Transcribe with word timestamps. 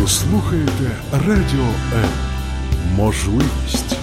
Ви 0.00 0.08
слухаєте 0.08 0.90
Радіо 1.12 1.66
М. 1.94 2.08
Можливість. 2.96 3.96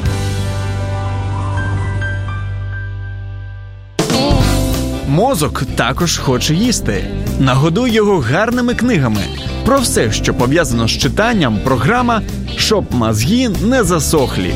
Мозок 5.07 5.63
також 5.75 6.17
хоче 6.17 6.53
їсти. 6.53 7.05
Нагодуй 7.39 7.91
його 7.91 8.19
гарними 8.19 8.73
книгами. 8.75 9.21
Про 9.65 9.79
все, 9.79 10.11
що 10.11 10.33
пов'язано 10.33 10.87
з 10.87 10.91
читанням, 10.91 11.59
програма 11.63 12.21
щоб 12.57 12.95
мозги 12.95 13.49
не 13.49 13.83
засохлі. 13.83 14.53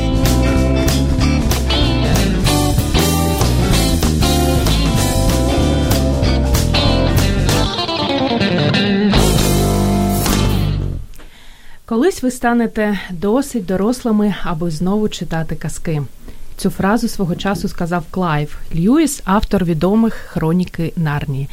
Колись 11.92 12.22
ви 12.22 12.30
станете 12.30 13.00
досить 13.10 13.66
дорослими, 13.66 14.34
аби 14.42 14.70
знову 14.70 15.08
читати 15.08 15.54
казки. 15.56 16.02
Цю 16.56 16.70
фразу 16.70 17.08
свого 17.08 17.36
часу 17.36 17.68
сказав 17.68 18.04
Клайв 18.10 18.58
Льюіс, 18.76 19.22
автор 19.24 19.64
відомих 19.64 20.14
хроніки 20.14 20.92
Нарнії. 20.96 21.48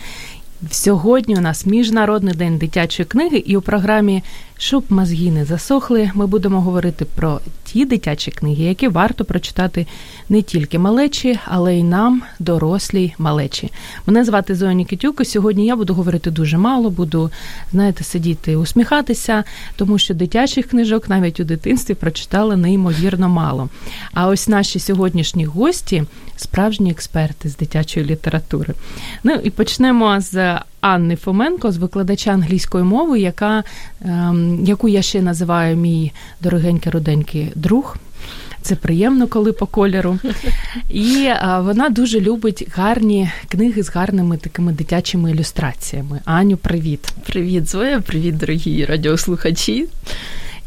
Сьогодні 0.71 1.35
у 1.35 1.39
нас 1.39 1.65
міжнародний 1.65 2.33
день 2.33 2.57
дитячої 2.57 3.07
книги, 3.07 3.37
і 3.37 3.57
у 3.57 3.61
програмі 3.61 4.23
щоб 4.61 4.83
мозги 4.89 5.31
не 5.31 5.45
засохли, 5.45 6.11
ми 6.13 6.27
будемо 6.27 6.61
говорити 6.61 7.05
про 7.05 7.39
ті 7.63 7.85
дитячі 7.85 8.31
книги, 8.31 8.63
які 8.63 8.87
варто 8.87 9.25
прочитати 9.25 9.87
не 10.29 10.41
тільки 10.41 10.79
малечі, 10.79 11.39
але 11.45 11.75
й 11.75 11.83
нам, 11.83 12.21
дорослі 12.39 13.13
малечі. 13.17 13.71
Мене 14.05 14.23
звати 14.25 14.55
Зоя 14.55 14.73
Нікітюк, 14.73 15.21
і 15.21 15.25
Сьогодні 15.25 15.65
я 15.65 15.75
буду 15.75 15.93
говорити 15.93 16.31
дуже 16.31 16.57
мало, 16.57 16.89
буду, 16.89 17.31
знаєте, 17.71 18.03
сидіти, 18.03 18.55
усміхатися, 18.55 19.43
тому 19.75 19.97
що 19.97 20.13
дитячих 20.13 20.67
книжок 20.67 21.09
навіть 21.09 21.39
у 21.39 21.43
дитинстві 21.43 21.93
прочитала 21.93 22.55
неймовірно 22.55 23.29
мало. 23.29 23.69
А 24.13 24.27
ось 24.27 24.47
наші 24.47 24.79
сьогоднішні 24.79 25.45
гості 25.45 26.03
справжні 26.35 26.91
експерти 26.91 27.49
з 27.49 27.57
дитячої 27.57 28.05
літератури. 28.05 28.73
Ну 29.23 29.33
і 29.33 29.49
почнемо 29.49 30.21
з 30.21 30.59
Анни 30.81 31.15
Фоменко, 31.15 31.71
з 31.71 31.77
викладача 31.77 32.31
англійської 32.31 32.83
мови, 32.83 33.19
яка, 33.19 33.63
ем, 34.05 34.65
яку 34.65 34.87
я 34.87 35.01
ще 35.01 35.21
називаю 35.21 35.77
мій 35.77 36.11
дорогенький 36.41 36.91
руденький 36.91 37.51
друг. 37.55 37.97
Це 38.61 38.75
приємно, 38.75 39.27
коли 39.27 39.53
по 39.53 39.65
кольору. 39.65 40.19
І 40.89 41.29
а, 41.41 41.61
вона 41.61 41.89
дуже 41.89 42.19
любить 42.19 42.67
гарні 42.75 43.31
книги 43.47 43.83
з 43.83 43.89
гарними 43.89 44.37
такими 44.37 44.71
дитячими 44.71 45.31
ілюстраціями. 45.31 46.19
Аню, 46.25 46.57
привіт. 46.57 47.13
Привіт, 47.25 47.69
Зоя, 47.69 48.01
привіт, 48.01 48.37
дорогі 48.37 48.85
радіослухачі. 48.85 49.87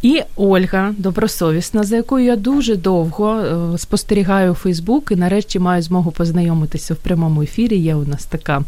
І 0.02 0.22
Ольга 0.36 0.94
добросовісна, 0.98 1.82
за 1.82 1.96
якою 1.96 2.24
я 2.24 2.36
дуже 2.36 2.76
довго 2.76 3.38
е, 3.38 3.78
спостерігаю 3.78 4.54
Фейсбук 4.54 5.10
і 5.12 5.16
нарешті 5.16 5.58
маю 5.58 5.82
змогу 5.82 6.10
познайомитися 6.10 6.94
в 6.94 6.96
прямому 6.96 7.42
ефірі. 7.42 7.78
Є 7.78 7.94
у 7.94 8.04
нас 8.04 8.24
така 8.24 8.62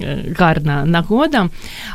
е, 0.00 0.24
гарна 0.38 0.84
нагода. 0.84 1.50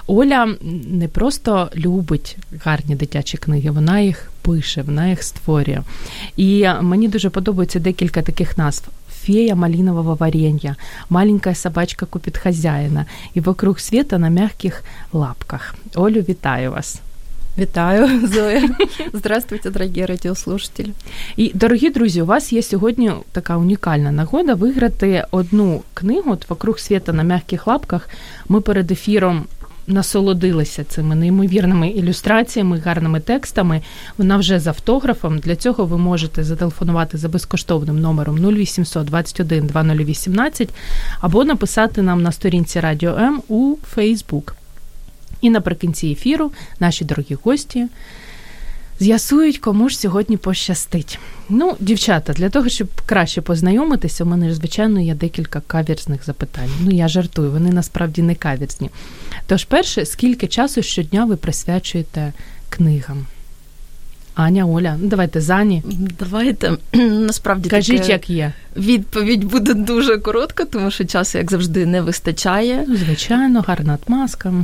Оля 0.07 0.55
не 0.87 1.07
просто 1.07 1.69
любить 1.75 2.37
гарні 2.65 2.95
дитячі 2.95 3.37
книги, 3.37 3.71
вона 3.71 3.99
їх 3.99 4.31
пише, 4.41 4.81
вона 4.81 5.07
їх 5.07 5.23
створює. 5.23 5.81
І 6.37 6.67
мені 6.81 7.07
дуже 7.07 7.29
подобається 7.29 7.79
декілька 7.79 8.21
таких 8.21 8.57
назв. 8.57 8.83
Фея 9.25 9.55
малинового 9.55 10.15
варенья, 10.15 10.75
маленькая 11.09 11.55
собачка 11.55 12.05
купит 12.05 12.37
хозяина 12.37 13.05
и 13.37 13.41
вокруг 13.41 13.79
света 13.79 14.17
на 14.17 14.29
мягких 14.29 14.83
лапках. 15.13 15.75
Олю, 15.95 16.21
вітаю 16.21 16.71
вас. 16.71 17.01
Вітаю, 17.57 18.27
Зоя. 18.33 18.69
Здравствуйте, 19.13 19.69
дорогі 19.69 20.05
радіослушателі. 20.05 20.91
І, 21.37 21.51
дорогі 21.53 21.89
друзі, 21.89 22.21
у 22.21 22.25
вас 22.25 22.53
є 22.53 22.61
сьогодні 22.61 23.11
така 23.31 23.57
унікальна 23.57 24.11
нагода 24.11 24.53
виграти 24.53 25.25
одну 25.31 25.81
книгу 25.93 26.31
от 26.31 26.49
«Вокруг 26.49 26.79
світа 26.79 27.13
на 27.13 27.23
м'яких 27.23 27.67
лапках. 27.67 28.09
Ми 28.49 28.61
перед 28.61 28.91
ефіром 28.91 29.45
насолодилися 29.87 30.83
цими 30.83 31.15
неймовірними 31.15 31.89
ілюстраціями, 31.89 32.79
гарними 32.79 33.19
текстами. 33.19 33.81
Вона 34.17 34.37
вже 34.37 34.59
з 34.59 34.67
автографом. 34.67 35.39
Для 35.39 35.55
цього 35.55 35.85
ви 35.85 35.97
можете 35.97 36.43
зателефонувати 36.43 37.17
за 37.17 37.29
безкоштовним 37.29 37.99
номером 37.99 38.37
0800 38.37 39.05
21 39.05 39.67
2018 39.67 40.69
або 41.21 41.43
написати 41.45 42.01
нам 42.01 42.21
на 42.21 42.31
сторінці 42.31 42.79
Радіо 42.79 43.17
М 43.17 43.41
у 43.47 43.75
Фейсбук. 43.93 44.55
І 45.41 45.49
наприкінці 45.49 46.07
ефіру 46.07 46.51
наші 46.79 47.05
дорогі 47.05 47.37
гості 47.43 47.87
з'ясують, 48.99 49.57
кому 49.57 49.89
ж 49.89 49.99
сьогодні 49.99 50.37
пощастить. 50.37 51.19
Ну, 51.49 51.75
дівчата, 51.79 52.33
для 52.33 52.49
того, 52.49 52.69
щоб 52.69 52.87
краще 53.05 53.41
познайомитися, 53.41 54.23
у 54.23 54.27
мене 54.27 54.53
звичайно, 54.53 54.99
є 54.99 55.15
декілька 55.15 55.61
кавірзних 55.61 56.25
запитань. 56.25 56.69
Ну, 56.81 56.91
я 56.91 57.07
жартую, 57.07 57.51
вони 57.51 57.71
насправді 57.71 58.21
не 58.21 58.35
кавірзні. 58.35 58.89
Тож, 59.47 59.65
перше, 59.65 60.05
скільки 60.05 60.47
часу 60.47 60.81
щодня 60.81 61.25
ви 61.25 61.35
присвячуєте 61.35 62.33
книгам? 62.69 63.25
Аня, 64.35 64.65
Оля, 64.65 64.97
ну 65.01 65.07
давайте 65.07 65.41
Зані. 65.41 65.83
Давайте 66.19 66.71
насправді 67.03 67.69
кажіть, 67.69 68.01
таке... 68.01 68.11
як 68.11 68.29
є. 68.29 68.53
Відповідь 68.77 69.43
буде 69.43 69.73
дуже 69.73 70.17
коротка, 70.17 70.65
тому 70.65 70.91
що 70.91 71.05
часу, 71.05 71.37
як 71.37 71.51
завжди, 71.51 71.85
не 71.85 72.01
вистачає. 72.01 72.85
Ну, 72.87 72.95
звичайно, 72.95 73.61
гарна 73.67 73.93
отмазка. 73.93 74.53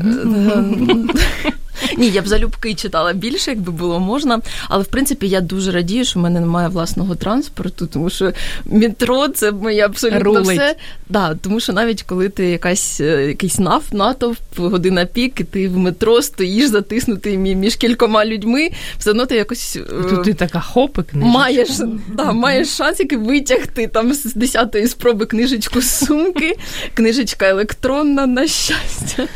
Ні, 1.97 2.09
я 2.09 2.21
б 2.21 2.27
залюбки 2.27 2.73
читала 2.73 3.13
більше, 3.13 3.51
якби 3.51 3.71
було 3.71 3.99
можна. 3.99 4.39
Але 4.69 4.83
в 4.83 4.87
принципі 4.87 5.27
я 5.27 5.41
дуже 5.41 5.71
радію, 5.71 6.05
що 6.05 6.19
в 6.19 6.23
мене 6.23 6.39
немає 6.39 6.67
власного 6.67 7.15
транспорту, 7.15 7.87
тому 7.87 8.09
що 8.09 8.31
метро 8.65 9.27
це 9.27 9.51
моє 9.51 9.85
абсолютно 9.85 10.19
Рулить. 10.19 10.59
все. 10.59 10.75
Да, 11.09 11.35
Тому 11.35 11.59
що 11.59 11.73
навіть 11.73 12.03
коли 12.03 12.29
ти 12.29 12.45
якась 12.49 13.01
е, 13.01 13.27
якийсь 13.27 13.59
наф, 13.59 13.93
натовп, 13.93 14.39
година 14.57 15.05
пік, 15.05 15.39
і 15.39 15.43
ти 15.43 15.67
в 15.69 15.77
метро 15.77 16.21
стоїш 16.21 16.67
затиснутий 16.69 17.37
між 17.37 17.75
кількома 17.75 18.25
людьми, 18.25 18.69
все 18.99 19.09
одно 19.09 19.25
ти 19.25 19.35
якось 19.35 19.79
тут 20.09 20.23
ти 20.23 20.33
така 20.33 20.59
хопи 20.59 21.03
книжечка. 21.03 21.39
маєш, 21.39 21.69
да, 22.13 22.31
маєш 22.31 22.67
шанс 22.67 22.99
який 22.99 23.17
витягти 23.17 23.87
там 23.87 24.13
з 24.13 24.33
десятої 24.33 24.87
спроби 24.87 25.25
книжечку 25.25 25.81
з 25.81 26.05
сумки, 26.05 26.57
книжечка 26.93 27.49
електронна, 27.49 28.25
на 28.27 28.47
щастя. 28.47 29.27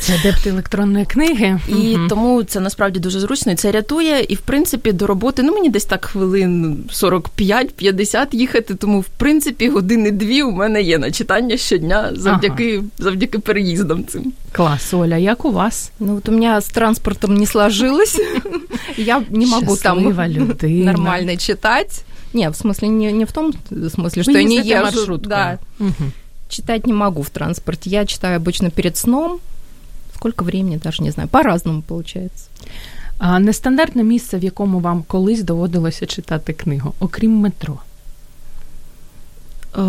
Це 0.00 0.14
адепти 0.14 0.50
електронної 0.50 1.04
книги. 1.04 1.60
І 1.68 1.85
Мгм. 1.85 2.07
тому 2.09 2.43
це 2.43 2.59
насправді 2.59 2.99
дуже 2.99 3.19
зручно, 3.19 3.51
і 3.51 3.55
це 3.55 3.71
рятує. 3.71 4.25
І 4.29 4.35
в 4.35 4.41
принципі 4.41 4.91
до 4.91 5.07
роботи 5.07 5.43
ну 5.43 5.53
мені 5.53 5.69
десь 5.69 5.85
так 5.85 6.05
хвилин 6.05 6.83
45-50 6.93 8.35
їхати. 8.35 8.75
Тому 8.75 8.99
в 8.99 9.05
принципі 9.17 9.69
години 9.69 10.11
дві 10.11 10.43
у 10.43 10.51
мене 10.51 10.81
є 10.81 10.97
на 10.97 11.11
читання 11.11 11.57
щодня 11.57 12.09
завдяки 12.15 12.83
завдяки 12.97 13.39
переїздам 13.39 14.05
цим. 14.05 14.33
Клас, 14.51 14.93
Оля, 14.93 15.17
як 15.17 15.45
у 15.45 15.51
вас? 15.51 15.91
Ну 15.99 16.15
вот 16.15 16.29
у 16.29 16.31
меня 16.31 16.57
с 16.57 16.67
транспортом 16.69 17.35
не 17.37 17.45
сложилось. 17.45 18.19
Я 18.97 19.23
не 19.29 19.45
могу 19.45 19.77
там 19.77 19.97
Щаслива 19.99 20.27
людина. 20.27 20.91
нормально 20.91 21.37
читать. 21.37 22.03
Не, 22.33 22.49
в 22.49 22.53
смысле, 22.53 22.87
не, 22.87 23.11
не 23.11 23.25
в 23.25 23.31
том 23.31 23.53
смысле, 23.71 24.23
что 24.23 24.31
Вы 24.31 24.37
я 24.37 24.43
не 24.43 24.55
ездите 24.55 24.75
езжу. 24.75 24.83
маршруткой. 24.85 25.29
Да, 25.29 25.59
Мгм. 25.79 26.11
читать 26.49 26.87
не 26.87 26.93
могу 26.93 27.21
в 27.23 27.29
транспорте. 27.29 27.89
Я 27.89 28.05
читаю 28.05 28.39
обычно 28.39 28.69
перед 28.71 28.97
сном. 28.97 29.39
Сколько 30.16 30.44
времени, 30.44 30.76
даже 30.76 31.02
не 31.02 31.10
знаю. 31.10 31.28
По-разному 31.28 31.82
получается. 31.82 32.48
А 33.18 33.38
нестандартне 33.38 34.04
місце, 34.04 34.38
в 34.38 34.44
якому 34.44 34.80
вам 34.80 35.04
колись 35.06 35.42
доводилося 35.42 36.06
читати 36.06 36.52
книгу, 36.52 36.94
окрім 37.00 37.32
метро. 37.32 37.78
Е, 39.78 39.80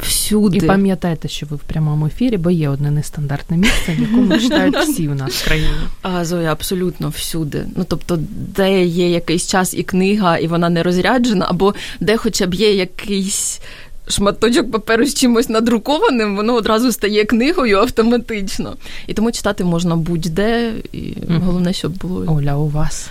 всюди. 0.00 0.56
І 0.56 0.60
пам'ятайте, 0.60 1.28
що 1.28 1.46
ви 1.46 1.56
в 1.56 1.60
прямому 1.60 2.06
ефірі, 2.06 2.36
бо 2.36 2.50
є 2.50 2.68
одне 2.68 2.90
нестандартне 2.90 3.56
місце, 3.56 3.92
в 3.92 4.00
якому 4.00 4.38
читають 4.40 4.76
всі 4.76 5.08
у 5.08 5.14
нас 5.14 5.32
в 5.32 5.44
країні. 5.44 5.68
А, 6.02 6.24
Зоя, 6.24 6.52
абсолютно 6.52 7.08
всюди. 7.08 7.66
Ну 7.76 7.84
тобто, 7.88 8.18
де 8.56 8.84
є 8.84 9.10
якийсь 9.10 9.46
час 9.46 9.74
і 9.74 9.82
книга, 9.82 10.38
і 10.38 10.46
вона 10.46 10.68
не 10.68 10.82
розряджена, 10.82 11.46
або 11.48 11.74
де 12.00 12.16
хоча 12.16 12.46
б 12.46 12.54
є 12.54 12.74
якийсь 12.74 13.60
Шматочок 14.07 14.71
паперу 14.71 15.05
з 15.05 15.13
чимось 15.13 15.49
надрукованим, 15.49 16.35
воно 16.35 16.53
одразу 16.53 16.91
стає 16.91 17.25
книгою 17.25 17.77
автоматично. 17.77 18.75
І 19.07 19.13
тому 19.13 19.31
читати 19.31 19.63
можна 19.63 19.95
будь-де, 19.95 20.73
і 20.91 21.13
Мгм. 21.27 21.41
головне, 21.41 21.73
щоб 21.73 21.97
було 21.97 22.25
Оля, 22.35 22.55
у 22.55 22.67
вас. 22.67 23.09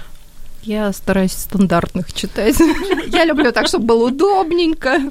Я 0.65 0.93
стараюсь 0.93 1.33
стандартных 1.53 2.13
читать. 2.15 2.61
Я 3.13 3.27
люблю 3.27 3.53
так, 3.53 3.67
чтобы 3.67 3.87
было 3.87 4.05
удобненько. 4.07 4.91
Книга, 4.91 5.11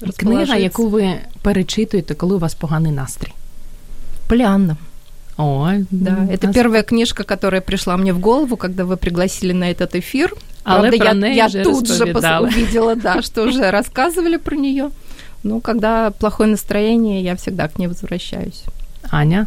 Расположиться. 0.00 0.56
яку 0.56 0.88
ви 0.88 1.14
перечитуєте, 1.42 2.14
коли 2.14 2.34
у 2.34 2.38
вас 2.38 2.54
поганий 2.54 2.92
настрій. 2.92 3.32
Полианна. 4.28 4.76
Ой, 5.36 5.84
Да, 5.90 6.10
м, 6.10 6.28
это 6.30 6.46
нас- 6.46 6.54
первая 6.54 6.82
книжка, 6.82 7.24
которая 7.24 7.60
пришла 7.62 7.96
мне 7.96 8.12
в 8.12 8.18
голову, 8.20 8.56
когда 8.56 8.84
вы 8.84 8.96
пригласили 8.96 9.52
на 9.54 9.64
этот 9.70 9.96
эфир. 9.96 10.32
Але 10.64 10.80
Правда, 10.80 10.98
про 10.98 11.06
я, 11.06 11.14
неї 11.14 11.36
я 11.36 11.46
вже 11.46 11.62
тут 11.62 11.86
же 11.86 11.94
пос- 11.94 11.98
розповідали. 11.98 12.48
увидела, 12.48 12.94
да, 12.94 13.22
что 13.22 13.42
уже 13.48 13.70
рассказывали 13.70 14.38
про 14.38 14.56
нее. 14.56 14.88
Ну, 15.42 15.60
когда 15.60 16.10
плохое 16.10 16.50
настроение, 16.50 17.22
я 17.22 17.34
всегда 17.34 17.68
к 17.68 17.78
ней 17.78 17.88
возвращаюсь. 17.88 18.62
Аня. 19.10 19.46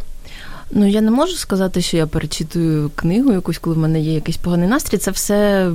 Ну, 0.70 0.86
я 0.88 1.00
не 1.00 1.10
можу 1.10 1.32
сказати, 1.36 1.80
що 1.80 1.96
я 1.96 2.06
перечитую 2.06 2.90
книгу 2.94 3.32
якусь, 3.32 3.58
коли 3.58 3.76
в 3.76 3.78
мене 3.78 4.00
є 4.00 4.14
якийсь 4.14 4.36
поганий 4.36 4.68
настрій. 4.68 4.98
Це 4.98 5.10
все. 5.10 5.70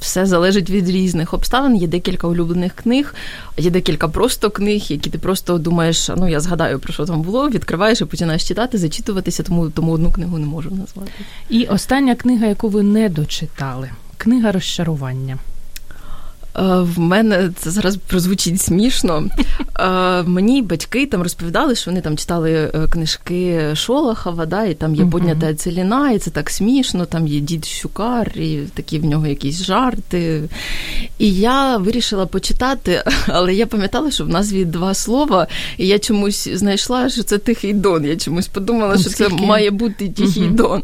Все 0.00 0.26
залежить 0.26 0.70
від 0.70 0.88
різних 0.88 1.34
обставин. 1.34 1.76
Є 1.76 1.86
декілька 1.86 2.26
улюблених 2.26 2.72
книг, 2.72 3.14
є 3.58 3.70
декілька 3.70 4.08
просто 4.08 4.50
книг, 4.50 4.84
які 4.88 5.10
ти 5.10 5.18
просто 5.18 5.58
думаєш, 5.58 6.10
ну 6.16 6.28
я 6.28 6.40
згадаю 6.40 6.78
про 6.78 6.92
що 6.92 7.06
там 7.06 7.22
було, 7.22 7.48
відкриваєш 7.48 8.00
і 8.00 8.04
починаєш 8.04 8.48
читати, 8.48 8.78
зачитуватися, 8.78 9.42
тому 9.42 9.70
тому 9.70 9.92
одну 9.92 10.12
книгу 10.12 10.38
не 10.38 10.46
можу 10.46 10.70
назвати. 10.70 11.10
І 11.50 11.64
остання 11.64 12.14
книга, 12.14 12.46
яку 12.46 12.68
ви 12.68 12.82
не 12.82 13.08
дочитали, 13.08 13.90
книга 14.16 14.52
розчарування. 14.52 15.38
Е, 16.58 16.62
в 16.80 16.98
мене 16.98 17.50
це 17.56 17.70
зараз 17.70 17.96
прозвучить 17.96 18.60
смішно. 18.60 19.24
Е, 19.78 20.22
мені 20.22 20.62
батьки 20.62 21.06
там 21.06 21.22
розповідали, 21.22 21.74
що 21.74 21.90
вони 21.90 22.00
там 22.00 22.16
читали 22.16 22.52
е, 22.52 22.88
книжки 22.90 23.60
Шолохова, 23.74 24.46
да, 24.46 24.64
і 24.64 24.74
там 24.74 24.94
є 24.94 25.06
поднята 25.06 25.54
целіна, 25.54 26.10
і 26.10 26.18
це 26.18 26.30
так 26.30 26.50
смішно, 26.50 27.06
там 27.06 27.26
є 27.26 27.40
дід 27.40 27.64
Щукар, 27.64 28.28
і 28.38 28.58
такі 28.74 28.98
в 28.98 29.04
нього 29.04 29.26
якісь 29.26 29.62
жарти. 29.62 30.42
І 31.18 31.34
я 31.34 31.76
вирішила 31.76 32.26
почитати, 32.26 33.02
але 33.26 33.54
я 33.54 33.66
пам'ятала, 33.66 34.10
що 34.10 34.24
в 34.24 34.28
назві 34.28 34.64
два 34.64 34.94
слова, 34.94 35.46
і 35.78 35.86
я 35.86 35.98
чомусь 35.98 36.48
знайшла, 36.48 37.08
що 37.08 37.22
це 37.22 37.38
Тихий 37.38 37.72
Дон. 37.72 38.04
Я 38.04 38.16
чомусь 38.16 38.48
подумала, 38.48 38.98
що 38.98 39.10
це 39.10 39.28
має 39.28 39.70
бути 39.70 40.08
Тихий 40.08 40.48
Дон. 40.48 40.82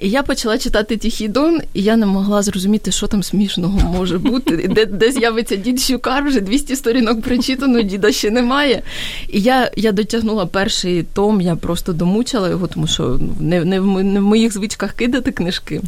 І 0.00 0.10
я 0.10 0.22
почала 0.22 0.58
читати 0.58 0.96
Тихий 0.96 1.28
Дон, 1.28 1.60
і 1.74 1.82
я 1.82 1.96
не 1.96 2.06
могла 2.06 2.42
зрозуміти, 2.42 2.92
що 2.92 3.06
там 3.06 3.22
смішного 3.22 3.78
може 3.78 4.18
бути. 4.18 4.68
Де 4.68 4.86
де 4.98 5.12
з'явиться 5.12 5.56
дід 5.56 5.80
Щукар, 5.80 6.24
вже 6.24 6.40
200 6.40 6.76
сторінок 6.76 7.22
прочитано, 7.22 7.82
діда 7.82 8.12
ще 8.12 8.30
немає. 8.30 8.82
І 9.28 9.40
я 9.40 9.70
я 9.76 9.92
дотягнула 9.92 10.46
перший 10.46 11.02
том, 11.02 11.40
я 11.40 11.56
просто 11.56 11.92
домучила 11.92 12.48
його, 12.48 12.66
тому 12.66 12.86
що 12.86 13.20
не, 13.40 13.64
не, 13.64 13.80
в, 13.80 14.04
не 14.04 14.20
в 14.20 14.22
моїх 14.22 14.52
звичках 14.52 14.92
кидати 14.92 15.32
книжки. 15.32 15.80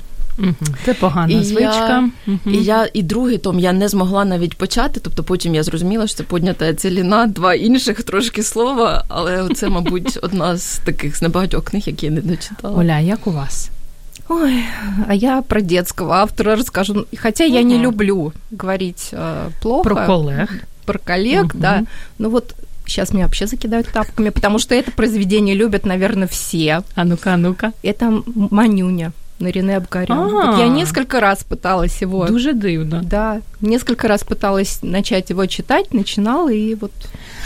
Це 0.85 0.95
погана 0.95 1.33
і 1.35 1.45
звичка. 1.45 1.89
Я, 1.89 2.11
угу. 2.27 2.57
І 2.57 2.65
я 2.65 2.89
і 2.93 3.03
другий 3.03 3.39
том 3.39 3.59
я 3.59 3.73
не 3.73 3.89
змогла 3.89 4.25
навіть 4.25 4.59
почати. 4.59 5.01
Тобто 5.01 5.23
потім 5.23 5.55
я 5.55 5.63
зрозуміла, 5.63 6.06
що 6.06 6.17
це 6.17 6.23
поднята 6.23 6.75
целіна, 6.75 7.27
два 7.27 7.55
інших 7.55 8.03
трошки 8.03 8.43
слова, 8.43 9.05
але 9.09 9.49
це, 9.55 9.69
мабуть, 9.69 10.19
одна 10.23 10.56
з 10.56 10.79
таких 10.79 11.17
з 11.17 11.23
небагатьох 11.23 11.65
книг, 11.65 11.83
які 11.87 12.06
я 12.06 12.13
не 12.13 12.21
дочитала. 12.21 12.79
Оля, 12.79 12.99
як 12.99 13.27
у 13.27 13.31
вас? 13.31 13.71
Ой, 14.31 14.65
а 15.09 15.15
я 15.15 15.43
про 15.43 15.61
детского 15.61 16.19
автора 16.19 16.55
расскажу. 16.55 17.05
Хотя 17.17 17.44
угу. 17.44 17.53
я 17.55 17.62
не 17.65 17.79
люблю 17.79 18.32
говорить 18.53 19.09
э, 19.11 19.49
плохо. 19.61 19.82
Про 19.82 20.06
коллег. 20.06 20.50
Про 20.87 20.99
коллег, 20.99 21.47
угу. 21.47 21.59
да. 21.59 21.85
Ну 22.19 22.31
вот 22.31 22.55
сейчас 22.87 23.12
меня 23.12 23.25
вообще 23.25 23.49
закидают 23.49 23.88
тапками, 23.88 24.31
потому 24.31 24.61
что 24.61 24.75
это 24.77 24.93
произведение 24.93 25.56
любят, 25.56 25.85
наверное, 25.85 26.29
все. 26.29 26.82
А 26.94 27.05
ну-ка, 27.05 27.35
а 27.35 27.37
ну-ка. 27.37 27.73
Это 27.82 28.23
Манюня. 28.50 29.12
Нарине 29.41 29.77
Абгарян. 29.77 30.29
Вот 30.29 30.59
я 30.59 30.69
несколько 30.69 31.19
раз 31.19 31.43
пыталась 31.43 32.03
его... 32.03 32.27
Дуже 32.27 32.53
дивно. 32.53 33.00
Да, 33.03 33.41
несколько 33.61 34.06
раз 34.06 34.23
пыталась 34.23 34.79
начать 34.82 35.31
его 35.31 35.47
читать, 35.47 35.94
начинала 35.94 36.53
і 36.53 36.75
от... 36.75 36.93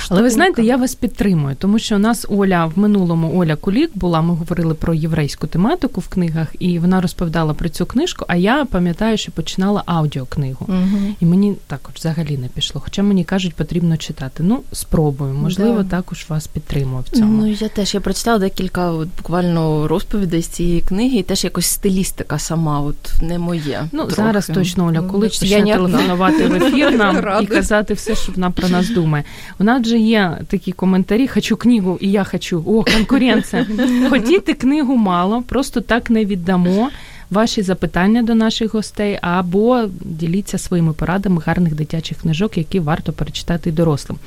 Але 0.09 0.23
ви 0.23 0.31
знаєте, 0.31 0.63
я 0.63 0.77
вас 0.77 0.95
підтримую, 0.95 1.57
тому 1.59 1.79
що 1.79 1.97
у 1.97 1.99
нас 1.99 2.27
Оля 2.29 2.67
в 2.67 2.79
минулому 2.79 3.39
Оля 3.39 3.57
Кулік 3.57 3.91
була. 3.95 4.23
Ми 4.23 4.35
говорили 4.35 4.75
про 4.75 4.95
єврейську 4.95 5.47
тематику 5.47 6.01
в 6.01 6.09
книгах, 6.09 6.49
і 6.59 6.79
вона 6.79 7.01
розповідала 7.01 7.55
про 7.55 7.69
цю 7.69 7.87
книжку. 7.87 8.25
А 8.29 8.37
я 8.37 8.65
пам'ятаю, 8.65 9.17
що 9.17 9.33
починала 9.33 9.83
аудіокнигу, 9.87 10.67
угу. 10.69 11.15
і 11.21 11.27
мені 11.27 11.57
також 11.67 11.95
взагалі 11.95 12.39
не 12.39 12.49
пішло. 12.49 12.81
Хоча 12.85 13.03
мені 13.03 13.25
кажуть, 13.25 13.55
потрібно 13.55 13.97
читати. 13.97 14.43
Ну, 14.43 14.61
спробую. 14.73 15.35
Можливо, 15.35 15.83
да. 15.83 15.97
також 15.97 16.27
вас 16.29 16.47
підтримую 16.47 17.05
в 17.13 17.17
цьому. 17.17 17.43
Ну 17.43 17.47
я 17.47 17.69
теж 17.69 17.95
я 17.95 18.01
прочитала 18.01 18.39
декілька 18.39 18.91
от, 18.91 19.09
буквально 19.17 19.89
розповідей 19.89 20.43
з 20.43 20.47
цієї 20.47 20.81
книги, 20.81 21.19
і 21.19 21.23
теж 21.23 21.45
якось 21.45 21.67
стилістика 21.67 22.39
сама, 22.39 22.81
от 22.81 23.23
не 23.23 23.39
моє. 23.39 23.89
Ну 23.93 23.99
трохи. 23.99 24.15
зараз 24.15 24.47
точно 24.47 24.87
Оля 24.87 25.03
Кулик 25.03 25.31
почне 25.31 25.63
телефонувати 25.63 26.47
в 26.47 26.55
ефір 26.55 26.93
нам 26.93 27.43
і 27.43 27.47
казати 27.47 27.95
все, 27.95 28.15
що 28.15 28.33
вона 28.33 28.51
про 28.51 28.69
нас 28.69 28.91
думає. 28.91 29.25
Вона 29.59 29.81
вже 29.85 29.99
є 29.99 30.39
такі 30.49 30.73
коментарі: 30.73 31.29
хочу 31.29 31.57
книгу, 31.57 31.99
і 32.01 32.11
я 32.11 32.25
хочу. 32.25 32.65
О, 32.67 32.85
конкуренція. 32.85 33.67
Хотіти 34.11 34.55
книгу 34.55 34.97
мало, 34.97 35.43
просто 35.43 35.81
так 35.81 36.11
не 36.11 36.25
віддамо. 36.25 36.91
Ваші 37.31 37.63
запитання 37.63 38.23
до 38.23 38.35
наших 38.35 38.75
гостей 38.75 39.19
або 39.23 39.85
діліться 40.01 40.59
своїми 40.59 40.93
порадами 40.93 41.43
гарних 41.47 41.75
дитячих 41.75 42.19
книжок, 42.19 42.59
які 42.59 42.81
варто 42.81 43.13
перечитати 43.13 43.73
дорослим. 43.73 44.19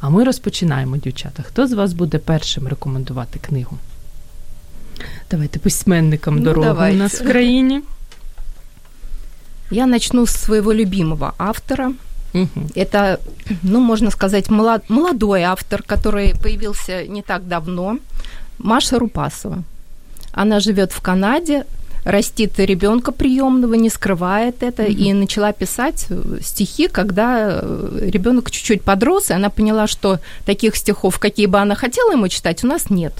А 0.00 0.08
ми 0.08 0.24
розпочинаємо, 0.24 0.96
дівчата. 0.96 1.42
Хто 1.42 1.66
з 1.66 1.72
вас 1.72 1.92
буде 1.92 2.18
першим 2.18 2.68
рекомендувати 2.68 3.38
книгу? 3.38 3.78
Давайте 5.30 5.58
письменникам 5.58 6.36
ну, 6.36 6.42
дорогу 6.42 6.66
давайте. 6.66 6.96
у 6.96 6.98
нас 6.98 7.20
в 7.20 7.26
країні. 7.26 7.80
Я 9.70 9.86
начну 9.86 10.22
с 10.26 10.36
своего 10.36 10.74
любимого 10.74 11.32
автора. 11.38 11.92
Угу. 12.34 12.70
Это, 12.74 13.20
ну, 13.62 13.80
можно 13.80 14.10
сказать, 14.10 14.50
молод, 14.50 14.90
молодой 14.90 15.42
автор, 15.42 15.82
который 15.82 16.34
появился 16.34 17.06
не 17.06 17.22
так 17.22 17.48
давно. 17.48 17.98
Маша 18.58 18.98
Рупасова. 18.98 19.62
Она 20.32 20.60
живет 20.60 20.92
в 20.92 21.00
Канаде, 21.00 21.64
растит 22.04 22.58
ребенка 22.58 23.12
приемного, 23.12 23.74
не 23.74 23.88
скрывает 23.88 24.62
это, 24.62 24.82
mm-hmm. 24.82 24.92
и 24.92 25.12
начала 25.12 25.52
писать 25.52 26.08
стихи, 26.42 26.88
когда 26.88 27.60
ребенок 28.00 28.50
чуть-чуть 28.50 28.82
подрос, 28.82 29.30
и 29.30 29.34
она 29.34 29.48
поняла, 29.48 29.86
что 29.86 30.18
таких 30.44 30.76
стихов, 30.76 31.18
какие 31.18 31.46
бы 31.46 31.58
она 31.58 31.74
хотела 31.74 32.12
ему 32.12 32.28
читать, 32.28 32.64
у 32.64 32.66
нас 32.66 32.90
нет. 32.90 33.14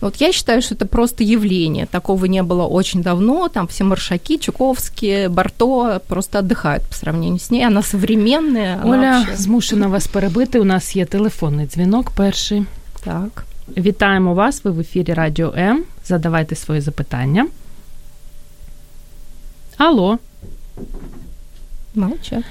Вот 0.00 0.16
я 0.16 0.32
считаю, 0.32 0.62
что 0.62 0.74
это 0.74 0.86
просто 0.86 1.24
явление. 1.24 1.86
Такого 1.86 2.24
не 2.26 2.42
было 2.42 2.66
очень 2.66 3.02
давно. 3.02 3.48
Там 3.48 3.66
все 3.66 3.84
маршаки, 3.84 4.38
Чуковские, 4.38 5.28
Барто 5.28 6.00
просто 6.08 6.38
отдыхают 6.38 6.82
по 6.88 6.94
сравнению 6.94 7.38
с 7.38 7.50
ней. 7.50 7.66
Она 7.66 7.82
современная. 7.82 8.80
Оля, 8.84 8.94
она 8.94 9.18
вообще... 9.18 9.36
змушена 9.36 9.88
вас 9.88 10.06
перебити. 10.06 10.60
У 10.60 10.64
нас 10.64 10.96
є 10.96 11.04
телефонний 11.04 11.66
дзвінок 11.66 12.10
перший. 12.10 12.64
Так. 13.04 13.44
Вітаємо 13.76 14.34
вас. 14.34 14.64
Ви 14.64 14.70
в 14.70 14.80
ефірі 14.80 15.12
Радіо 15.12 15.54
М. 15.56 15.84
Задавайте 16.06 16.54
свої 16.54 16.80
запитання. 16.80 17.46
Алло. 19.76 20.18
Молчать. 21.94 22.44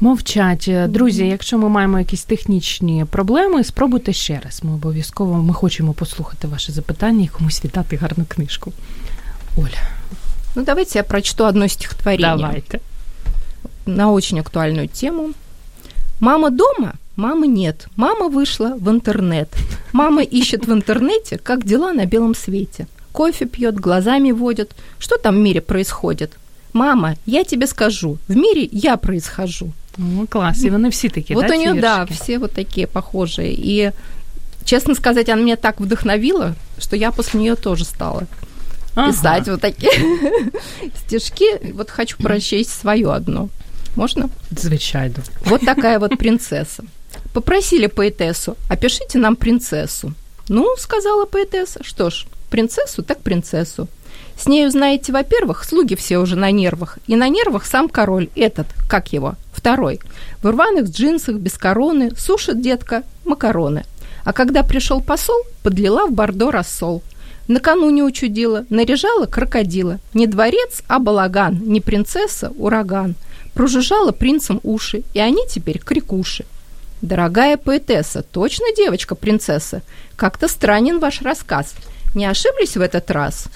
Мовчать. 0.00 0.70
Друзі, 0.88 1.26
якщо 1.26 1.58
ми 1.58 1.68
маємо 1.68 1.98
якісь 1.98 2.24
технічні 2.24 3.04
проблеми, 3.10 3.64
спробуйте 3.64 4.12
ще 4.12 4.40
раз. 4.44 4.60
Ми 4.64 4.72
обов'язково 4.74 5.34
ми 5.34 5.54
хочемо 5.54 5.92
послухати 5.92 6.48
ваше 6.48 6.72
запитання 6.72 7.24
і 7.24 7.28
комусь 7.28 7.64
віддати 7.64 7.96
гарну 7.96 8.24
книжку. 8.28 8.72
Оля. 9.56 9.88
Ну, 10.54 10.64
давайте 10.64 10.98
я 10.98 11.02
прочту 11.02 11.44
одно 11.44 11.68
стихотворение. 11.68 12.36
Давайте. 12.36 12.80
На 13.86 14.10
очень 14.10 14.38
актуальную 14.38 14.88
тему. 14.88 15.30
Мама 16.20 16.50
дома? 16.50 16.92
Мамы 17.16 17.46
нет. 17.46 17.86
Мама 17.96 18.28
вышла 18.28 18.76
в 18.78 18.90
интернет. 18.90 19.48
Мама 19.92 20.22
ищет 20.22 20.66
в 20.66 20.72
интернете, 20.72 21.38
как 21.38 21.64
дела 21.64 21.92
на 21.92 22.06
белом 22.06 22.34
свете. 22.34 22.86
Кофе 23.12 23.46
пьет, 23.46 23.74
глазами 23.74 24.32
водит. 24.32 24.74
Что 24.98 25.16
там 25.16 25.36
в 25.36 25.38
мире 25.38 25.60
происходит? 25.60 26.32
Мама, 26.72 27.16
я 27.26 27.44
тебе 27.44 27.66
скажу, 27.66 28.18
в 28.28 28.36
мире 28.36 28.68
я 28.70 28.96
происхожу. 28.96 29.72
Ну, 29.98 30.26
класс. 30.26 30.64
И 30.64 30.70
вони 30.70 30.88
всі 30.88 31.08
такі, 31.08 31.34
Вот 31.34 31.46
да, 31.46 31.54
у 31.54 31.58
нее, 31.58 31.74
ці 31.74 31.80
да, 31.80 32.00
віршики? 32.04 32.14
все 32.22 32.38
вот 32.38 32.52
такие 32.52 32.86
похожие. 32.86 33.52
И, 33.54 33.92
честно 34.64 34.94
сказать, 34.94 35.28
она 35.28 35.42
меня 35.42 35.56
так 35.56 35.80
вдохновила, 35.80 36.54
что 36.78 36.96
я 36.96 37.10
после 37.10 37.40
нее 37.40 37.54
тоже 37.56 37.84
стала 37.84 38.22
Ага. 38.94 39.12
писать 39.12 39.48
вот 39.48 39.60
такие 39.60 39.92
стишки. 41.06 41.72
Вот 41.72 41.90
хочу 41.90 42.16
прочесть 42.18 42.70
свое 42.80 43.08
одно. 43.12 43.48
Можно? 43.96 44.28
Звичайно. 44.50 45.14
Вот 45.44 45.60
такая 45.64 45.98
вот 45.98 46.18
принцесса. 46.18 46.84
Попросили 47.32 47.86
поэтессу, 47.86 48.56
опишите 48.68 49.18
нам 49.18 49.36
принцессу. 49.36 50.12
Ну, 50.48 50.76
сказала 50.78 51.24
поэтесса, 51.24 51.82
что 51.82 52.10
ж, 52.10 52.26
принцессу 52.50 53.02
так 53.02 53.18
принцессу. 53.22 53.88
С 54.41 54.47
нею, 54.47 54.71
знаете, 54.71 55.11
во-первых, 55.11 55.63
слуги 55.63 55.93
все 55.93 56.17
уже 56.17 56.35
на 56.35 56.49
нервах, 56.49 56.97
и 57.05 57.15
на 57.15 57.29
нервах 57.29 57.63
сам 57.63 57.87
король, 57.87 58.29
этот, 58.35 58.65
как 58.89 59.13
его, 59.13 59.35
второй. 59.53 59.99
В 60.41 60.47
рваных 60.47 60.89
джинсах, 60.89 61.35
без 61.35 61.59
короны, 61.59 62.15
сушит 62.17 62.59
детка 62.59 63.03
макароны. 63.23 63.85
А 64.23 64.33
когда 64.33 64.63
пришел 64.63 64.99
посол, 64.99 65.37
подлила 65.61 66.07
в 66.07 66.13
бордо 66.13 66.49
рассол. 66.49 67.03
Накануне 67.47 68.03
учудила, 68.03 68.65
наряжала 68.71 69.27
крокодила. 69.27 69.99
Не 70.15 70.25
дворец, 70.25 70.81
а 70.87 70.97
балаган, 70.97 71.61
не 71.63 71.79
принцесса, 71.79 72.51
ураган. 72.57 73.13
Прожужжала 73.53 74.11
принцам 74.11 74.59
уши, 74.63 75.03
и 75.13 75.19
они 75.19 75.45
теперь 75.47 75.77
крикуши. 75.77 76.45
Дорогая 77.03 77.57
поэтесса, 77.57 78.23
точно 78.23 78.65
девочка-принцесса? 78.75 79.83
Как-то 80.15 80.47
странен 80.47 80.97
ваш 80.97 81.21
рассказ. 81.21 81.75
Не 82.15 82.25
ошиблись 82.25 82.75
в 82.75 82.81
этот 82.81 83.11
раз? 83.11 83.47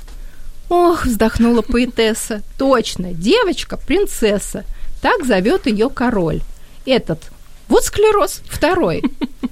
Ох, 0.69 1.05
вздохнула 1.05 1.62
поэтесса, 1.62 2.41
точно, 2.57 3.13
девочка-принцесса. 3.13 4.63
Так 5.01 5.25
зовет 5.25 5.67
ее 5.67 5.89
король. 5.89 6.41
Этот 6.86 7.19
Вот 7.67 7.84
склероз 7.84 8.41
второй. 8.50 9.03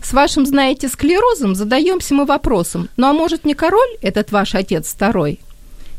С 0.02 0.14
вашим, 0.14 0.46
знаете, 0.46 0.88
склерозом 0.88 1.56
задаемся 1.56 2.14
мы 2.14 2.26
вопросом. 2.26 2.90
Ну 2.98 3.08
а 3.08 3.14
может 3.14 3.46
не 3.46 3.54
король 3.54 3.98
этот 4.02 4.32
ваш 4.32 4.56
отец 4.56 4.88
второй? 4.88 5.40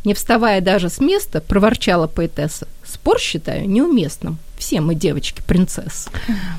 Не 0.05 0.15
вставая 0.15 0.61
даже 0.61 0.91
с 0.91 1.01
места, 1.01 1.41
проворчала 1.41 2.07
поэтесса. 2.07 2.69
Спор 2.85 3.19
считаю 3.19 3.69
неуместным. 3.69 4.39
Всі 4.65 4.81
ми 4.81 4.95
дівчатки, 4.95 5.43
принцеси. 5.47 6.11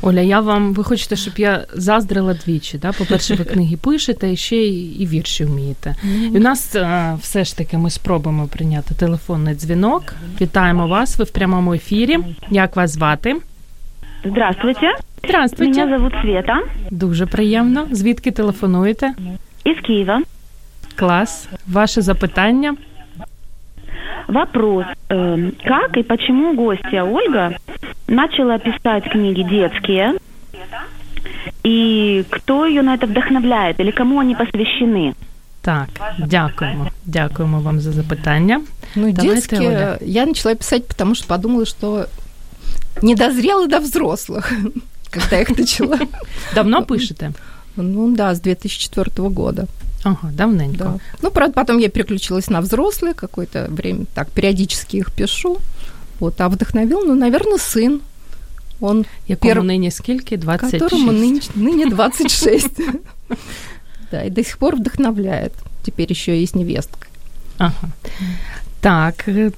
Оля, 0.01 0.21
я 0.21 0.39
вам 0.39 0.73
ви 0.73 0.83
хочете, 0.83 1.15
щоб 1.15 1.33
я 1.37 1.65
заздрила 1.73 2.33
двічі. 2.33 2.77
Да? 2.77 2.91
По-перше, 2.91 3.35
ви 3.35 3.43
книги 3.43 3.77
пишете, 3.77 4.31
і 4.31 4.35
ще 4.35 4.55
і 4.67 5.07
вірші 5.07 5.45
вмієте. 5.45 5.95
І 6.33 6.37
у 6.37 6.39
нас 6.39 6.75
а, 6.75 7.17
все 7.21 7.43
ж 7.43 7.57
таки 7.57 7.77
ми 7.77 7.89
спробуємо 7.89 8.47
прийняти 8.47 8.95
телефонний 8.95 9.55
дзвінок. 9.55 10.13
Вітаємо 10.41 10.87
вас. 10.87 11.17
Ви 11.19 11.25
в 11.25 11.31
прямому 11.31 11.73
ефірі. 11.73 12.17
Як 12.49 12.75
вас 12.75 12.91
звати? 12.91 13.35
Здравствуйте. 14.25 14.87
Здравствуйте. 15.23 15.85
Меня 15.85 15.97
зовут 15.97 16.13
Света. 16.21 16.61
Дуже 16.91 17.25
приємно. 17.25 17.87
Звідки 17.91 18.31
телефонуєте? 18.31 19.13
Из 19.67 19.77
Киева. 19.87 20.21
Клас. 20.95 21.49
Ваше 21.67 22.01
запитання. 22.01 22.75
Вопрос. 24.27 24.85
Э, 25.09 25.51
как 25.63 25.97
и 25.97 26.03
почему 26.03 26.55
гостья 26.55 27.03
Ольга 27.03 27.57
начала 28.07 28.57
писать 28.59 29.03
книги 29.11 29.43
детские? 29.43 30.13
И 31.63 32.23
кто 32.29 32.65
ее 32.65 32.81
на 32.81 32.93
это 32.93 33.07
вдохновляет? 33.07 33.79
Или 33.79 33.91
кому 33.91 34.19
они 34.19 34.35
посвящены? 34.35 35.13
Так, 35.61 35.89
дякуємо. 36.19 36.87
Дякуємо 37.05 37.59
вам 37.59 37.79
за 37.79 37.91
запитання. 37.91 38.61
Ну, 38.95 39.11
Давайте, 39.11 39.21
детские 39.21 39.67
Оля. 39.67 39.97
я 40.01 40.25
начала 40.25 40.55
писать, 40.55 40.87
потому 40.87 41.15
что 41.15 41.27
подумала, 41.27 41.65
что 41.65 42.05
не 43.01 43.15
дозрела 43.15 43.67
до 43.67 43.79
взрослых, 43.79 44.51
когда 45.09 45.39
их 45.39 45.57
начала. 45.57 45.99
Давно 46.55 46.83
пишете? 46.83 47.31
Ну 47.75 48.15
да, 48.15 48.35
с 48.35 48.41
2004 48.41 49.29
года. 49.29 49.65
Ага, 50.04 50.30
давненько. 50.32 50.84
Да. 50.84 50.98
Ну, 51.22 51.30
правда, 51.30 51.52
потом 51.52 51.78
я 51.78 51.88
переключилась 51.88 52.50
на 52.50 52.60
взрослые 52.60 53.14
какое-то 53.14 53.66
время, 53.68 54.04
так, 54.14 54.30
периодически 54.30 54.96
их 54.96 55.10
пишу. 55.12 55.58
Вот, 56.20 56.40
а 56.40 56.48
вдохновил, 56.48 57.04
ну, 57.06 57.14
наверное, 57.14 57.58
сын. 57.58 57.98
Он, 58.80 59.04
Якому 59.28 59.54
Пер- 59.54 59.62
нині 59.62 59.90
скільки? 59.90 60.36
26? 60.36 60.84
которому 60.84 61.12
ныне, 61.12 61.50
ныне 61.56 61.90
26. 61.90 62.80
Да, 64.10 64.24
и 64.24 64.30
до 64.30 64.44
сих 64.44 64.56
пор 64.56 64.76
вдохновляет. 64.76 65.52
Теперь 65.82 66.10
еще 66.12 66.40
и 66.40 66.42
с 66.44 66.54
невесткой. 66.54 67.08
Ага. 67.58 67.88
Так, 68.80 69.24
е, 69.28 69.52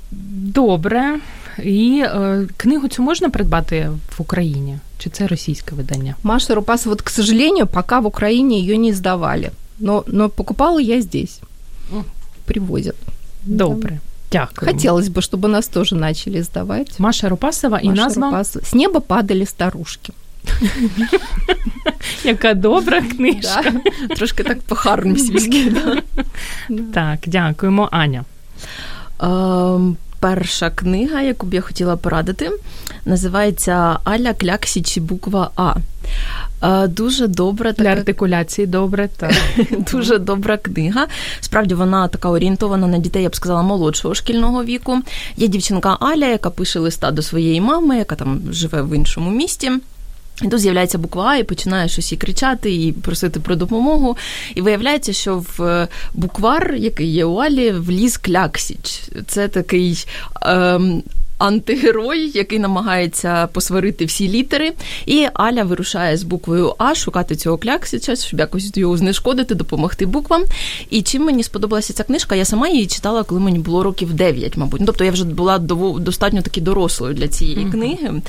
добре. 0.54 1.18
І 1.62 2.02
е, 2.04 2.46
книгу 2.56 2.88
цю 2.88 3.02
можна 3.02 3.30
придбати 3.30 3.90
в 4.18 4.22
Україні? 4.22 4.78
Чи 4.98 5.10
це 5.10 5.26
російське 5.26 5.74
видання? 5.74 6.14
Маша 6.22 6.54
Рупас, 6.54 6.86
вот, 6.86 7.02
к 7.02 7.10
сожалению, 7.10 7.66
пока 7.66 8.00
в 8.00 8.06
Украине 8.06 8.54
ее 8.54 8.78
не 8.78 8.88
издавали. 8.88 9.50
Но, 9.78 10.04
но 10.06 10.28
покупала 10.28 10.80
я 10.80 11.00
здесь. 11.00 11.40
М. 11.92 12.04
Привозят. 12.44 12.96
Добре. 13.44 14.00
Дякую. 14.32 14.72
Хотелось 14.72 15.08
бы, 15.08 15.20
чтобы 15.20 15.48
нас 15.48 15.68
тоже 15.68 15.94
начали 15.94 16.38
издавать. 16.38 16.98
Маша 16.98 17.28
Рупасова 17.28 17.80
і 17.80 17.88
Маша 17.88 18.02
назва, 18.02 18.26
Рупас. 18.26 18.56
С 18.56 18.74
неба 18.74 19.00
падали 19.00 19.46
старушки. 19.46 20.12
яка 22.24 22.54
добра 22.54 23.00
книжка. 23.02 23.72
Трошки 24.16 24.42
так 24.42 24.62
по-хармсівськи. 24.62 25.70
Да? 25.70 26.02
Так, 26.94 27.18
дякуємо, 27.26 27.88
Аня. 27.92 28.24
Перша 30.19 30.69
книга, 30.69 31.21
яку 31.21 31.47
б 31.47 31.53
я 31.53 31.61
хотіла 31.61 31.95
порадити, 31.95 32.51
називається 33.05 33.99
Аля 34.03 34.33
Кляксічі 34.33 34.99
буква 34.99 35.51
А. 35.55 35.75
Е, 36.63 36.87
Дуже 36.87 37.27
добра 37.27 37.71
Для 37.71 37.83
така 37.83 37.89
артикуляції 37.89 38.67
добре. 38.67 39.09
Так. 39.17 39.33
Дуже 39.91 40.17
добра 40.17 40.57
книга. 40.57 41.07
Справді 41.39 41.73
вона 41.73 42.07
така 42.07 42.29
орієнтована 42.29 42.87
на 42.87 42.97
дітей, 42.97 43.23
я 43.23 43.29
б 43.29 43.35
сказала, 43.35 43.61
молодшого 43.61 44.15
шкільного 44.15 44.63
віку. 44.63 45.01
Є 45.37 45.47
дівчинка 45.47 45.97
Аля, 45.99 46.25
яка 46.27 46.49
пише 46.49 46.79
листа 46.79 47.11
до 47.11 47.21
своєї 47.21 47.61
мами, 47.61 47.97
яка 47.97 48.15
там 48.15 48.41
живе 48.51 48.81
в 48.81 48.95
іншому 48.95 49.31
місті. 49.31 49.71
І 50.41 50.47
тут 50.47 50.59
з'являється 50.59 50.97
буква 50.97 51.35
і 51.35 51.43
починає 51.43 51.89
щось 51.89 52.11
їй 52.11 52.17
кричати 52.17 52.75
і 52.75 52.91
просити 52.91 53.39
про 53.39 53.55
допомогу. 53.55 54.17
І 54.55 54.61
виявляється, 54.61 55.13
що 55.13 55.43
в 55.57 55.87
буквар, 56.13 56.75
який 56.75 57.07
є 57.07 57.25
у 57.25 57.35
Алі, 57.35 57.71
вліз 57.71 58.17
Кляксіч. 58.17 59.01
Це 59.27 59.47
такий. 59.47 60.05
Ем, 60.41 61.03
Антигерой, 61.37 62.31
який 62.33 62.59
намагається 62.59 63.47
посварити 63.47 64.05
всі 64.05 64.29
літери, 64.29 64.73
і 65.05 65.27
Аля 65.33 65.63
вирушає 65.63 66.17
з 66.17 66.23
буквою 66.23 66.73
А 66.77 66.95
шукати 66.95 67.35
цього 67.35 67.57
кляксича, 67.57 68.15
щоб 68.15 68.39
якось 68.39 68.77
його 68.77 68.97
знешкодити, 68.97 69.55
допомогти 69.55 70.05
буквам. 70.05 70.43
І 70.89 71.01
чим 71.01 71.23
мені 71.25 71.43
сподобалася 71.43 71.93
ця 71.93 72.03
книжка, 72.03 72.35
я 72.35 72.45
сама 72.45 72.67
її 72.69 72.87
читала, 72.87 73.23
коли 73.23 73.41
мені 73.41 73.59
було 73.59 73.83
років 73.83 74.13
9, 74.13 74.57
мабуть. 74.57 74.79
Ну, 74.81 74.85
тобто 74.87 75.03
я 75.03 75.11
вже 75.11 75.25
була 75.25 75.57
достатньо 75.99 76.41
таки 76.41 76.61
дорослою 76.61 77.13
для 77.13 77.27
цієї 77.27 77.57
Мгм. 77.57 77.71
книги. 77.71 78.21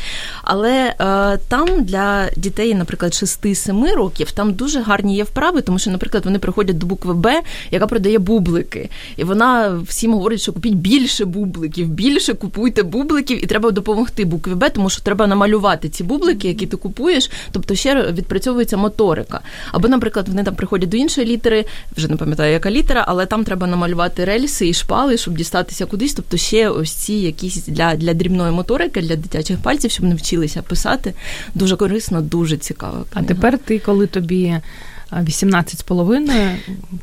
Але 0.43 0.95
е, 1.01 1.39
там 1.49 1.85
для 1.85 2.31
дітей, 2.37 2.75
наприклад, 2.75 3.13
6-7 3.13 3.95
років, 3.95 4.33
там 4.33 4.53
дуже 4.53 4.81
гарні 4.81 5.17
є 5.17 5.25
вправи, 5.25 5.63
тому 5.63 5.79
що, 5.79 5.91
наприклад, 5.91 6.25
вони 6.25 6.39
приходять 6.39 6.79
до 6.79 6.87
букви 6.87 7.15
Б, 7.15 7.41
яка 7.71 7.87
продає 7.87 8.19
бублики. 8.19 8.89
І 9.17 9.25
вона 9.25 9.81
всім 9.89 10.13
говорить, 10.15 10.41
що 10.41 10.53
купіть 10.53 10.75
більше 10.75 11.25
бубликів, 11.25 11.89
більше 11.89 12.35
купуйте 12.35 12.83
бубликів, 12.83 12.98
і 13.35 13.47
треба 13.47 13.71
допомогти 13.71 14.25
букві 14.25 14.55
Б, 14.55 14.71
тому 14.71 14.91
що 14.91 15.03
треба 15.03 15.27
намалювати 15.27 15.89
ці 15.89 16.05
бублики, 16.05 16.49
які 16.49 16.67
ти 16.67 16.77
купуєш, 16.77 17.31
тобто 17.53 17.75
ще 17.75 18.13
відпрацьовується 18.13 18.77
моторика. 18.77 19.41
Або, 19.73 19.89
наприклад, 19.89 20.29
вони 20.29 20.45
там 20.45 20.55
приходять 20.55 20.89
до 20.89 20.97
іншої 20.97 21.27
літери, 21.27 21.65
вже 21.97 22.09
не 22.09 22.17
пам'ятаю, 22.17 22.53
яка 22.53 22.71
літера, 22.71 23.05
але 23.09 23.27
там 23.27 23.45
треба 23.45 23.67
намалювати 23.67 24.25
рельси 24.25 24.69
і 24.69 24.75
шпали, 24.75 25.17
щоб 25.17 25.37
дістатися 25.37 25.87
кудись. 25.87 26.15
Тобто 26.15 26.37
ще 26.37 26.69
ось 26.69 26.93
ці 26.93 27.13
якісь 27.13 27.67
для, 27.67 27.95
для 27.95 28.15
дрібної 28.15 28.53
моторики, 28.53 29.03
для 29.03 29.17
дитячих 29.17 29.59
пальців, 29.59 29.91
щоб 29.91 30.07
не 30.07 30.15
вчилися 30.15 30.63
писати. 30.63 31.15
Дуже 31.55 31.77
корисно, 31.77 32.21
дуже 32.21 32.57
цікаво. 32.57 33.05
А 33.15 33.23
тепер 33.23 33.59
ти, 33.59 33.79
коли 33.79 34.07
тобі 34.07 34.61
а, 35.11 35.23
18 35.23 35.79
з 35.79 35.83
половиною, 35.83 36.51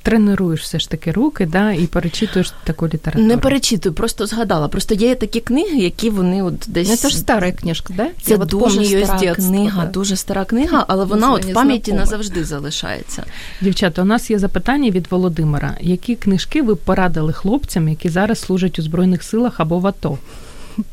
тренуєш 0.03 0.62
все 0.62 0.79
ж 0.79 0.89
таки 0.89 1.12
руки 1.12 1.45
да, 1.45 1.71
і 1.71 1.88
перечитуєш 1.88 2.53
таку 2.63 2.88
літературу. 2.88 3.25
Не 3.27 3.38
перечитую, 3.38 3.95
просто 3.95 4.27
згадала. 4.27 4.67
Просто 4.67 4.93
є 4.93 5.15
такі 5.15 5.39
книги, 5.39 5.77
які 5.77 6.09
вони 6.09 6.43
от 6.43 6.53
десь. 6.67 6.88
Ну, 6.88 6.93
это 6.93 7.09
же 7.09 7.17
старая 7.17 7.51
книжка, 7.51 7.93
да? 7.97 8.07
Це 8.21 8.31
Я 8.31 8.38
дуже 8.38 8.85
стара 8.85 9.19
детства. 9.19 9.33
книга, 9.50 9.85
да. 9.85 9.91
дуже 9.91 10.15
стара 10.15 10.45
книга, 10.45 10.85
але 10.88 11.05
вона 11.05 11.31
от 11.33 11.45
в 11.45 11.53
пам'яті 11.53 11.91
знакоме. 11.91 12.00
назавжди 12.05 12.43
залишається. 12.45 13.24
Дівчата, 13.62 14.01
у 14.01 14.05
нас 14.05 14.29
є 14.31 14.39
запитання 14.39 14.89
від 14.89 15.07
Володимира. 15.12 15.75
Які 15.81 16.15
книжки 16.15 16.62
ви 16.62 16.75
порадили 16.75 17.33
хлопцям, 17.33 17.89
які 17.89 18.09
зараз 18.09 18.39
служать 18.39 18.79
у 18.79 18.81
Збройних 18.81 19.24
силах 19.24 19.59
або 19.59 19.79
в 19.79 19.88
АТО? 19.88 20.17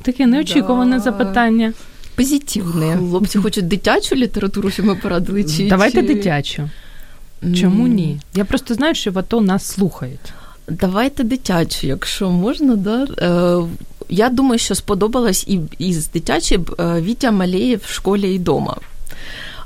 Таке 0.02 0.26
неочікуване 0.26 0.96
Да. 0.96 1.02
запитання. 1.02 1.72
Позитивные. 2.16 2.98
Хлопці 2.98 3.38
хочуть 3.38 3.68
дитячу 3.68 4.14
літературу, 4.14 4.70
що 4.70 4.82
ми 4.82 4.94
порадили. 4.94 5.44
Чи, 5.44 5.68
Давайте 5.68 6.00
чи... 6.02 6.14
дитячу. 6.14 6.70
Чому 7.60 7.86
ні? 7.86 8.20
Я 8.34 8.44
просто 8.44 8.74
знаю, 8.74 8.94
що 8.94 9.10
в 9.10 9.18
АТО 9.18 9.40
нас 9.40 9.64
слухають. 9.64 10.32
Давайте 10.68 11.24
дитячу, 11.24 11.86
якщо 11.86 12.30
можна, 12.30 12.76
да. 12.76 13.06
Е, 13.18 13.64
я 14.08 14.28
думаю, 14.28 14.58
що 14.58 14.74
сподобалась 14.74 15.44
і, 15.48 15.60
із 15.78 16.08
дитячі 16.08 16.60
е, 16.80 17.00
Вітя 17.00 17.30
Малеєв 17.30 17.80
в 17.84 17.92
школі 17.92 18.34
і 18.34 18.38
дома. 18.38 18.76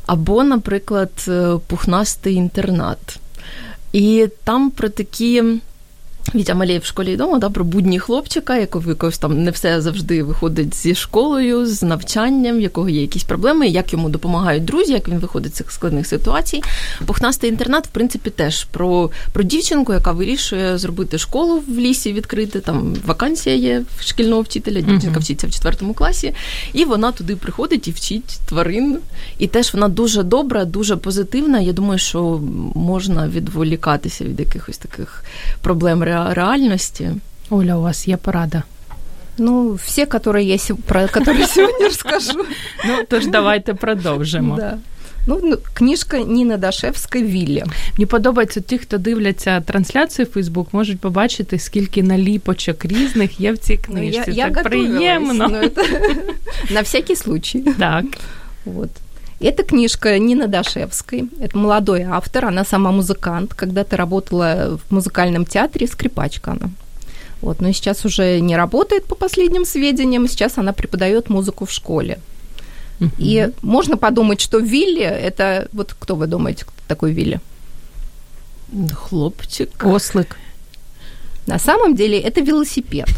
Або, 0.06 0.44
наприклад, 0.44 1.10
е, 1.28 1.58
Пухнастий 1.66 2.34
інтернат. 2.34 3.18
І 3.92 4.28
там 4.44 4.70
про 4.70 4.88
такі. 4.88 5.42
Вітя 6.34 6.54
Малєєв 6.54 6.82
в 6.82 6.84
школі 6.84 7.12
і 7.12 7.16
дома, 7.16 7.38
да, 7.38 7.50
про 7.50 7.64
будні 7.64 7.98
хлопчика, 7.98 8.56
якого 8.56 8.90
якось 8.90 9.18
там 9.18 9.44
не 9.44 9.50
все 9.50 9.80
завжди 9.80 10.22
виходить 10.22 10.74
зі 10.74 10.94
школою, 10.94 11.66
з 11.66 11.82
навчанням, 11.82 12.56
в 12.56 12.60
якого 12.60 12.88
є 12.88 13.00
якісь 13.00 13.24
проблеми, 13.24 13.68
як 13.68 13.92
йому 13.92 14.08
допомагають 14.08 14.64
друзі, 14.64 14.92
як 14.92 15.08
він 15.08 15.18
виходить 15.18 15.52
з 15.54 15.56
цих 15.56 15.72
складних 15.72 16.06
ситуацій. 16.06 16.62
Пухнастий 17.06 17.50
інтернат, 17.50 17.86
в 17.86 17.90
принципі, 17.90 18.30
теж 18.30 18.64
про, 18.64 19.10
про 19.32 19.42
дівчинку, 19.42 19.92
яка 19.92 20.12
вирішує 20.12 20.78
зробити 20.78 21.18
школу 21.18 21.62
в 21.68 21.78
лісі, 21.78 22.12
відкрити. 22.12 22.60
Там 22.60 22.94
вакансія 23.06 23.56
є 23.56 23.82
в 23.98 24.02
шкільного 24.02 24.42
вчителя, 24.42 24.80
дівчинка 24.80 25.20
вчиться 25.20 25.46
в 25.46 25.50
четвертому 25.50 25.94
класі, 25.94 26.34
і 26.72 26.84
вона 26.84 27.12
туди 27.12 27.36
приходить 27.36 27.88
і 27.88 27.90
вчить 27.90 28.38
тварин. 28.48 28.98
І 29.38 29.46
теж 29.46 29.74
вона 29.74 29.88
дуже 29.88 30.22
добра, 30.22 30.64
дуже 30.64 30.96
позитивна. 30.96 31.60
Я 31.60 31.72
думаю, 31.72 31.98
що 31.98 32.40
можна 32.74 33.28
відволікатися 33.28 34.24
від 34.24 34.40
якихось 34.40 34.78
таких 34.78 35.24
проблем 35.60 36.02
ре- 36.04 36.15
реальності. 36.33 37.09
Оля, 37.49 37.75
у 37.77 37.81
вас 37.81 38.07
є 38.07 38.17
порада. 38.17 38.63
Ну, 39.37 39.73
все, 39.73 40.05
которые 40.05 40.39
я 40.39 40.57
се- 40.57 40.73
про 40.73 41.01
которые 41.01 41.47
сегодня 41.47 41.85
расскажу. 41.87 42.45
Ну, 42.87 42.93
тож 43.09 43.27
давайте 43.27 43.73
продовжимо. 43.73 44.55
Да. 44.55 44.77
Ну, 45.27 45.39
ну, 45.43 45.57
книжка 45.73 46.17
Ніни 46.19 46.57
Дашевської 46.57 47.23
«Віллі». 47.23 47.63
Мені 47.97 48.05
подобається 48.05 48.61
ті, 48.61 48.77
хто 48.77 48.97
дивляться 48.97 49.61
трансляцію 49.61 50.25
Фейсбук, 50.25 50.73
можуть 50.73 50.99
побачити, 50.99 51.59
скільки 51.59 52.03
наліпочок 52.03 52.85
різних 52.85 53.39
є 53.39 53.51
в 53.51 53.57
цій 53.57 53.79
Ну, 53.87 53.95
книжці. 53.95 54.23
я, 54.31 54.33
я 54.33 54.49
так 54.49 54.57
готовилась, 54.65 54.95
приємно. 54.97 55.47
но 55.47 55.57
это 55.57 55.83
на 56.71 56.81
всякий 56.81 57.15
случай. 57.15 57.61
Так. 57.79 58.05
Вот. 58.65 58.89
Эта 59.40 59.62
книжка 59.62 60.18
Нины 60.18 60.46
Дашевской. 60.48 61.28
Это 61.40 61.58
молодой 61.58 62.02
автор, 62.02 62.46
она 62.46 62.64
сама 62.64 62.90
музыкант. 62.90 63.54
Когда-то 63.54 63.96
работала 63.96 64.78
в 64.88 64.94
музыкальном 64.94 65.44
театре, 65.44 65.86
скрипачка 65.86 66.52
она. 66.52 66.70
Вот, 67.42 67.60
но 67.60 67.72
сейчас 67.72 68.04
уже 68.04 68.40
не 68.40 68.56
работает, 68.56 69.04
по 69.04 69.14
последним 69.14 69.66
сведениям. 69.66 70.28
Сейчас 70.28 70.58
она 70.58 70.72
преподает 70.72 71.28
музыку 71.28 71.64
в 71.66 71.70
школе. 71.70 72.18
И 73.18 73.50
можно 73.62 73.96
подумать, 73.98 74.40
что 74.40 74.58
Вилли– 74.58 75.02
это... 75.28 75.68
Вот 75.72 75.94
кто 75.98 76.16
вы 76.16 76.26
думаете, 76.26 76.64
кто 76.64 76.74
такой 76.88 77.12
Вилли? 77.12 77.40
Хлопчик. 78.94 79.68
Ослик. 79.84 80.36
На 81.46 81.58
самом 81.58 81.94
деле 81.94 82.18
это 82.18 82.40
велосипед. 82.40 83.08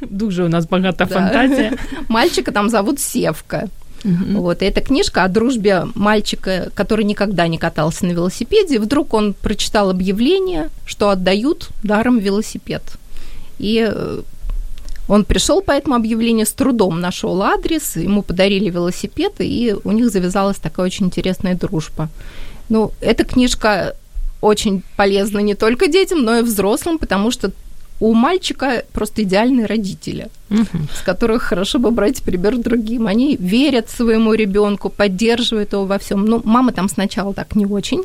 Дуже 0.00 0.44
у 0.44 0.48
нас 0.48 0.66
багата 0.66 1.04
Да. 1.04 1.14
фантазія. 1.14 1.72
Мальчика 2.08 2.52
там 2.52 2.70
зовут 2.70 3.00
Севка. 3.00 3.68
Вот, 4.06 4.62
и 4.62 4.66
эта 4.66 4.80
книжка 4.80 5.24
о 5.24 5.28
дружбе 5.28 5.84
мальчика, 5.94 6.70
который 6.74 7.04
никогда 7.04 7.48
не 7.48 7.58
катался 7.58 8.06
на 8.06 8.12
велосипеде. 8.12 8.78
Вдруг 8.78 9.14
он 9.14 9.34
прочитал 9.34 9.90
объявление, 9.90 10.68
что 10.84 11.10
отдают 11.10 11.70
даром 11.82 12.18
велосипед. 12.18 12.82
И 13.58 13.88
э, 13.90 14.22
он 15.08 15.24
пришел 15.24 15.60
по 15.60 15.72
этому 15.72 15.96
объявлению, 15.96 16.46
с 16.46 16.52
трудом 16.52 17.00
нашел 17.00 17.42
адрес, 17.42 17.96
ему 17.96 18.22
подарили 18.22 18.70
велосипед, 18.70 19.34
и 19.38 19.74
у 19.82 19.92
них 19.92 20.10
завязалась 20.10 20.58
такая 20.58 20.86
очень 20.86 21.06
интересная 21.06 21.54
дружба. 21.54 22.08
Ну, 22.68 22.92
эта 23.00 23.24
книжка 23.24 23.96
очень 24.40 24.82
полезна 24.96 25.38
не 25.38 25.54
только 25.54 25.88
детям, 25.88 26.22
но 26.22 26.38
и 26.38 26.42
взрослым, 26.42 26.98
потому 26.98 27.30
что 27.30 27.50
у 27.99 28.13
мальчика 28.13 28.83
просто 28.93 29.21
идеальные 29.21 29.65
родители, 29.67 30.27
с 30.95 31.01
которых 31.05 31.43
хорошо 31.43 31.79
бы 31.79 31.91
брать 31.91 32.23
пример 32.23 32.57
другим. 32.57 33.05
Они 33.07 33.37
верят 33.37 33.89
своему 33.89 34.33
ребенку, 34.33 34.89
поддерживают 34.89 35.73
его 35.73 35.85
во 35.85 35.97
всем. 35.97 36.25
Ну, 36.25 36.41
мама 36.45 36.71
там 36.71 36.89
сначала 36.89 37.33
так 37.33 37.55
не 37.55 37.65
очень. 37.65 38.03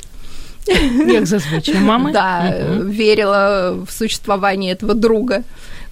Як 1.07 1.27
зазвичай, 1.27 1.79
мами. 1.81 2.13
Да, 2.13 2.55
Мгм. 2.71 2.91
верила 2.91 3.73
в 3.87 3.93
существование 3.93 4.73
этого 4.73 4.95
друга, 4.95 5.43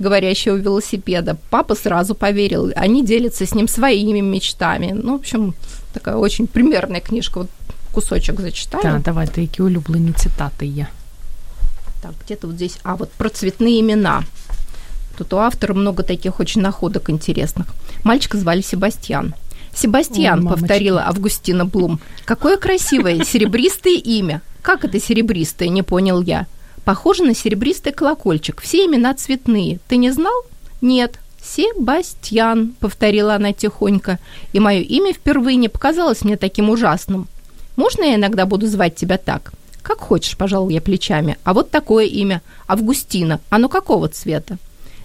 говорящего 0.01 0.57
велосипеда. 0.57 1.37
Папа 1.51 1.75
сразу 1.75 2.15
поверил. 2.15 2.73
Они 2.77 3.03
делятся 3.05 3.45
с 3.45 3.55
ним 3.55 3.69
своими 3.69 4.21
мечтами. 4.21 4.93
Ну, 5.03 5.13
в 5.13 5.21
общем, 5.21 5.55
такая 5.93 6.17
очень 6.17 6.47
примерная 6.47 7.01
книжка. 7.01 7.39
Вот 7.41 7.49
кусочек 7.93 8.41
зачитаю. 8.41 8.83
Так, 8.83 9.03
давайте, 9.03 9.41
які 9.43 9.63
улюблені 9.63 10.13
цитати 10.13 10.67
є. 10.67 10.87
Так, 12.02 12.14
где-то 12.26 12.48
вот 12.48 12.56
здесь. 12.56 12.78
А, 12.84 12.96
вот 12.96 13.12
про 13.12 13.30
цветные 13.30 13.82
имена. 13.82 14.24
Тут 15.18 15.34
у 15.34 15.38
автора 15.38 15.74
много 15.74 16.04
таких 16.04 16.40
очень 16.40 16.62
находок 16.62 17.10
интересных. 17.10 17.68
Мальчика 18.04 18.38
звали 18.38 18.62
Себастьян. 18.62 19.36
Себастьян, 19.76 20.46
Ой, 20.46 20.54
повторила 20.54 21.06
Августина 21.08 21.66
Блум. 21.66 22.00
Какое 22.26 22.58
красивое 22.58 23.24
серебристое 23.26 23.96
имя. 23.96 24.42
Как 24.62 24.86
это 24.86 25.00
серебристое, 25.00 25.70
не 25.70 25.84
понял 25.84 26.22
я. 26.22 26.48
Похоже 26.86 27.24
на 27.24 27.36
серебристый 27.36 27.92
колокольчик. 27.92 28.62
Все 28.62 28.86
имена 28.86 29.14
цветные. 29.14 29.80
Ты 29.88 29.98
не 29.98 30.12
знал? 30.12 30.34
Нет. 30.82 31.20
Себастьян, 31.42 32.74
повторила 32.80 33.36
она 33.36 33.54
тихонько. 33.54 34.20
И 34.54 34.60
мое 34.60 34.82
имя 34.82 35.14
впервые 35.14 35.58
не 35.58 35.70
показалось 35.70 36.24
мне 36.24 36.38
таким 36.38 36.70
ужасным. 36.70 37.28
Можно 37.76 38.04
я 38.04 38.16
иногда 38.16 38.46
буду 38.46 38.68
звать 38.68 38.96
тебя 38.96 39.18
так? 39.18 39.54
Как 39.89 40.01
хочешь, 40.01 40.37
пожал 40.37 40.71
я 40.71 40.81
плечами. 40.81 41.37
А 41.45 41.53
вот 41.53 41.71
такое 41.71 42.07
имя. 42.07 42.41
Августина. 42.67 43.41
Оно 43.51 43.69
какого 43.69 44.09
цвета? 44.09 44.57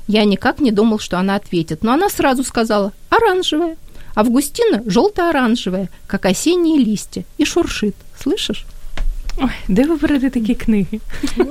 Я 0.07 0.25
никак 0.25 0.59
не 0.59 0.71
думал, 0.71 0.99
что 0.99 1.17
она 1.19 1.35
ответит, 1.35 1.83
но 1.83 1.91
она 1.93 2.09
сразу 2.09 2.43
сказала 2.43 2.93
«оранжевая». 3.09 3.75
Августина 4.15 4.81
желто-оранжевая, 4.85 5.89
как 6.07 6.25
осенние 6.25 6.77
листья, 6.83 7.23
и 7.37 7.45
шуршит. 7.45 7.95
Слышишь? 8.23 8.65
Ой, 9.37 9.49
де 9.67 9.83
ви 9.87 9.95
берете 9.95 10.29
такі 10.29 10.55
книги? 10.55 10.99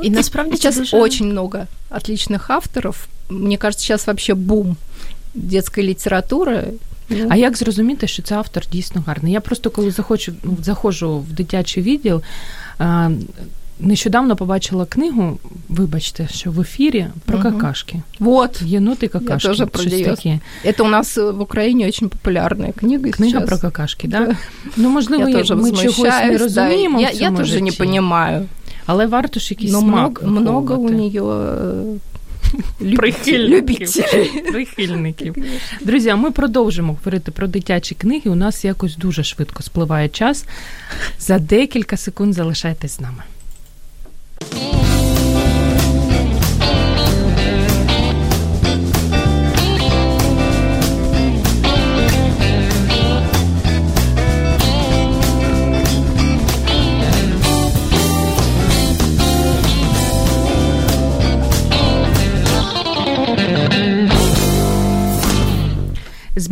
І 0.02 0.10
насправді 0.10 0.52
Сейчас 0.52 0.74
це 0.74 0.80
дуже... 0.80 0.96
очень 0.96 1.28
много 1.28 1.66
отличных 1.90 2.50
авторов. 2.50 2.96
Мне 3.30 3.56
кажется, 3.56 3.86
сейчас 3.86 4.06
вообще 4.06 4.34
бум 4.34 4.76
детской 5.34 5.84
литературы. 5.84 6.72
Ну, 7.10 7.26
А 7.30 7.36
як 7.36 7.56
зрозуміти, 7.56 8.06
що 8.06 8.22
це 8.22 8.34
автор 8.34 8.64
дійсно 8.72 9.04
гарний? 9.06 9.32
Я 9.32 9.40
просто 9.40 9.70
коли 9.70 9.90
захочу, 9.90 10.32
ну, 10.42 10.56
заходжу 10.62 11.18
в 11.18 11.32
дитячий 11.32 11.82
відділ, 11.82 12.16
а, 12.16 12.61
нещодавно 13.80 14.36
побачила 14.36 14.86
книгу, 14.86 15.38
вибачте, 15.68 16.28
що 16.32 16.50
в 16.50 16.60
ефірі 16.60 17.06
про 17.24 17.38
Мгм. 17.38 17.52
какашки. 17.52 18.02
Вот, 18.18 18.62
Єноти 18.62 19.08
какашки. 19.08 19.48
тоже 19.48 19.66
про 19.66 19.82
щось 19.82 19.92
неё. 19.92 20.04
таке. 20.16 20.40
это 20.64 20.82
у 20.82 20.88
нас 20.88 21.18
э, 21.18 21.32
в 21.36 21.40
Украине 21.40 21.86
очень 21.88 22.08
популярная 22.08 22.72
книга 22.72 23.10
Книга 23.10 23.38
сейчас. 23.38 23.48
про 23.48 23.58
какашки, 23.58 24.08
да? 24.08 24.26
Да. 24.26 24.36
Ну, 24.76 24.90
можливо, 24.90 25.22
Я 25.22 25.26
ми 25.28 25.32
тоже 25.32 25.48
чогось 25.48 25.64
не 25.64 25.70
возмущаюсь, 25.86 26.38
да, 26.38 26.44
розуміємо. 26.44 27.00
Я, 27.00 27.08
в 27.10 27.14
я 27.14 27.18
цьому 27.26 27.36
тоже 27.36 27.60
не 27.60 27.70
житті. 27.70 27.78
понимаю. 27.82 28.46
Але 28.86 29.06
варто 29.06 29.40
ж 29.40 29.48
якийсь 29.54 29.72
Но 29.72 29.80
смак 29.80 30.22
много, 30.22 30.40
много 30.40 30.74
у 30.74 30.82
виховувати. 30.82 30.94
нее 30.96 31.98
Прихильників. 32.95 33.89
Прихильників. 34.51 35.35
Друзі, 35.81 36.09
а 36.09 36.15
ми 36.15 36.31
продовжимо 36.31 36.93
говорити 36.93 37.31
про 37.31 37.47
дитячі 37.47 37.95
книги. 37.95 38.31
У 38.31 38.35
нас 38.35 38.65
якось 38.65 38.97
дуже 38.97 39.23
швидко 39.23 39.63
спливає 39.63 40.09
час. 40.09 40.45
За 41.19 41.39
декілька 41.39 41.97
секунд 41.97 42.33
залишайтесь 42.33 42.91
з 42.91 42.99
нами. 42.99 43.23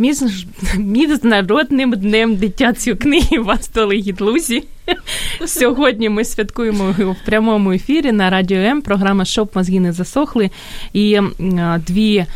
Між- 0.02 0.46
міжнародним 0.78 1.90
днем 1.90 2.36
дитячої 2.36 2.96
книги 2.96 3.38
вастоли 3.38 3.96
гідлузі. 3.96 4.62
Сьогодні 5.46 6.08
ми 6.08 6.24
святкуємо 6.24 6.94
в 6.98 7.16
прямому 7.26 7.72
ефірі 7.72 8.12
на 8.12 8.30
радіо 8.30 8.58
М. 8.58 8.82
Програма 8.82 9.24
Щоб 9.24 9.50
мозги 9.54 9.80
не 9.80 9.92
засохли. 9.92 10.50
І 10.92 11.18
дві 11.86 12.26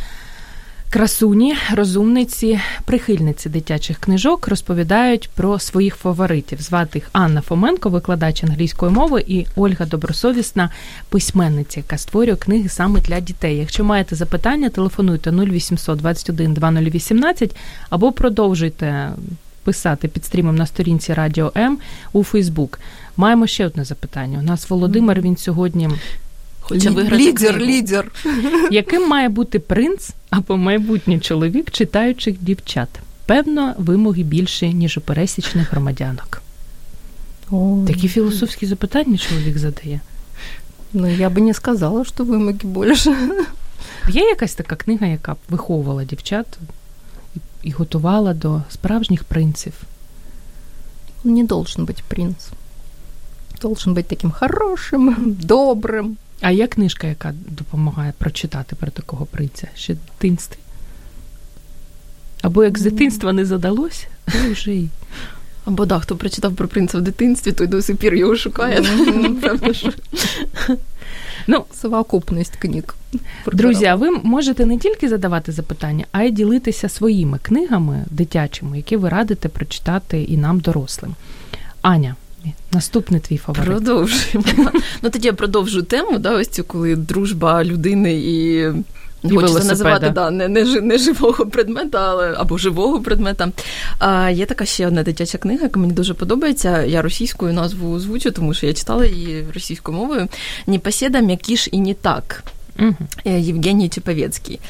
красуні, 0.91 1.57
розумниці, 1.75 2.61
прихильниці 2.85 3.49
дитячих 3.49 3.99
книжок 3.99 4.49
розповідають 4.49 5.31
про 5.35 5.59
своїх 5.59 5.97
фаворитів. 5.97 6.61
Звати 6.61 6.99
їх 6.99 7.09
Анна 7.13 7.41
Фоменко, 7.41 7.89
викладач 7.91 8.45
англійської 8.45 8.93
мови, 8.93 9.25
і 9.27 9.47
Ольга 9.57 9.87
Добросовісна, 9.87 10.71
письменниця, 11.09 11.81
яка 11.81 11.99
створює 11.99 12.37
книги 12.37 12.69
саме 12.69 13.01
для 13.01 13.21
дітей. 13.21 13.57
Якщо 13.57 13.85
маєте 13.85 14.17
запитання, 14.17 14.69
телефонуйте 14.69 15.31
0800 15.31 15.99
21 15.99 16.55
2018 16.55 17.57
або 17.91 18.13
продовжуйте 18.13 19.13
писати 19.65 20.09
під 20.09 20.25
стрімом 20.25 20.57
на 20.57 20.67
сторінці 20.67 21.15
Радіо 21.15 21.53
М 21.57 21.79
у 22.13 22.25
Фейсбук. 22.25 22.81
Маємо 23.17 23.47
ще 23.47 23.67
одне 23.67 23.85
запитання. 23.85 24.39
У 24.39 24.43
нас 24.43 24.71
Володимир. 24.71 25.21
Він 25.21 25.37
сьогодні 25.37 25.89
Хоче 26.66 26.90
виграти 26.90 27.24
лидер, 27.24 27.56
книгу. 27.56 27.72
лидер. 27.72 28.12
яким 28.72 29.08
має 29.08 29.30
бути 29.30 29.60
принц 29.60 30.10
або 30.30 30.58
майбутній 30.58 31.20
чоловік 31.20 31.72
читаючих 31.72 32.36
дівчат? 32.42 32.90
Певно, 33.26 33.74
вимоги 33.78 34.24
більше, 34.24 34.74
ніж 34.74 34.98
у 34.98 35.02
пересічних 35.02 35.72
громадянок. 35.72 36.42
Такі 37.88 38.08
філософські 38.08 38.66
запитання 38.66 39.18
чоловік 39.18 39.58
задає. 39.58 40.00
Ну, 40.94 41.08
я 41.08 41.30
бы 41.30 41.42
не 41.42 41.54
сказала, 41.54 42.04
что 42.04 42.24
вымоги 42.24 42.66
больше. 42.66 43.16
Є 44.10 44.22
якась 44.22 44.56
така 44.56 44.76
книга, 44.76 45.08
яка 45.08 45.34
б 45.34 45.38
виховувала 45.50 46.04
дівчат 46.04 46.60
і, 47.36 47.40
і 47.64 47.72
готувала 47.72 48.34
до 48.34 48.62
справжніх 48.70 49.24
принців? 49.24 49.74
Он 51.26 51.34
не 51.34 51.44
должен 51.44 51.86
быть 51.86 52.04
принц. 52.08 52.50
Должен 53.62 53.94
быть 53.94 54.08
таким 54.08 54.32
хорошим, 54.32 55.36
добрым. 55.48 56.16
А 56.41 56.51
є 56.51 56.67
книжка, 56.67 57.07
яка 57.07 57.35
допомагає 57.49 58.13
прочитати 58.19 58.77
про 58.77 58.91
такого 58.91 59.27
принця 59.27 59.69
ще 59.75 59.93
в 59.93 59.97
дитинстві? 59.97 60.59
Або 62.43 62.65
як 62.65 62.79
з 62.79 62.83
дитинства 62.83 63.33
не 63.33 63.45
задалося, 63.45 64.07
то 64.33 64.51
вже 64.51 64.73
й 64.73 64.89
Або 65.65 65.87
да, 65.87 65.99
хто 65.99 66.17
прочитав 66.17 66.55
про 66.55 66.69
принца 66.69 66.99
в 66.99 67.03
дитинстві, 67.03 67.53
той 67.53 67.67
до 67.67 67.83
сих 67.83 67.97
пір 67.97 68.15
його 68.15 68.37
шукає. 68.37 68.81
Напевно, 69.17 69.75
що. 69.75 69.93
ну, 71.47 71.65
Совокупность 71.75 72.57
книг. 72.57 72.85
Друзі, 73.53 73.85
а 73.85 73.95
ви 73.95 74.11
можете 74.11 74.67
не 74.67 74.79
тільки 74.79 75.09
задавати 75.09 75.53
запитання, 75.53 76.05
а 76.13 76.23
й 76.23 76.31
ділитися 76.31 76.89
своїми 76.89 77.39
книгами 77.43 78.05
дитячими, 78.11 78.77
які 78.77 78.97
ви 78.97 79.09
радите 79.09 79.49
прочитати 79.49 80.23
і 80.23 80.37
нам, 80.37 80.61
дорослим. 80.61 81.15
Аня, 81.83 82.17
наступний 82.73 83.21
твій 83.21 83.37
фаворит. 83.37 83.67
Продовжуємо. 83.67 84.45
Ну 85.03 85.11
тоді 85.11 85.27
я 85.27 85.33
продовжую 85.33 85.85
тему, 85.85 86.19
да, 86.19 86.31
ось 86.35 86.49
цю, 86.49 86.65
коли 86.65 86.97
дружба 86.97 87.65
людини 87.65 88.15
і 88.15 88.57
І 89.25 89.29
хочеться 89.29 89.47
велосипеда. 89.47 89.69
називати 89.69 90.11
да, 90.11 90.31
не, 90.31 90.49
не, 90.49 90.81
не 90.81 90.99
живого 90.99 91.47
предмета, 91.47 92.11
але 92.11 92.35
або 92.37 92.59
живого 92.59 93.01
предмета. 93.01 93.49
А, 93.99 94.31
є 94.31 94.47
така 94.47 94.65
ще 94.65 94.87
одна 94.87 95.03
дитяча 95.03 95.39
книга, 95.39 95.63
яка 95.63 95.81
мені 95.81 95.93
дуже 95.93 96.15
подобається. 96.15 96.83
Я 96.83 97.03
російською 97.03 97.53
назву 97.53 97.95
озвучу, 97.95 98.31
тому 98.31 98.55
що 98.55 98.67
я 98.67 98.75
читала 98.75 99.07
її 99.07 99.45
російською 99.55 99.99
мовою. 99.99 100.21
«Ні 100.67 100.77
Непоседа, 100.77 101.21
м'якіш 101.21 101.69
і 101.73 101.81
не 101.81 101.95
так. 101.95 102.45
Е, 103.27 103.41
Євгеній 103.41 103.89
Чеповецький. 103.89 104.61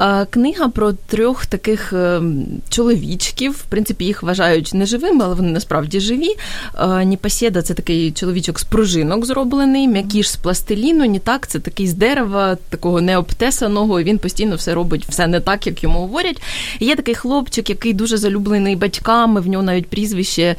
Е, 0.00 0.26
Книга 0.30 0.68
про 0.68 0.92
трьох 0.92 1.46
таких 1.46 1.92
е, 1.92 2.22
чоловічків. 2.68 3.52
В 3.52 3.62
принципі, 3.62 4.04
їх 4.04 4.22
вважають 4.22 4.70
неживими, 4.74 5.24
але 5.24 5.34
вони 5.34 5.50
насправді 5.50 6.00
живі. 6.00 6.36
Е, 6.78 7.62
це 7.62 7.74
такий 7.74 8.12
чоловічок 8.12 8.58
з 8.58 8.64
пружинок 8.64 9.26
зроблений, 9.26 9.88
м'якіш 9.88 10.30
з 10.30 10.36
пластиліну, 10.36 11.04
ні 11.04 11.18
так, 11.18 11.46
це 11.46 11.58
такий 11.58 11.86
з 11.86 11.94
дерева, 11.94 12.56
такого 12.68 13.00
необтесаного, 13.00 14.02
він 14.02 14.18
постійно 14.18 14.56
все 14.56 14.74
робить 14.74 15.06
все 15.08 15.26
не 15.26 15.40
так, 15.40 15.66
як 15.66 15.82
йому 15.82 15.98
говорять. 15.98 16.42
Є 16.80 16.96
такий 16.96 17.14
хлопчик, 17.14 17.70
який 17.70 17.92
дуже 17.92 18.16
залюблений 18.16 18.76
батьками, 18.76 19.40
в 19.40 19.48
нього 19.48 19.64
навіть 19.64 19.86
прізвище 19.86 20.56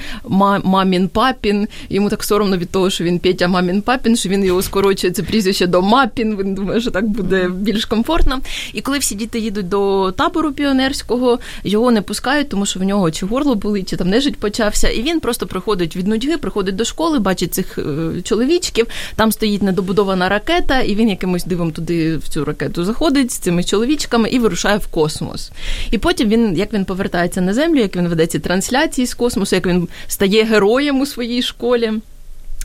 Мамін 0.63 1.07
Папін. 1.07 1.67
Йому 1.89 2.09
так 2.09 2.23
соромно 2.23 2.57
від 2.57 2.69
того, 2.69 2.89
що 2.89 3.03
він 3.03 3.19
Петя 3.19 3.47
Мамін 3.47 3.81
Папін, 3.81 4.15
що 4.15 4.29
він 4.29 4.45
його 4.45 4.61
скорочує 4.61 5.13
це 5.13 5.23
прізвище 5.23 5.67
до 5.67 5.81
Мапін. 5.81 6.37
Він 6.37 6.55
думає, 6.55 6.81
що 6.81 6.91
так 6.93 7.08
буде 7.08 7.49
більш 7.49 7.86
комфортно. 7.86 8.39
І 8.73 8.82
коли 8.82 8.97
всі 8.97 9.15
діти 9.15 9.39
їдуть 9.39 9.69
до 9.69 10.12
табору 10.12 10.51
піонерського, 10.51 11.39
його 11.63 11.91
не 11.91 12.01
пускають, 12.01 12.49
тому 12.49 12.65
що 12.65 12.79
в 12.79 12.84
нього 12.84 13.12
чи 13.12 13.25
горло 13.25 13.56
болить, 13.56 13.89
чи 13.89 13.97
там 13.97 14.10
нежить 14.10 14.38
почався. 14.38 14.89
І 14.89 15.01
він 15.01 15.19
просто 15.19 15.47
приходить 15.47 15.95
від 15.95 16.08
нудьги, 16.08 16.38
приходить 16.38 16.75
до 16.75 16.86
школи, 16.86 17.19
бачить 17.19 17.53
цих 17.53 17.77
е, 17.77 18.21
чоловічків. 18.23 18.88
Там 19.15 19.32
стоїть 19.32 19.63
недобудована 19.63 20.29
ракета, 20.29 20.82
і 20.82 20.95
він 20.95 21.10
якимось 21.10 21.45
дивом 21.45 21.71
туди 21.71 22.17
в 22.17 22.27
цю 22.27 22.45
ракету 22.45 22.84
заходить 22.84 23.32
з 23.32 23.38
цими 23.38 23.63
чоловічками 23.63 24.29
і 24.29 24.39
вирушає 24.39 24.77
в 24.77 24.88
космос. 24.88 25.51
І 25.91 25.97
потім 25.97 26.29
він, 26.29 26.58
як 26.58 26.73
він 26.73 26.86
повертається 26.86 27.41
на 27.41 27.53
землю, 27.53 27.79
як 27.79 27.95
він 27.95 28.08
веде 28.08 28.27
ці 28.27 28.39
трансляції 28.39 29.08
з 29.08 29.13
космосу, 29.13 29.56
як 29.56 29.67
він 29.67 29.88
стає 30.08 30.43
героєм 30.43 30.99
у 30.99 31.06
своїй 31.06 31.41
школі. 31.41 31.91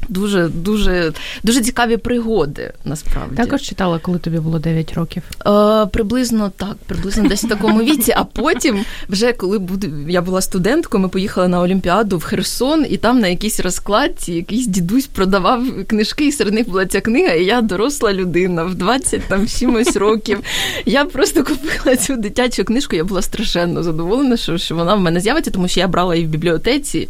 Дуже, 0.08 0.48
дуже, 0.48 1.12
дуже 1.42 1.60
цікаві 1.60 1.96
пригоди, 1.96 2.72
насправді. 2.84 3.36
Також 3.36 3.62
читала, 3.62 3.98
коли 3.98 4.18
тобі 4.18 4.38
було 4.38 4.58
9 4.58 4.94
років. 4.94 5.22
Е, 5.46 5.86
приблизно 5.86 6.52
так, 6.56 6.76
приблизно 6.86 7.28
десь 7.28 7.44
в 7.44 7.48
такому 7.48 7.82
віці. 7.82 8.14
А 8.16 8.24
потім, 8.24 8.84
вже 9.08 9.32
коли 9.32 9.58
буду, 9.58 9.86
я 10.08 10.22
була 10.22 10.40
студенткою, 10.40 11.02
ми 11.02 11.08
поїхали 11.08 11.48
на 11.48 11.60
Олімпіаду 11.60 12.18
в 12.18 12.22
Херсон, 12.22 12.86
і 12.90 12.96
там 12.96 13.20
на 13.20 13.28
якійсь 13.28 13.60
розкладці 13.60 14.32
якийсь 14.32 14.66
дідусь 14.66 15.06
продавав 15.06 15.64
книжки, 15.86 16.26
і 16.26 16.32
серед 16.32 16.54
них 16.54 16.68
була 16.68 16.86
ця 16.86 17.00
книга, 17.00 17.32
і 17.32 17.44
я 17.44 17.60
доросла 17.60 18.12
людина 18.12 18.64
в 18.64 18.74
20 18.74 19.22
там 19.28 19.46
чимось 19.46 19.96
років. 19.96 20.38
Я 20.86 21.04
просто 21.04 21.44
купила 21.44 21.96
цю 21.96 22.16
дитячу 22.16 22.64
книжку. 22.64 22.96
Я 22.96 23.04
була 23.04 23.22
страшенно 23.22 23.82
задоволена, 23.82 24.36
що, 24.36 24.58
що 24.58 24.74
вона 24.74 24.94
в 24.94 25.00
мене 25.00 25.20
з'явиться, 25.20 25.50
тому 25.50 25.68
що 25.68 25.80
я 25.80 25.88
брала 25.88 26.14
її 26.14 26.26
в 26.26 26.30
бібліотеці, 26.30 27.08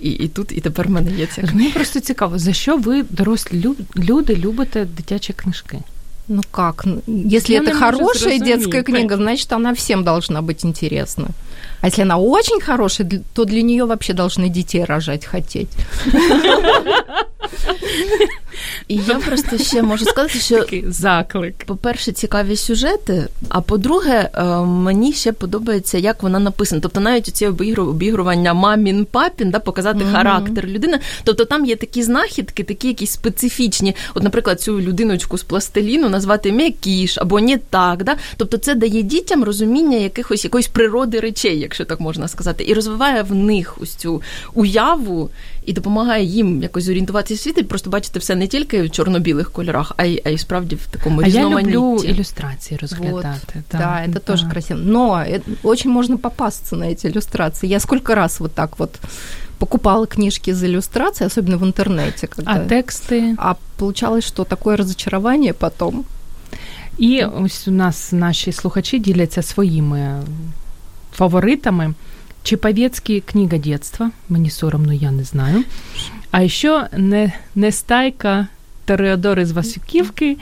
і, 0.00 0.10
і 0.10 0.28
тут, 0.28 0.52
і 0.52 0.60
тепер 0.60 0.88
в 0.88 0.90
мене 0.90 1.10
є 1.18 1.26
ця 1.26 1.42
книга. 1.42 1.56
Мені 1.56 1.70
просто 1.70 2.00
цікаво, 2.17 2.39
за 2.39 2.53
що 2.53 2.77
ви, 2.77 3.03
дорослі 3.09 3.57
лю- 3.65 3.75
люди, 4.09 4.35
любите 4.35 4.85
дитячі 4.85 5.33
книжки? 5.33 5.77
Ну 6.27 6.41
как? 6.51 6.83
Ну, 6.85 7.01
Если 7.07 7.53
Я 7.55 7.61
это 7.61 7.65
не 7.65 7.73
могу 7.73 7.85
хорошая 7.85 8.13
зрозуміти. 8.13 8.45
детская 8.45 8.83
книга, 8.83 9.15
значит, 9.15 9.53
она 9.53 9.71
всем 9.73 10.03
должна 10.03 10.41
быть 10.41 10.65
интересна. 10.65 11.27
А 11.81 11.87
если 11.87 12.03
она 12.03 12.17
очень 12.17 12.61
хорошая, 12.61 13.07
дл- 13.09 13.21
то 13.33 13.45
для 13.45 13.61
нее 13.61 13.85
вообще 13.85 14.13
должны 14.13 14.49
детей 14.49 14.85
рожать 14.85 15.25
хотеть. 15.25 15.67
І 18.88 18.94
я 19.08 19.14
просто 19.14 19.58
ще 19.58 19.82
можу 19.82 20.04
сказати, 20.04 20.38
що 20.38 20.58
Такий 20.58 20.84
заклик. 20.88 21.54
по-перше, 21.66 22.12
цікаві 22.12 22.56
сюжети. 22.56 23.26
А 23.48 23.60
по-друге, 23.60 24.30
е, 24.34 24.44
мені 24.60 25.12
ще 25.12 25.32
подобається, 25.32 25.98
як 25.98 26.22
вона 26.22 26.38
написана. 26.38 26.80
Тобто, 26.80 27.00
навіть 27.00 27.26
ці 27.26 27.46
обігрування 27.46 28.54
мамін 28.54 29.04
папін, 29.10 29.50
да, 29.50 29.58
показати 29.58 30.04
Мгм. 30.04 30.12
характер 30.12 30.66
людини. 30.66 30.98
Тобто 31.24 31.44
там 31.44 31.64
є 31.64 31.76
такі 31.76 32.02
знахідки, 32.02 32.64
такі 32.64 32.88
якісь 32.88 33.10
специфічні. 33.10 33.94
От, 34.14 34.22
наприклад, 34.22 34.60
цю 34.60 34.80
людиночку 34.80 35.38
з 35.38 35.42
пластиліну 35.42 36.08
назвати 36.08 36.52
м'якіш 36.52 37.18
або 37.18 37.40
не 37.40 37.56
так. 37.58 38.04
Да? 38.04 38.16
Тобто, 38.36 38.56
це 38.58 38.74
дає 38.74 39.02
дітям 39.02 39.44
розуміння 39.44 39.96
якихось 39.98 40.44
якоїсь 40.44 40.68
природи 40.68 41.20
речей, 41.20 41.58
якщо 41.60 41.84
так 41.84 42.00
можна 42.00 42.28
сказати, 42.28 42.64
і 42.68 42.74
розвиває 42.74 43.22
в 43.22 43.34
них 43.34 43.74
ось 43.80 43.94
цю 43.94 44.22
уяву. 44.54 45.30
І 45.66 45.72
допомагає 45.72 46.24
їм 46.24 46.62
якось 46.62 46.84
зорієнтуватися 46.84 47.34
в 47.34 47.38
світі, 47.38 47.62
просто 47.62 47.90
бачити 47.90 48.18
все 48.18 48.34
не 48.34 48.47
тільки 48.47 48.81
в 48.81 48.91
чорно-білих 48.91 49.51
кольорах, 49.51 49.91
а 49.97 50.03
й, 50.05 50.21
а 50.25 50.29
й 50.29 50.37
справді 50.37 50.75
в 50.75 50.85
такому 50.87 51.19
А 51.19 51.21
я 51.21 51.27
різноманітті. 51.27 51.71
люблю 51.77 52.03
ілюстрації 52.03 52.77
розглядати. 52.81 53.63
Да, 53.71 54.05
это 54.07 54.19
тоже 54.19 54.49
красиво. 54.49 54.79
Но 54.83 55.13
это- 55.15 55.41
очень 55.63 55.91
можно 55.91 56.17
попасться 56.17 56.75
на 56.75 56.85
эти 56.85 57.07
иллюстрации. 57.07 57.69
Я 57.69 57.79
сколько 57.79 58.15
раз 58.15 58.39
вот 58.39 58.51
так 58.51 58.79
вот 58.79 58.99
покупала 59.57 60.05
книжки 60.07 60.51
из 60.51 60.63
иллюстраций, 60.63 61.27
особенно 61.27 61.57
в 61.57 61.63
интернете. 61.63 62.27
Когда... 62.27 62.51
А 62.51 62.59
тексти. 62.59 63.35
А 63.37 63.55
получалось, 63.77 64.25
что 64.25 64.43
такое 64.43 64.75
разочарование 64.75 65.53
потом. 65.53 66.03
І 66.97 67.23
ось 67.23 67.67
у 67.67 67.71
нас 67.71 68.11
наші 68.11 68.51
слухачі 68.51 68.99
діляться 68.99 69.41
своїми 69.41 70.21
фаворитами. 71.13 71.93
Чеповецький 72.42 73.20
книга 73.20 73.58
детства. 73.58 74.10
Мені 74.28 74.50
соромно, 74.50 74.92
я 74.92 75.10
не 75.10 75.24
знаю. 75.24 75.64
А 76.30 76.48
ще 76.48 76.88
не, 76.96 77.32
Нестайка 77.54 78.46
Тореодор 78.84 79.38
из 79.38 79.52
Васюківки, 79.52 80.36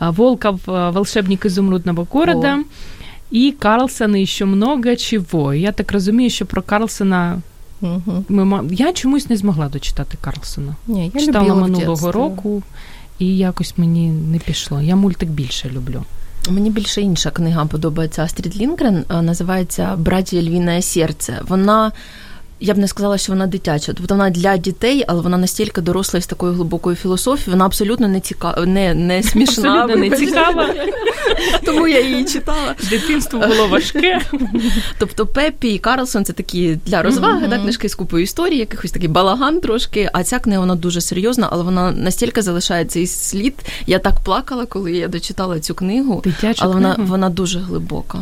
Волков 0.00 0.60
волшебник 0.66 1.46
изумрудного 1.46 2.06
города. 2.10 2.58
І 3.30 3.54
Карлсона 3.58 4.18
і 4.18 4.26
ще 4.26 4.44
много 4.44 4.96
чого. 4.96 5.54
Я 5.54 5.72
так 5.72 5.92
розумію, 5.92 6.30
що 6.30 6.46
про 6.46 6.62
Карлсона 6.62 7.40
Мгм. 7.80 8.24
ми 8.28 8.64
я 8.70 8.92
чомусь 8.92 9.30
не 9.30 9.36
змогла 9.36 9.68
дочитати 9.68 10.18
Карлсона. 10.20 10.76
Не, 10.86 11.06
я 11.06 11.20
Читала 11.20 11.54
минулого 11.54 12.12
року, 12.12 12.62
і 13.18 13.36
якось 13.36 13.78
мені 13.78 14.10
не 14.10 14.38
пішло. 14.38 14.80
Я 14.80 14.96
мультик 14.96 15.28
більше 15.28 15.70
люблю. 15.70 16.04
Мені 16.48 16.70
більше 16.70 17.00
інша 17.00 17.30
книга 17.30 17.66
подобається 17.66 18.22
Астрід 18.22 18.56
Лінгрен, 18.56 19.04
називається 19.22 19.96
Браті 19.96 20.48
Львіне 20.48 20.82
серце. 20.82 21.40
Вона. 21.48 21.92
Я 22.60 22.74
б 22.74 22.78
не 22.78 22.88
сказала, 22.88 23.18
що 23.18 23.32
вона 23.32 23.46
дитяча, 23.46 23.92
тобто 23.92 24.14
вона 24.14 24.30
для 24.30 24.56
дітей, 24.56 25.04
але 25.08 25.20
вона 25.20 25.38
настільки 25.38 25.80
доросла 25.80 26.18
і 26.18 26.22
з 26.22 26.26
такою 26.26 26.52
глибокою 26.52 26.96
філософією, 26.96 27.52
вона 27.52 27.64
абсолютно 27.64 28.08
не 28.08 28.20
цікава, 28.20 28.66
не, 28.66 28.94
не 28.94 29.22
смішна. 29.22 29.74
Абсолютно 29.74 29.96
не 29.96 30.16
цікава. 30.16 30.74
Тому 31.64 31.88
я 31.88 32.00
її 32.00 32.24
читала. 32.24 32.74
Дитинство 32.90 33.40
було 33.46 33.68
важке. 33.68 34.20
Тобто 34.98 35.26
Пеппі 35.26 35.68
і 35.68 35.78
Карлсон 35.78 36.24
це 36.24 36.32
такі 36.32 36.78
для 36.86 37.02
розваги, 37.02 37.48
так, 37.48 37.62
книжки 37.62 37.88
з 37.88 37.94
купою 37.94 38.22
історії, 38.22 38.58
якихось 38.58 38.92
такий 38.92 39.08
балаган 39.08 39.60
трошки. 39.60 40.10
А 40.12 40.24
ця 40.24 40.38
книга 40.38 40.60
вона 40.60 40.74
дуже 40.74 41.00
серйозна, 41.00 41.48
але 41.52 41.62
вона 41.62 41.92
настільки 41.92 42.42
залишає 42.42 42.84
цей 42.84 43.06
слід. 43.06 43.54
Я 43.86 43.98
так 43.98 44.14
плакала, 44.24 44.66
коли 44.66 44.92
я 44.92 45.08
дочитала 45.08 45.60
цю 45.60 45.74
книгу, 45.74 46.22
Дитяча 46.24 46.64
але 46.64 46.74
вона, 46.74 46.96
вона 46.98 47.28
дуже 47.28 47.58
глибока. 47.58 48.18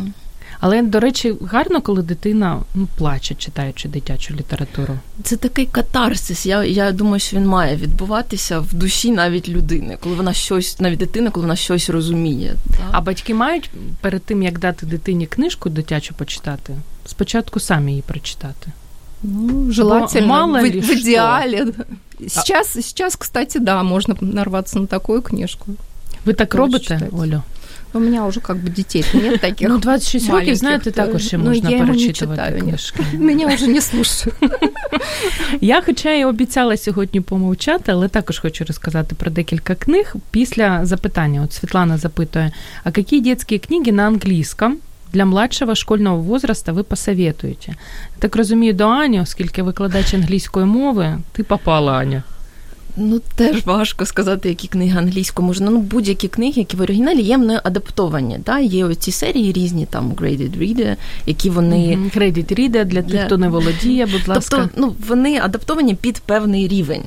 Але, 0.65 0.81
до 0.81 0.99
речі, 0.99 1.35
гарно, 1.41 1.81
коли 1.81 2.01
дитина 2.01 2.59
ну, 2.75 2.87
плаче, 2.97 3.35
читаючи 3.35 3.89
дитячу 3.89 4.33
літературу. 4.33 4.97
Це 5.23 5.37
такий 5.37 5.65
катарсис. 5.65 6.45
Я, 6.45 6.63
я 6.63 6.91
думаю, 6.91 7.19
що 7.19 7.37
він 7.37 7.47
має 7.47 7.75
відбуватися 7.75 8.59
в 8.59 8.73
душі 8.73 9.11
навіть 9.11 9.49
людини, 9.49 9.97
коли 10.01 10.15
вона 10.15 10.33
щось, 10.33 10.79
навіть 10.79 10.99
дитина, 10.99 11.29
коли 11.29 11.43
вона 11.43 11.55
щось 11.55 11.89
розуміє. 11.89 12.55
Так? 12.69 12.87
А 12.91 13.01
батьки 13.01 13.33
мають 13.33 13.71
перед 14.01 14.23
тим, 14.23 14.43
як 14.43 14.59
дати 14.59 14.85
дитині 14.85 15.25
книжку 15.25 15.69
дитячу 15.69 16.13
почитати, 16.13 16.75
спочатку 17.05 17.59
самі 17.59 17.91
її 17.91 18.03
прочитати. 18.07 18.71
Ну, 19.23 19.71
желательно. 19.71 20.27
мало 20.27 20.59
в, 20.59 20.63
ли 20.63 20.79
в 20.79 20.83
что. 20.83 20.93
идеале. 20.93 21.65
Сейчас, 22.27 22.67
сейчас, 22.71 23.15
кстати, 23.15 23.59
да, 23.59 23.83
можно 23.83 24.15
нарваться 24.21 24.79
на 24.79 24.87
такую 24.87 25.21
книжку. 25.21 25.65
Ви 26.25 26.33
так 26.33 26.55
робите, 26.55 26.83
читати. 26.83 27.07
Олю? 27.11 27.41
У 27.93 27.99
меня 27.99 28.25
уже 28.25 28.39
как 28.39 28.57
бы 28.57 28.69
детей 28.69 29.05
нет 29.13 29.41
таких. 29.41 29.69
Ну, 29.69 29.77
26 29.77 30.25
років, 30.25 30.33
маленьких, 30.33 30.55
знаєте, 30.55 30.91
також 30.91 31.33
ну, 31.33 31.39
можна 31.39 31.69
не 31.69 31.85
перечитувати 31.85 32.59
книжки. 32.59 33.03
Меня 33.13 33.53
уже 33.53 33.67
не 33.67 33.81
слушают. 33.81 34.35
Я, 35.61 35.81
хоча 35.81 36.13
і 36.13 36.25
обіцяла 36.25 36.77
сьогодні 36.77 37.21
помовчати, 37.21 37.91
але 37.91 38.07
також 38.07 38.39
хочу 38.39 38.65
розказати 38.65 39.15
про 39.15 39.31
декілька 39.31 39.75
книг. 39.75 40.15
Після 40.31 40.85
запитання, 40.85 41.41
от 41.43 41.53
Світлана 41.53 41.97
запитує, 41.97 42.51
а 42.83 42.91
які 42.95 43.21
детські 43.21 43.59
книги 43.59 43.91
на 43.91 44.03
англійському 44.03 44.75
для 45.13 45.25
младшого 45.25 45.75
школьного 45.75 46.17
возраста 46.17 46.71
ви 46.71 46.83
посоветуєте? 46.83 47.75
Так 48.19 48.35
розумію, 48.35 48.73
до 48.73 48.87
Ані, 48.87 49.21
оскільки 49.21 49.63
викладач 49.63 50.13
англійської 50.13 50.65
мови, 50.65 51.17
ти 51.31 51.43
попала, 51.43 51.91
Аня. 51.91 52.23
Ну, 52.97 53.21
теж 53.35 53.65
важко 53.65 54.05
сказати, 54.05 54.49
які 54.49 54.67
книги 54.67 54.99
англійською 54.99 55.47
можна. 55.47 55.69
Ну, 55.71 55.79
будь-які 55.79 56.27
книги, 56.27 56.53
які 56.55 56.77
в 56.77 56.81
оригіналі 56.81 57.21
є 57.21 57.37
мною 57.37 57.59
адаптовані. 57.63 58.39
Да? 58.45 58.59
Є 58.59 58.85
оці 58.85 59.11
серії 59.11 59.51
різні, 59.53 59.85
там 59.85 60.11
Graded 60.11 60.57
Reader, 60.57 60.95
які 61.25 61.49
вони. 61.49 62.09
Credit 62.15 62.59
Reader 62.59 62.85
для 62.85 63.01
тих, 63.01 63.11
Для- 63.11 63.25
хто 63.25 63.37
не 63.37 63.49
володіє, 63.49 64.05
будь 64.05 64.27
ласка. 64.27 64.57
Тобто, 64.57 64.69
ну, 64.77 64.95
вони 65.07 65.39
адаптовані 65.39 65.95
під 65.95 66.19
певний 66.19 66.67
рівень. 66.67 67.01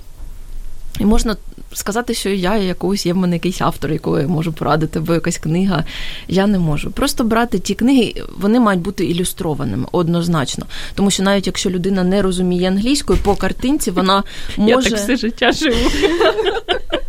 І 0.98 1.04
можна 1.04 1.37
сказати, 1.72 2.14
що 2.14 2.28
я 2.28 2.56
якогось 2.56 3.06
є 3.06 3.12
в 3.12 3.16
мене 3.16 3.37
якийсь 3.37 3.61
автор, 3.61 3.92
якого 3.92 4.20
я 4.20 4.28
можу 4.28 4.52
порадити, 4.52 4.98
або 4.98 5.14
якась 5.14 5.38
книга. 5.38 5.85
Я 6.28 6.46
не 6.46 6.59
можу. 6.59 6.90
Просто 6.90 7.24
брати 7.24 7.59
ті 7.59 7.74
книги, 7.74 8.14
вони 8.38 8.61
мають 8.61 8.82
бути 8.82 9.04
ілюстрованими 9.04 9.87
однозначно. 9.92 10.66
Тому 10.94 11.11
що 11.11 11.22
навіть 11.22 11.46
якщо 11.46 11.70
людина 11.70 12.04
не 12.04 12.22
розуміє 12.22 12.68
англійською, 12.68 13.18
по 13.22 13.35
картинці 13.35 13.90
вона 13.90 14.22
може. 14.56 14.70
Я 14.70 14.80
так 14.80 14.98
все 14.98 15.16
життя 15.16 15.52
живу. 15.52 15.76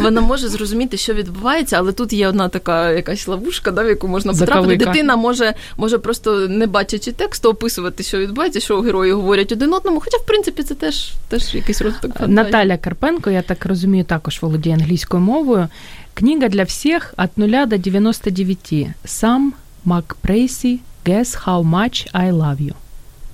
Вона 0.00 0.20
може 0.20 0.48
зрозуміти, 0.48 0.96
що 0.96 1.14
відбувається, 1.14 1.76
але 1.78 1.92
тут 1.92 2.12
є 2.12 2.28
одна 2.28 2.48
така 2.48 2.92
якась 2.92 3.28
ловушка, 3.28 3.70
да, 3.70 3.82
в 3.82 3.88
яку 3.88 4.08
можна 4.08 4.32
потрапити. 4.32 4.60
Заковика. 4.60 4.84
Дитина 4.84 5.16
може, 5.16 5.54
може 5.76 5.98
просто 5.98 6.48
не 6.48 6.66
бачачи 6.66 7.12
тексту, 7.12 7.50
описувати, 7.50 8.02
що 8.02 8.18
відбувається, 8.18 8.60
що 8.60 8.80
герої 8.80 9.12
говорять 9.12 9.52
один 9.52 9.74
одному. 9.74 10.00
Хоча, 10.00 10.16
в 10.16 10.26
принципі, 10.26 10.62
це 10.62 10.74
теж, 10.74 11.12
теж 11.28 11.54
якийсь 11.54 11.82
розвиток 11.82 12.12
фантазії. 12.12 12.34
Наталя 12.34 12.76
Карпенко, 12.76 13.30
я 13.30 13.42
так 13.42 13.66
розумію, 13.66 14.04
також 14.04 14.42
володіє 14.42 14.74
англійською 14.74 15.22
мовою. 15.22 15.68
Книга 16.14 16.48
для 16.48 16.62
всіх 16.62 17.14
від 17.18 17.30
0 17.36 17.66
до 17.66 17.76
99. 17.76 18.86
Сам 19.04 19.52
Мак 19.84 20.16
Прейсі 20.20 20.80
Guess 21.06 21.36
how 21.44 21.62
much 21.62 22.08
I 22.12 22.32
love 22.32 22.60
you. 22.60 22.85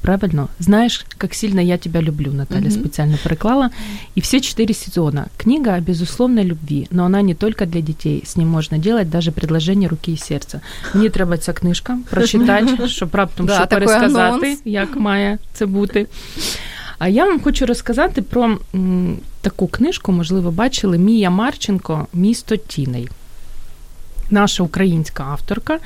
Правильно? 0.02 0.48
Знаешь, 0.60 1.06
как 1.18 1.34
сильно 1.34 1.60
я 1.62 1.78
тебя 1.78 2.02
люблю, 2.02 2.32
Наталья 2.32 2.70
Мгм. 2.70 2.72
специально 2.80 3.18
переклала. 3.24 3.70
И 4.18 4.22
все 4.22 4.38
четыре 4.40 4.74
сезона. 4.74 5.26
Книга 5.38 5.74
о 5.76 5.80
безусловной 5.82 6.44
любви, 6.44 6.88
но 6.92 7.04
она 7.06 7.22
не 7.22 7.34
только 7.34 7.66
для 7.66 7.82
детей. 7.82 8.22
С 8.26 8.38
ним 8.38 8.48
можно 8.48 8.78
делать 8.78 9.10
даже 9.10 9.32
предложение 9.32 9.90
руки 9.90 10.12
и 10.12 10.18
сердца. 10.18 10.62
Мені 10.94 11.10
треба 11.10 11.38
ця 11.38 11.54
книжка 11.54 11.98
прочитати, 12.10 12.88
щоб 12.88 13.16
раптом 13.16 13.46
Да, 13.46 13.56
що 13.56 13.66
такий 13.66 13.88
пересказати, 13.88 14.46
анонс. 14.46 14.62
як 14.66 14.96
має 14.96 15.38
це 15.54 15.66
бути. 15.66 16.08
А 17.00 17.08
я 17.08 17.26
вам 17.26 17.40
хочу 17.40 17.66
розказати 17.66 18.22
про 18.22 18.58
м, 18.76 19.18
таку 19.42 19.68
книжку, 19.68 20.12
можливо, 20.12 20.52
бачили 20.52 20.98
Мія 20.98 21.30
Марченко 21.30 22.08
Місто 22.14 22.56
тіней. 22.56 23.10
Наша 24.32 24.64
українська 24.64 25.24
авторка. 25.24 25.80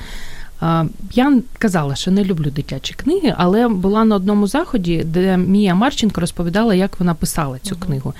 Я 1.13 1.39
казала, 1.57 1.95
що 1.95 2.11
не 2.11 2.23
люблю 2.23 2.51
дитячі 2.51 2.93
книги, 2.93 3.33
але 3.37 3.67
була 3.67 4.05
на 4.05 4.15
одному 4.15 4.47
заході, 4.47 5.03
де 5.05 5.37
Мія 5.37 5.75
Марченко 5.75 6.21
розповідала, 6.21 6.75
як 6.75 6.99
вона 6.99 7.13
писала 7.13 7.59
цю 7.59 7.75
книгу. 7.75 8.13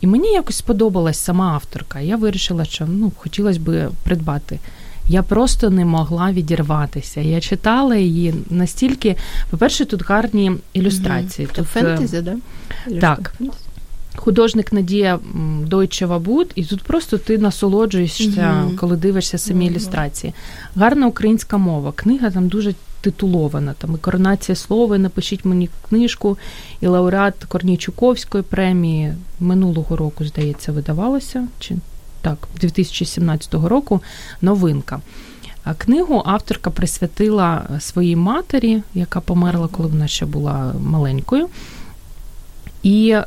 І 0.00 0.06
мені 0.06 0.32
якось 0.32 0.56
сподобалась 0.56 1.18
сама 1.18 1.52
авторка. 1.52 2.00
Я 2.00 2.16
вирішила, 2.16 2.64
що 2.64 2.86
ну, 2.86 3.12
хотілося 3.16 3.60
б 3.60 3.90
придбати. 4.02 4.58
Я 5.08 5.22
просто 5.22 5.70
не 5.70 5.84
могла 5.84 6.32
відірватися. 6.32 7.20
Я 7.20 7.40
читала 7.40 7.96
її 7.96 8.34
настільки. 8.50 9.16
По-перше, 9.50 9.84
тут 9.84 10.02
гарні 10.04 10.52
ілюстрації. 10.72 11.48
Это 11.48 11.54
Тут, 11.54 11.66
фэнтези, 11.66 12.22
да? 12.22 12.36
Так. 13.00 13.34
что? 13.40 13.63
Художник 14.16 14.72
Надія 14.72 15.18
Дойчева 15.62 16.18
Буд, 16.18 16.52
і 16.54 16.64
тут 16.64 16.82
просто 16.82 17.18
ти 17.18 17.38
насолоджуєшся, 17.38 18.52
Мгм. 18.52 18.76
коли 18.76 18.96
дивишся 18.96 19.38
самі 19.38 19.66
ілюстрації. 19.66 20.34
Гарна 20.76 21.06
українська 21.06 21.56
мова. 21.56 21.92
Книга 21.96 22.30
там 22.30 22.48
дуже 22.48 22.74
титулована. 23.00 23.72
Там 23.72 23.94
і 23.94 23.98
коронація 23.98 24.56
слова, 24.56 24.96
і 24.96 24.98
напишіть 24.98 25.44
мені 25.44 25.68
книжку, 25.88 26.38
і 26.80 26.86
лауреат 26.86 27.44
Корнійчуковської 27.48 28.44
премії 28.44 29.14
минулого 29.40 29.96
року, 29.96 30.24
здається, 30.24 30.72
видавалося. 30.72 31.46
Чи 31.58 31.76
так, 32.20 32.48
2017 32.60 33.54
року 33.54 34.00
новинка. 34.42 35.00
А 35.64 35.74
книгу 35.74 36.22
авторка 36.26 36.70
присвятила 36.70 37.62
своїй 37.80 38.16
матері, 38.16 38.82
яка 38.94 39.20
померла, 39.20 39.68
коли 39.68 39.88
вона 39.88 40.08
ще 40.08 40.26
була 40.26 40.74
маленькою. 40.80 41.48
І 42.82 43.08
е, 43.10 43.24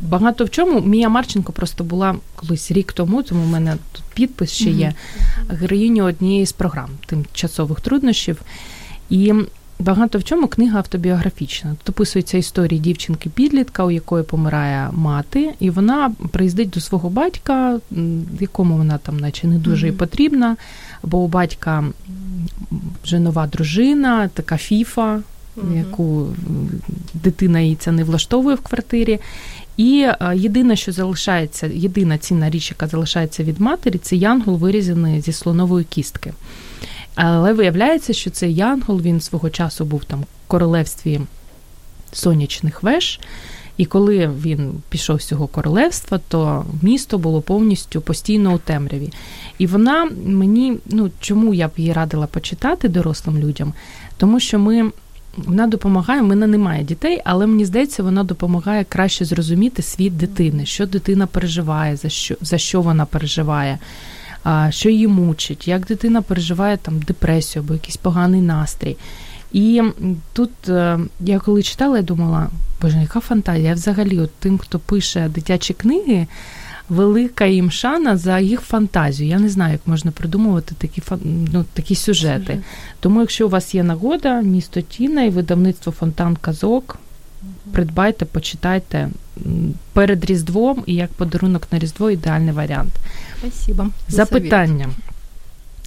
багато 0.00 0.44
в 0.44 0.50
чому 0.50 0.80
Мія 0.80 1.08
Марченко 1.08 1.52
просто 1.52 1.84
була 1.84 2.16
колись 2.36 2.70
рік 2.70 2.92
тому, 2.92 3.22
тому 3.22 3.42
в 3.44 3.48
мене 3.48 3.76
тут 3.92 4.02
підпис 4.14 4.50
ще 4.50 4.70
є 4.70 4.94
героїню 5.50 6.04
однієї 6.04 6.46
з 6.46 6.52
програм 6.52 6.90
тимчасових 7.06 7.80
труднощів. 7.80 8.42
І 9.10 9.34
багато 9.78 10.18
в 10.18 10.24
чому 10.24 10.48
книга 10.48 10.78
автобіографічна. 10.78 11.70
Тут 11.70 11.88
описується 11.88 12.38
історія 12.38 12.80
дівчинки-підлітка, 12.80 13.84
у 13.84 13.90
якої 13.90 14.24
помирає 14.24 14.88
мати, 14.92 15.54
і 15.60 15.70
вона 15.70 16.12
приїздить 16.30 16.70
до 16.70 16.80
свого 16.80 17.10
батька, 17.10 17.80
якому 18.40 18.76
вона 18.76 18.98
там, 18.98 19.16
наче 19.16 19.46
не 19.46 19.58
дуже 19.58 19.88
і 19.88 19.92
потрібна, 19.92 20.56
бо 21.02 21.18
у 21.18 21.28
батька 21.28 21.84
вже 23.04 23.18
нова 23.18 23.46
дружина, 23.46 24.28
така 24.28 24.56
фіфа, 24.56 25.20
яку 25.76 26.26
дитина 27.14 27.60
їй 27.60 27.76
це 27.76 27.92
не 27.92 28.04
влаштовує 28.04 28.56
в 28.56 28.60
квартирі. 28.60 29.18
І 29.78 30.00
е, 30.02 30.36
єдине, 30.36 30.76
що 30.76 30.92
залишається, 30.92 31.66
єдина 31.66 32.18
цінна 32.18 32.50
річ, 32.50 32.70
яка 32.70 32.86
залишається 32.86 33.44
від 33.44 33.60
матері, 33.60 33.98
це 33.98 34.16
янгол, 34.16 34.56
вирізаний 34.56 35.20
зі 35.20 35.32
слонової 35.32 35.84
кістки. 35.84 36.32
Але 37.14 37.52
виявляється, 37.52 38.12
що 38.12 38.30
цей 38.30 38.54
янгол 38.54 39.00
він 39.00 39.20
свого 39.20 39.50
часу 39.50 39.84
був 39.84 40.04
там 40.04 40.20
в 40.20 40.24
королевстві 40.46 41.20
сонячних 42.12 42.82
веж. 42.82 43.20
І 43.76 43.84
коли 43.84 44.30
він 44.42 44.72
пішов 44.88 45.22
з 45.22 45.26
цього 45.26 45.46
королевства, 45.46 46.20
то 46.28 46.64
місто 46.82 47.18
було 47.18 47.40
повністю 47.40 48.00
постійно 48.00 48.54
у 48.54 48.58
темряві. 48.58 49.12
І 49.58 49.66
вона 49.66 50.10
мені, 50.26 50.78
ну 50.86 51.10
чому 51.20 51.54
я 51.54 51.68
б 51.68 51.70
її 51.76 51.92
радила 51.92 52.26
почитати 52.26 52.88
дорослим 52.88 53.38
людям? 53.38 53.72
Тому 54.16 54.40
що 54.40 54.58
ми. 54.58 54.90
Вона 55.46 55.66
допомагає, 55.66 56.20
в 56.20 56.26
мене 56.26 56.46
немає 56.46 56.84
дітей, 56.84 57.20
але 57.24 57.46
мені 57.46 57.64
здається, 57.64 58.02
вона 58.02 58.24
допомагає 58.24 58.84
краще 58.84 59.24
зрозуміти 59.24 59.82
світ 59.82 60.16
дитини, 60.16 60.66
що 60.66 60.86
дитина 60.86 61.26
переживає, 61.26 61.96
за 61.96 62.08
що, 62.08 62.34
за 62.40 62.58
що 62.58 62.82
вона 62.82 63.04
переживає, 63.04 63.78
що 64.70 64.90
її 64.90 65.08
мучить, 65.08 65.68
як 65.68 65.86
дитина 65.86 66.22
переживає 66.22 66.76
там 66.76 67.00
депресію 67.00 67.62
або 67.62 67.74
якийсь 67.74 67.96
поганий 67.96 68.40
настрій. 68.40 68.96
І 69.52 69.82
тут 70.32 70.50
е, 70.68 70.98
я 71.20 71.38
коли 71.38 71.62
читала, 71.62 71.96
я 71.96 72.02
думала, 72.02 72.48
боже, 72.82 72.98
яка 72.98 73.20
фантазія. 73.20 73.74
Взагалі, 73.74 74.20
от 74.20 74.30
тим, 74.38 74.58
хто 74.58 74.78
пише 74.78 75.28
дитячі 75.28 75.74
книги, 75.74 76.26
велика 76.89 77.45
їм 77.45 77.71
шана 77.71 78.17
за 78.17 78.39
їх 78.39 78.61
фантазію. 78.61 79.29
Я 79.29 79.39
не 79.39 79.49
знаю, 79.49 79.71
як 79.73 79.81
можна 79.85 80.11
придумувати 80.11 80.75
такі 80.77 81.01
фан- 81.01 81.47
ну, 81.53 81.65
такі 81.73 81.95
сюжети. 81.95 82.59
Тому, 82.99 83.19
якщо 83.19 83.45
у 83.45 83.49
вас 83.49 83.75
є 83.75 83.83
нагода, 83.83 84.41
місто 84.41 84.81
Тіна 84.81 85.23
і 85.23 85.29
видавництво 85.29 85.91
Фонтан 85.91 86.35
Казок, 86.35 86.97
придбайте, 87.71 88.25
почитайте 88.25 89.09
М, 89.45 89.73
перед 89.93 90.25
Різдвом 90.25 90.83
і 90.85 90.93
як 90.95 91.09
подарунок 91.13 91.67
на 91.71 91.79
Різдво 91.79 92.09
ідеальний 92.09 92.53
варіант. 92.53 92.93
Спасибо. 93.39 93.87
за 94.07 94.15
Запитання 94.17 94.89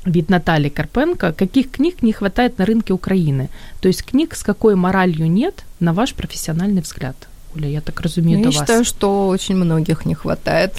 від 0.06 0.30
Натальи 0.30 0.70
Карпенко. 0.70 1.32
Каких 1.36 1.70
книг 1.70 1.92
не 2.02 2.12
хватает 2.12 2.58
на 2.58 2.64
рынке 2.64 2.92
Украины? 2.92 3.48
То 3.80 3.88
есть 3.88 4.02
книг, 4.10 4.28
с 4.32 4.42
какой 4.42 4.74
моралью 4.74 5.26
нет, 5.30 5.64
на 5.80 5.92
ваш 5.92 6.12
профессиональный 6.12 6.80
взгляд? 6.82 7.14
Оля, 7.55 7.67
я 7.67 7.81
так 7.81 8.01
разумею, 8.01 8.37
Ну, 8.39 8.43
Я 8.45 8.49
вас. 8.51 8.55
считаю, 8.59 8.83
что 8.85 9.27
очень 9.27 9.55
многих 9.55 10.05
не 10.05 10.15
хватает. 10.15 10.71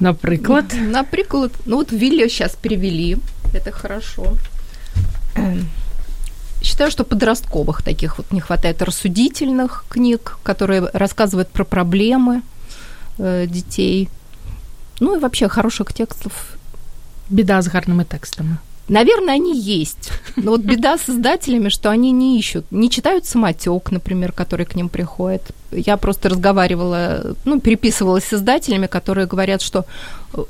Наприклад, 0.00 0.64
Например, 0.92 1.50
ну 1.66 1.76
вот 1.76 1.92
Вилли 1.92 2.28
сейчас 2.28 2.54
перевели, 2.62 3.16
это 3.54 3.72
хорошо. 3.72 4.36
Эм, 5.36 5.68
Считаю, 6.62 6.90
что 6.90 7.04
подростковых 7.04 7.82
таких 7.82 8.18
вот 8.18 8.32
не 8.32 8.40
хватает 8.40 8.82
рассудительных 8.82 9.84
книг, 9.88 10.38
которые 10.42 10.90
рассказывают 10.92 11.48
про 11.48 11.64
проблемы 11.64 12.40
э, 13.18 13.46
детей. 13.46 14.08
Ну 15.00 15.16
и 15.16 15.18
вообще 15.18 15.48
хороших 15.48 15.92
текстов. 15.92 16.32
біда 17.30 17.62
з 17.62 17.66
гарними 17.68 18.04
текстами. 18.04 18.56
Наверное, 18.88 19.34
они 19.34 19.58
есть. 19.58 20.10
Но 20.36 20.52
вот 20.52 20.60
беда 20.60 20.96
с 20.96 21.08
издателями, 21.08 21.70
что 21.70 21.90
они 21.90 22.12
не 22.12 22.38
ищут, 22.38 22.66
не 22.70 22.88
читают 22.88 23.26
самотек, 23.26 23.90
например, 23.90 24.32
который 24.32 24.64
к 24.64 24.76
ним 24.76 24.88
приходит. 24.88 25.42
Я 25.72 25.96
просто 25.96 26.28
разговаривала, 26.28 27.34
ну, 27.44 27.60
переписывалась 27.60 28.24
с 28.24 28.34
издателями, 28.34 28.86
которые 28.86 29.26
говорят, 29.26 29.60
что 29.62 29.86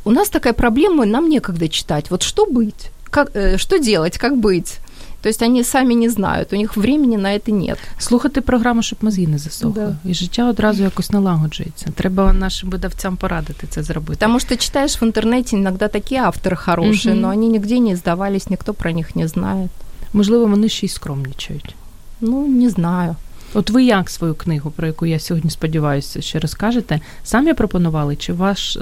у 0.04 0.10
нас 0.10 0.28
такая 0.28 0.52
проблема, 0.52 1.06
нам 1.06 1.28
некогда 1.28 1.68
читать. 1.68 2.10
Вот 2.10 2.22
что 2.22 2.46
быть? 2.46 2.90
Как, 3.10 3.30
э, 3.34 3.56
что 3.56 3.78
делать? 3.78 4.18
Как 4.18 4.36
быть? 4.36 4.80
То 5.26 5.30
есть 5.30 5.42
они 5.42 5.64
сами 5.64 5.94
не 5.94 6.08
знают, 6.08 6.52
у 6.52 6.56
них 6.56 6.76
времени 6.76 7.16
на 7.16 7.38
це 7.38 7.52
нет. 7.52 7.78
Слухати 7.98 8.40
програму, 8.40 8.82
щоб 8.82 8.98
мозги 9.02 9.26
не 9.26 9.38
засохли. 9.38 9.96
І 10.04 10.14
життя 10.14 10.48
одразу 10.48 10.82
якось 10.82 11.10
налагоджується. 11.10 11.86
Треба 11.94 12.32
нашим 12.32 12.70
видавцям 12.70 13.16
порадити 13.16 13.66
це 13.66 13.82
зробити. 13.82 14.20
Тому 14.20 14.40
що 14.40 14.56
читаєш 14.56 15.02
в 15.02 15.04
інтернеті 15.04 15.56
іноді 15.56 15.88
такі 15.88 16.16
автори 16.16 16.56
хороші, 16.56 17.08
але 17.10 17.20
угу. 17.20 17.28
вони 17.28 17.46
нігде 17.46 17.80
не 17.80 17.96
здавались, 17.96 18.50
ніхто 18.50 18.74
про 18.74 18.92
них 18.92 19.16
не 19.16 19.28
знає. 19.28 19.68
Можливо, 20.12 20.46
вони 20.46 20.68
ще 20.68 20.86
й 20.86 20.88
скромнічають. 20.88 21.74
Ну, 22.20 22.46
не 22.46 22.70
знаю. 22.70 23.16
От 23.55 23.69
ви 23.69 23.83
як 23.83 24.09
свою 24.09 24.33
книгу, 24.35 24.71
про 24.71 24.87
яку 24.87 25.05
я 25.05 25.19
сьогодні 25.19 25.49
сподіваюся, 25.51 26.21
ще 26.21 26.39
розкажете, 26.39 26.99
самі 27.23 27.53
пропонували, 27.53 28.15
чи 28.15 28.33
ваш 28.33 28.75
е, 28.77 28.81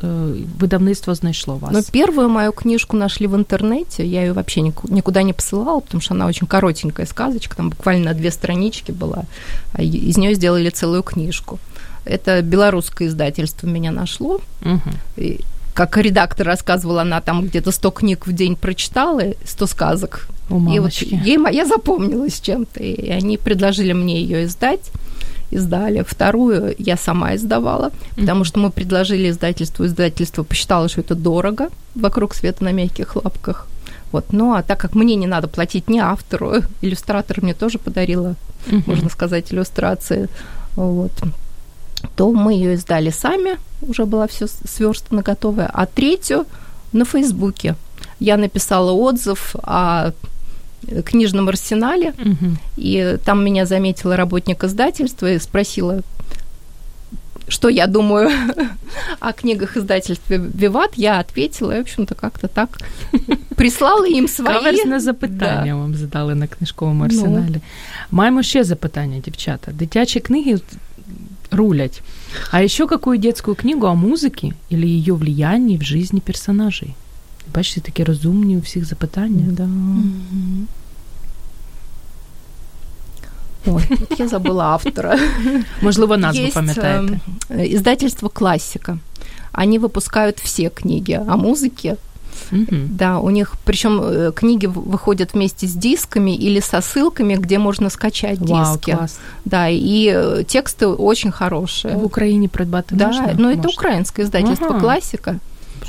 видавництво 0.59 1.15
знайшло 1.15 1.55
вас? 1.55 1.71
Но 1.71 1.81
первую 1.91 2.29
мою 2.29 2.51
книжку 2.51 2.97
нашли 2.97 3.27
в 3.27 3.35
интернете, 3.35 4.05
я 4.05 4.21
ее 4.21 4.33
вообще 4.33 4.61
нику- 4.61 4.93
никуда 4.93 5.23
не 5.23 5.33
посылала, 5.33 5.79
потому 5.79 6.01
что 6.01 6.13
она 6.13 6.25
очень 6.27 6.47
коротенькая 6.47 7.05
сказочка, 7.05 7.55
там 7.55 7.69
буквально 7.69 8.05
на 8.05 8.13
две 8.13 8.31
странички 8.31 8.91
была, 8.91 9.23
а 9.73 9.81
и- 9.81 10.09
из 10.09 10.17
нее 10.17 10.35
сделали 10.35 10.69
целую 10.69 11.03
книжку. 11.03 11.59
Это 12.05 12.41
белорусское 12.41 13.07
издательство 13.07 13.67
меня 13.67 13.91
нашло. 13.91 14.39
Угу. 14.65 14.81
И, 15.17 15.39
как 15.74 15.96
редактор 15.98 16.46
рассказывала, 16.46 17.02
она 17.02 17.20
там 17.20 17.44
где-то 17.46 17.70
100 17.72 17.90
книг 17.90 18.26
в 18.26 18.32
день 18.32 18.56
прочитала, 18.56 19.22
100 19.44 19.66
сказок. 19.66 20.28
У 20.50 20.56
и 20.56 20.60
вот 20.60 20.68
мамочки. 20.78 21.20
ей 21.24 21.36
моя 21.38 21.66
запомнилась 21.66 22.40
чем-то. 22.40 22.82
И 22.82 23.10
они 23.10 23.36
предложили 23.38 23.92
мне 23.92 24.20
ее 24.22 24.44
издать. 24.44 24.90
Издали. 25.50 26.04
Вторую 26.06 26.74
я 26.78 26.96
сама 26.96 27.34
издавала, 27.36 27.90
потому 28.16 28.44
что 28.44 28.58
мы 28.60 28.70
предложили 28.70 29.30
издательству. 29.30 29.84
Издательство 29.86 30.42
посчитало, 30.42 30.88
что 30.88 31.00
это 31.00 31.14
дорого. 31.14 31.68
«Вокруг 31.94 32.34
света 32.34 32.64
на 32.64 32.72
мягких 32.72 33.16
лапках». 33.16 33.68
Вот. 34.12 34.32
Ну, 34.32 34.54
а 34.54 34.62
так 34.62 34.78
как 34.80 34.94
мне 34.94 35.16
не 35.16 35.26
надо 35.26 35.48
платить 35.48 35.88
ни 35.88 35.98
автору, 35.98 36.62
иллюстратор 36.82 37.42
мне 37.42 37.54
тоже 37.54 37.78
подарила, 37.78 38.34
Мгм. 38.66 38.84
можно 38.86 39.08
сказать, 39.10 39.52
иллюстрации, 39.52 40.28
вот, 40.76 41.12
то 42.15 42.31
мы 42.31 42.53
ее 42.53 42.73
издали 42.73 43.11
сами, 43.11 43.57
уже 43.81 44.05
была 44.05 44.27
все 44.27 44.47
сверстана, 44.47 45.21
готовая. 45.21 45.69
А 45.73 45.85
третью 45.85 46.45
на 46.93 47.05
Фейсбуке. 47.05 47.75
Я 48.19 48.37
написала 48.37 48.91
отзыв 48.91 49.55
о 49.63 50.11
книжном 51.05 51.49
арсенале, 51.49 52.13
Мгм. 52.17 52.57
и 52.77 53.17
там 53.25 53.43
меня 53.45 53.65
заметила 53.65 54.15
работник 54.15 54.63
издательства 54.63 55.27
и 55.27 55.39
спросила, 55.39 56.01
что 57.47 57.69
я 57.69 57.87
думаю 57.87 58.29
о 59.19 59.33
книгах 59.33 59.77
издательства 59.77 60.35
«Виват». 60.35 60.91
Я 60.95 61.19
ответила, 61.19 61.71
и, 61.73 61.77
в 61.77 61.81
общем-то, 61.81 62.15
как-то 62.15 62.47
так 62.47 62.69
прислала 63.55 64.07
їм 64.07 64.27
свої. 64.27 64.53
Каверсне 64.57 64.99
запитання 64.99 65.75
вам 65.75 65.95
задали 65.95 66.35
на 66.35 66.47
книжковому 66.47 67.03
арсеналі. 67.05 67.55
Маємо 68.11 68.43
ще 68.43 68.63
запитання, 68.63 69.19
дівчата. 69.25 69.71
Дитячі 69.71 70.19
книги 70.19 70.59
рулять. 71.53 72.01
А 72.51 72.61
еще 72.63 72.87
какую 72.87 73.17
детскую 73.17 73.55
книгу 73.55 73.85
о 73.87 73.93
музыке 73.95 74.53
или 74.71 74.87
ее 74.87 75.13
влиянии 75.15 75.77
в 75.77 75.83
жизни 75.83 76.19
персонажей? 76.19 76.93
Бачите, 77.55 77.81
такі 77.81 78.03
розумні 78.03 78.57
у 78.57 78.59
всіх 78.59 78.85
запитання. 78.85 79.45
Да. 79.51 79.67
Ой, 83.65 83.83
вот 83.89 84.19
я 84.19 84.27
забыла 84.27 84.63
автора. 84.63 85.19
Можливо, 85.81 86.17
назву 86.17 86.43
Есть, 86.43 86.53
пам'ятаєте. 86.53 87.19
э, 87.49 87.75
Издательство 87.75 88.29
«Классика». 88.29 88.97
Они 89.51 89.79
выпускают 89.79 90.39
все 90.43 90.69
книги 90.69 91.13
о 91.13 91.35
музыке. 91.35 91.97
Мгм. 92.51 92.89
Да, 92.97 93.19
у 93.19 93.29
них, 93.29 93.53
причем 93.63 94.31
книги 94.33 94.65
в- 94.67 94.89
выходят 94.89 95.33
вместе 95.33 95.67
с 95.67 95.73
дисками 95.75 96.35
или 96.35 96.59
со 96.61 96.81
ссылками, 96.81 97.35
где 97.35 97.57
можно 97.59 97.89
скачать 97.89 98.39
Вау, 98.39 98.73
диски. 98.75 98.91
клас. 98.95 99.19
Да, 99.45 99.67
и 99.69 100.07
э, 100.07 100.43
тексты 100.45 100.87
очень 100.87 101.31
хорошие. 101.31 101.95
В 101.95 102.05
Україні 102.05 102.47
придбати 102.47 102.95
да, 102.95 103.07
можна? 103.07 103.35
но 103.37 103.49
это 103.51 103.55
Можна. 103.63 103.71
украинское 103.77 104.25
издательство 104.25 104.67
Ага. 104.69 104.79
«Классика». 104.79 105.35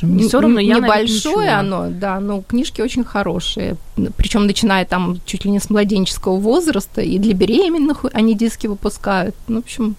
Мені 0.02 0.26
все 0.26 0.38
одно, 0.38 0.60
я 0.60 0.78
навіть 0.78 0.82
не 0.82 0.96
Небольшое 0.96 1.34
чула. 1.34 1.58
оно, 1.60 1.88
да, 2.00 2.20
но 2.20 2.42
книжки 2.50 2.82
очень 2.82 3.04
хорошие. 3.04 3.74
Причем 4.16 4.46
начиная 4.46 4.84
там 4.84 5.16
чуть 5.24 5.44
ли 5.46 5.50
не 5.50 5.56
с 5.60 5.70
младенческого 5.70 6.36
возраста, 6.36 7.02
и 7.02 7.18
для 7.18 7.32
беременных 7.34 8.04
они 8.14 8.34
диски 8.34 8.68
выпускают. 8.68 9.34
Ну, 9.48 9.56
в 9.56 9.58
общем, 9.58 9.94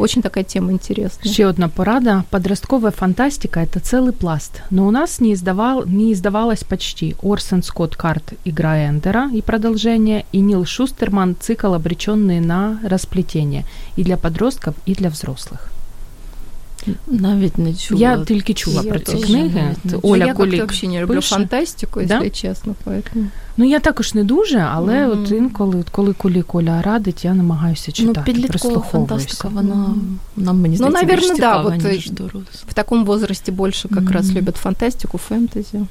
очень 0.00 0.22
такая 0.22 0.44
тема 0.44 0.72
интересная. 0.72 1.32
Ще 1.32 1.46
одна 1.46 1.68
порада. 1.68 2.24
Подростковая 2.30 2.90
фантастика– 2.90 3.60
это 3.62 3.80
целый 3.80 4.12
пласт. 4.12 4.62
Но 4.70 4.86
у 4.86 4.90
нас 4.90 5.20
не, 5.20 5.34
издавал, 5.34 5.86
не 5.86 6.12
издавалось 6.12 6.64
почти. 6.64 7.14
Орсон 7.22 7.62
Скотт 7.62 7.96
Карт 7.96 8.32
«Игра 8.44 8.88
Эндера» 8.88 9.30
и 9.32 9.42
продолжение, 9.42 10.24
и 10.32 10.40
Нил 10.40 10.64
Шустерман 10.64 11.36
цикл, 11.38 11.74
обреченный 11.74 12.40
на 12.40 12.80
расплетение. 12.82 13.64
И 13.96 14.02
для 14.02 14.16
подростков, 14.16 14.74
и 14.86 14.94
для 14.94 15.10
взрослых. 15.10 15.70
Навіть 17.06 17.58
не 17.58 17.74
чула. 17.74 18.00
Я 18.00 18.24
тільки 18.24 18.54
чула 18.54 18.82
Я 18.84 18.90
про 18.90 18.98
ці 19.00 19.16
книги. 19.16 19.74
Ну, 19.84 19.98
Оля 20.02 20.26
я 20.26 20.34
Колік 20.34 20.58
вообще 20.60 20.88
не 20.88 21.00
люблю 21.02 21.14
пише. 21.14 21.34
фантастику, 21.34 22.00
Да? 22.02 22.14
если 22.14 22.30
честно, 22.30 22.74
поэтому... 22.86 23.24
Ну 23.56 23.64
я 23.64 23.80
також 23.80 24.14
не 24.14 24.24
дуже, 24.24 24.58
але 24.58 25.06
Мгм. 25.06 25.22
от 25.22 25.30
інколи, 25.30 25.84
коли 25.92 26.12
Колі 26.12 26.42
Коля 26.42 26.82
радить, 26.82 27.24
я 27.24 27.34
намагаюся 27.34 27.84
Ну, 27.88 27.92
читати, 27.94 28.32
підліткова 28.32 28.80
фантастика, 28.80 29.48
вона 29.48 29.94
нам 30.36 30.60
мені 30.60 30.76
Ну, 30.80 30.88
здається, 30.90 31.02
наверно, 31.02 31.28
більш 31.28 31.38
да, 31.40 31.62
вот, 31.62 31.84
ніж 31.84 32.06
е, 32.06 32.10
доросла. 32.10 32.42
В 32.68 32.74
таком 32.74 33.04
возрасте 33.04 33.52
больше 33.52 33.88
как 33.88 34.10
раз 34.10 34.26
Мгм. 34.28 34.38
любят 34.38 34.56
фантастику, 34.56 35.20
фэнтези. 35.30 35.86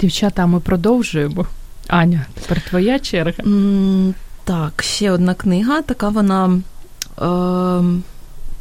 Дівчата, 0.00 0.46
ми 0.46 0.60
продовжуємо. 0.60 1.46
Аня, 1.88 2.26
тепер 2.34 2.60
твоя 2.68 2.98
черга. 2.98 3.42
Так, 4.44 4.82
ще 4.82 5.10
одна 5.10 5.34
книга, 5.34 5.82
така 5.82 6.08
вона 6.08 6.60
е, 7.22 8.00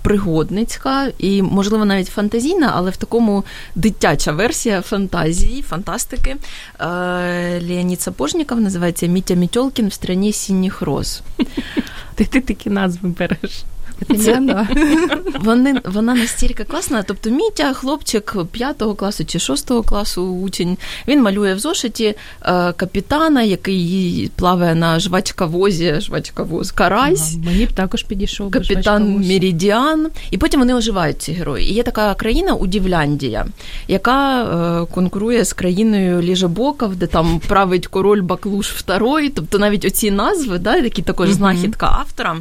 пригодницька 0.06 1.12
і, 1.18 1.42
можливо, 1.42 1.86
навіть 1.86 2.08
фантазійна, 2.08 2.72
але 2.76 2.92
в 2.92 2.98
такому 2.98 3.44
дитяча 3.76 4.32
версія 4.32 4.82
фантазії, 4.82 5.62
фантастики. 5.62 6.36
Е, 6.80 6.86
Леонід 7.70 8.02
Сапожніков 8.02 8.62
називається 8.62 9.08
Мітя 9.08 9.34
Мітьолкін 9.34 9.88
в 9.88 9.94
страні 9.94 10.34
сінніх 10.34 10.82
роз. 10.82 11.22
Ти, 12.16 12.26
ти 12.26 12.42
такі 12.42 12.70
назви 12.70 13.10
береш. 13.10 13.64
Она. 14.38 14.68
Вони, 15.42 15.82
вона 15.86 16.16
настільки 16.16 16.64
класна. 16.64 17.04
Тобто, 17.04 17.30
Мітя, 17.30 17.74
хлопчик 17.74 18.36
5 18.52 18.84
класу 18.98 19.26
чи 19.26 19.40
6 19.40 19.72
класу 19.86 20.24
учень, 20.24 20.78
він 21.08 21.22
малює 21.22 21.54
в 21.54 21.60
зошиті 21.60 22.06
е, 22.06 22.16
капітана, 22.72 23.44
який 23.44 24.32
плаває 24.36 24.76
на 24.76 25.00
жвачкавозі, 25.00 25.96
жвачкавоз, 26.00 26.72
карась. 26.72 27.36
Ага, 27.36 27.46
мені 27.46 27.66
б 27.66 27.72
також 27.72 28.04
підійшов. 28.04 28.52
Капітан 28.52 29.28
Меридіан, 29.28 30.10
і 30.32 30.38
потім 30.38 30.60
вони 30.60 30.74
оживають 30.74 31.22
ці 31.22 31.32
герої. 31.32 31.72
І 31.72 31.74
є 31.74 31.84
така 31.84 32.14
країна 32.14 32.54
Удівляндія, 32.54 33.46
яка 33.88 34.44
е, 34.44 34.86
конкурує 34.94 35.46
з 35.46 35.54
країною 35.54 36.22
Ліжебоков, 36.22 36.96
де 36.96 37.08
там 37.08 37.42
править 37.48 37.88
король 37.88 38.22
Баклуш 38.22 38.86
II. 38.88 39.32
Тобто 39.36 39.60
навіть 39.60 39.86
оці 39.86 40.12
назви, 40.12 40.60
да, 40.60 40.76
які 40.78 41.02
також 41.02 41.32
знахідка 41.32 41.86
автора. 42.00 42.38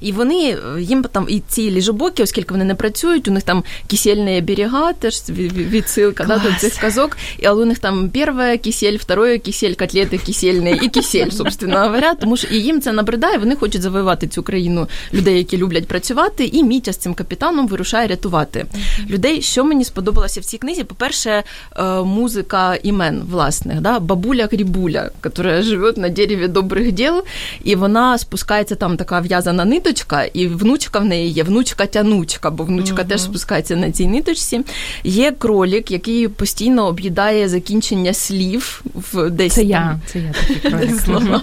І 0.00 0.12
вони 0.12 0.56
е, 0.76 0.82
їм 0.82 1.04
там 1.12 1.26
і 1.28 1.42
ці 1.48 1.70
ліжебоки, 1.70 2.22
оскільки 2.22 2.54
вони 2.54 2.64
не 2.64 2.74
працюють, 2.74 3.28
у 3.28 3.30
них 3.30 3.42
там 3.42 3.64
кисельні 3.90 4.40
берега, 4.40 4.92
теж 4.92 5.22
від- 5.28 5.52
від- 5.52 5.68
відсилка 5.70 6.24
да, 6.24 6.38
до 6.38 6.52
цих 6.58 6.74
казок. 6.76 7.16
І 7.38 7.46
але 7.46 7.62
у 7.62 7.66
них 7.66 7.78
там 7.78 8.08
перше 8.10 8.56
кисель, 8.58 8.96
второе 8.96 9.38
кисель, 9.38 9.74
котлети 9.74 10.18
кисельні 10.18 10.80
і 10.82 10.88
кисель, 10.88 11.30
собственно 11.30 11.78
говоря. 11.80 12.14
Тому 12.14 12.36
що 12.36 12.48
і 12.48 12.56
їм 12.60 12.80
це 12.80 12.92
набридає, 12.92 13.38
вони 13.38 13.54
хочуть 13.56 13.82
завоювати 13.82 14.26
цю 14.28 14.42
країну 14.42 14.88
людей, 15.14 15.38
які 15.38 15.56
люблять 15.56 15.86
працювати. 15.88 16.44
І 16.44 16.62
Мітя 16.64 16.92
з 16.92 16.96
цим 16.96 17.14
капітаном 17.14 17.68
вирушає 17.68 18.08
рятувати 18.08 18.66
людей. 19.10 19.42
Що 19.42 19.64
мені 19.64 19.84
сподобалося 19.84 20.40
в 20.40 20.44
цій 20.44 20.58
книзі? 20.58 20.84
По-перше, 20.84 21.42
е, 21.78 21.84
музика 22.02 22.74
імен 22.82 23.22
власних, 23.30 23.80
да? 23.80 23.98
бабуля 24.00 24.46
Крібуля, 24.46 25.10
яка 25.24 25.62
живе 25.62 25.92
на 25.96 26.08
дереві 26.08 26.48
добрих 26.48 26.92
діл, 26.92 27.22
і 27.64 27.74
вона 27.76 28.18
спускається 28.18 28.74
там 28.74 28.96
така 28.96 29.20
в'язана 29.20 29.64
ниточка, 29.88 30.24
і 30.24 30.46
внучка 30.46 30.98
в 30.98 31.04
неї 31.04 31.30
є 31.30 31.44
внучка-тянучка, 31.44 32.50
бо 32.50 32.64
внучка 32.64 33.04
теж 33.04 33.22
спускається 33.22 33.76
на 33.76 33.92
цій 33.92 34.06
ниточці. 34.06 34.60
Є 35.04 35.32
кролік, 35.32 35.90
який 35.90 36.28
постійно 36.28 36.86
об'їдає 36.86 37.48
закінчення 37.48 38.14
слів 38.14 38.82
в 38.94 39.30
десь 39.30 39.54
Це 39.54 39.60
там 39.60 39.70
я, 39.70 40.00
це 40.06 40.18
я 40.18 40.32
такий 40.70 40.98
слова. 41.04 41.42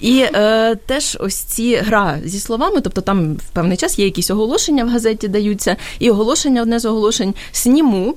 І 0.00 0.24
е, 0.34 0.76
теж 0.86 1.18
ось 1.20 1.34
ці 1.34 1.76
гра 1.76 2.18
зі 2.24 2.40
словами, 2.40 2.80
тобто 2.80 3.00
там 3.00 3.34
в 3.34 3.48
певний 3.52 3.76
час 3.76 3.98
є 3.98 4.04
якісь 4.04 4.30
оголошення 4.30 4.84
в 4.84 4.88
газеті 4.88 5.28
даються, 5.28 5.76
і 5.98 6.10
оголошення 6.10 6.62
одне 6.62 6.78
з 6.78 6.84
оголошень 6.84 7.34
сніму. 7.52 8.14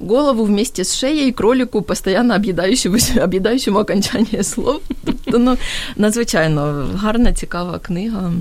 Голову 0.00 0.44
вместе 0.44 0.82
с 0.82 0.96
шеей 0.96 1.32
кролику, 1.32 1.82
постоянно 1.82 2.34
об'їдаючому, 2.34 2.96
об'їдаючому 3.24 3.78
окончання 3.78 4.42
слов. 4.42 4.80
Тобто, 5.04 5.38
ну, 5.38 5.56
надзвичайно 5.96 6.88
гарна, 6.96 7.32
цікава 7.32 7.78
книга. 7.78 8.32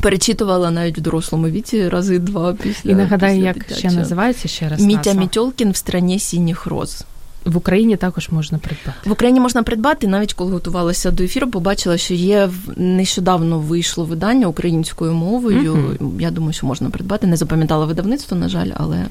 Перечитувала 0.00 0.70
навіть 0.70 0.98
в 0.98 1.00
дорослому 1.00 1.48
віці 1.48 1.88
рази 1.88 2.18
два 2.18 2.54
після. 2.54 2.90
І 2.90 2.94
нагадаю, 2.94 3.34
після 3.34 3.46
як 3.46 3.58
дитячого. 3.58 3.78
ще 3.78 3.90
називається 3.90 4.48
ще 4.48 4.68
раз. 4.68 4.80
Мітя. 4.80 5.12
Мітьолкін 5.12 5.70
в 5.70 5.76
страні 5.76 6.18
сініх 6.18 6.66
роз. 6.66 7.04
В 7.44 7.56
Україні 7.56 7.96
також 7.96 8.28
можна 8.28 8.58
придбати. 8.58 9.10
В 9.10 9.12
Україні 9.12 9.40
можна 9.40 9.62
придбати, 9.62 10.08
навіть 10.08 10.34
коли 10.34 10.52
готувалася 10.52 11.10
до 11.10 11.22
ефіру, 11.24 11.50
побачила, 11.50 11.98
що 11.98 12.14
є 12.14 12.50
нещодавно 12.76 13.58
вийшло 13.58 14.04
видання 14.04 14.46
українською 14.46 15.12
мовою. 15.12 15.96
Мгм. 16.00 16.20
Я 16.20 16.30
думаю, 16.30 16.52
що 16.52 16.66
можна 16.66 16.90
придбати. 16.90 17.26
Не 17.26 17.36
запам'ятала 17.36 17.86
видавництво, 17.86 18.36
на 18.36 18.48
жаль, 18.48 18.70
але 18.74 19.06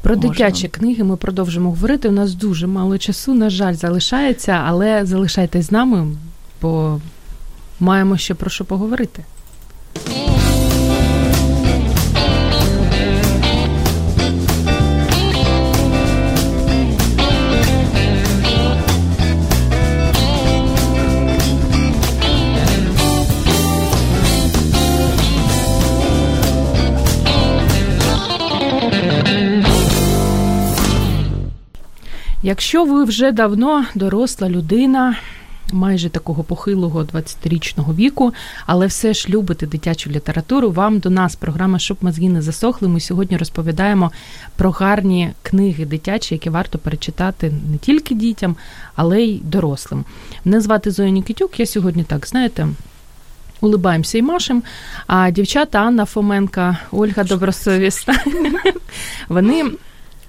Про 0.00 0.16
Можна. 0.16 0.30
дитячі 0.30 0.68
книги 0.68 1.04
ми 1.04 1.16
продовжимо 1.16 1.70
говорити. 1.70 2.08
У 2.08 2.12
нас 2.12 2.34
дуже 2.34 2.66
мало 2.66 2.98
часу, 2.98 3.34
на 3.34 3.50
жаль, 3.50 3.74
залишається, 3.74 4.52
але 4.66 5.06
залишайтесь 5.06 5.66
з 5.66 5.70
нами, 5.70 6.06
бо 6.62 7.00
маємо 7.80 8.16
ще 8.16 8.34
про 8.34 8.50
що 8.50 8.64
поговорити. 8.64 9.24
Якщо 32.44 32.84
ви 32.84 33.04
вже 33.04 33.32
давно 33.32 33.84
доросла 33.94 34.48
людина, 34.48 35.16
майже 35.72 36.08
такого 36.08 36.44
похилого 36.44 37.02
20-річного 37.02 37.94
віку, 37.94 38.32
але 38.66 38.86
все 38.86 39.14
ж 39.14 39.28
любите 39.28 39.66
дитячу 39.66 40.10
літературу, 40.10 40.70
вам 40.70 40.98
до 40.98 41.10
нас 41.10 41.36
програма 41.36 41.78
Щоб 41.78 41.96
мозги 42.00 42.28
не 42.28 42.42
засохли. 42.42 42.88
Ми 42.88 43.00
сьогодні 43.00 43.36
розповідаємо 43.36 44.12
про 44.56 44.70
гарні 44.70 45.32
книги 45.42 45.84
дитячі, 45.84 46.34
які 46.34 46.50
варто 46.50 46.78
перечитати 46.78 47.52
не 47.70 47.78
тільки 47.78 48.14
дітям, 48.14 48.56
але 48.94 49.22
й 49.22 49.40
дорослим. 49.44 50.04
Мене 50.44 50.60
звати 50.60 50.90
Зоя 50.90 51.10
Нікітюк. 51.10 51.60
Я 51.60 51.66
сьогодні 51.66 52.04
так, 52.04 52.26
знаєте. 52.26 52.68
Улибаємося 53.60 54.18
і 54.18 54.22
машем. 54.22 54.62
А 55.06 55.30
дівчата 55.30 55.78
Анна 55.78 56.04
Фоменка, 56.04 56.78
Ольга 56.92 57.24
Добросовісна. 57.24 58.14
Вони 59.28 59.64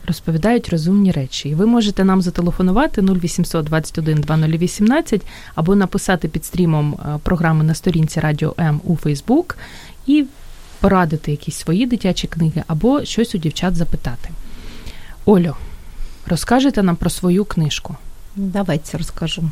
розповідають 0.08 0.70
розумні 0.70 1.12
речі. 1.12 1.50
І 1.50 1.56
ви 1.56 1.66
можете 1.66 2.04
нам 2.04 2.22
зателефонувати 2.22 3.02
0800 3.02 3.66
21 3.66 4.22
2018 4.22 5.22
або 5.56 5.76
написати 5.76 6.28
під 6.28 6.46
стрімом 6.46 6.94
е, 6.94 7.20
програми 7.24 7.64
на 7.64 7.74
сторінці 7.74 8.20
Радіо 8.20 8.56
М 8.60 8.82
у 8.84 8.96
Фейсбук 8.96 9.58
і 10.08 10.26
порадити 10.80 11.32
якісь 11.32 11.56
свої 11.56 11.86
дитячі 11.86 12.28
книги 12.28 12.64
або 12.68 13.06
щось 13.06 13.36
у 13.36 13.38
дівчат 13.38 13.76
запитати. 13.76 14.30
Олю, 15.26 15.56
розкажете 16.28 16.84
нам 16.84 16.96
про 16.96 17.10
свою 17.10 17.46
книжку. 17.46 17.96
Давайте 18.36 18.98
расскажу. 18.98 19.44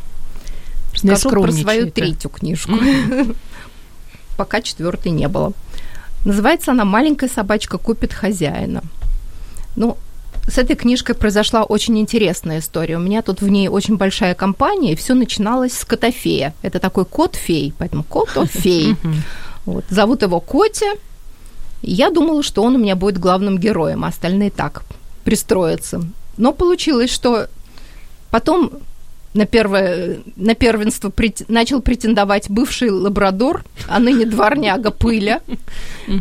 Не 1.03 1.11
Расскажу 1.11 1.41
про 1.41 1.51
свою 1.51 1.91
третью 1.91 2.29
книжку. 2.29 2.73
Пока 4.37 4.61
четвертой 4.61 5.11
не 5.11 5.27
было. 5.27 5.53
Называется 6.25 6.71
она 6.71 6.85
«Маленькая 6.85 7.29
собачка 7.29 7.77
купит 7.77 8.13
хозяина». 8.13 8.81
Ну, 9.75 9.97
с 10.47 10.57
этой 10.57 10.75
книжкой 10.75 11.15
произошла 11.15 11.63
очень 11.63 11.99
интересная 11.99 12.59
история. 12.59 12.97
У 12.97 13.01
меня 13.01 13.21
тут 13.21 13.41
в 13.41 13.47
ней 13.47 13.67
очень 13.67 13.97
большая 13.97 14.35
компания, 14.35 14.93
и 14.93 14.95
все 14.95 15.13
начиналось 15.13 15.73
с 15.73 15.85
котофея. 15.85 16.53
Это 16.61 16.79
такой 16.79 17.05
кот-фей, 17.05 17.73
поэтому 17.77 18.03
котофей. 18.03 18.95
Вот. 19.63 19.85
Зовут 19.91 20.23
его 20.23 20.39
Котя. 20.39 20.93
Я 21.83 22.09
думала, 22.09 22.41
что 22.41 22.63
он 22.63 22.75
у 22.75 22.77
меня 22.79 22.95
будет 22.95 23.19
главным 23.19 23.59
героем, 23.59 24.03
а 24.03 24.07
остальные 24.07 24.49
так 24.49 24.83
пристроятся. 25.23 26.01
Но 26.37 26.51
получилось, 26.51 27.11
что 27.11 27.47
потом 28.31 28.71
на, 29.33 29.45
первое, 29.45 30.17
на 30.35 30.55
первенство 30.55 31.09
прет- 31.09 31.45
начал 31.47 31.81
претендовать 31.81 32.49
бывший 32.49 32.89
лабрадор, 32.89 33.63
а 33.87 33.99
ныне 33.99 34.25
дворняга 34.25 34.91
Пыля, 34.91 35.41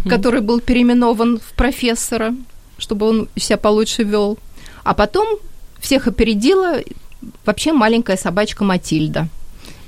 который 0.09 0.41
был 0.41 0.61
переименован 0.61 1.39
в 1.39 1.53
профессора, 1.55 2.35
чтобы 2.81 3.07
он 3.09 3.29
себя 3.37 3.57
получше 3.57 4.03
вел. 4.03 4.37
А 4.83 4.95
потом 4.95 5.39
всех 5.79 6.07
опередила 6.09 6.79
вообще 7.45 7.73
маленькая 7.73 8.17
собачка 8.17 8.65
Матильда. 8.65 9.29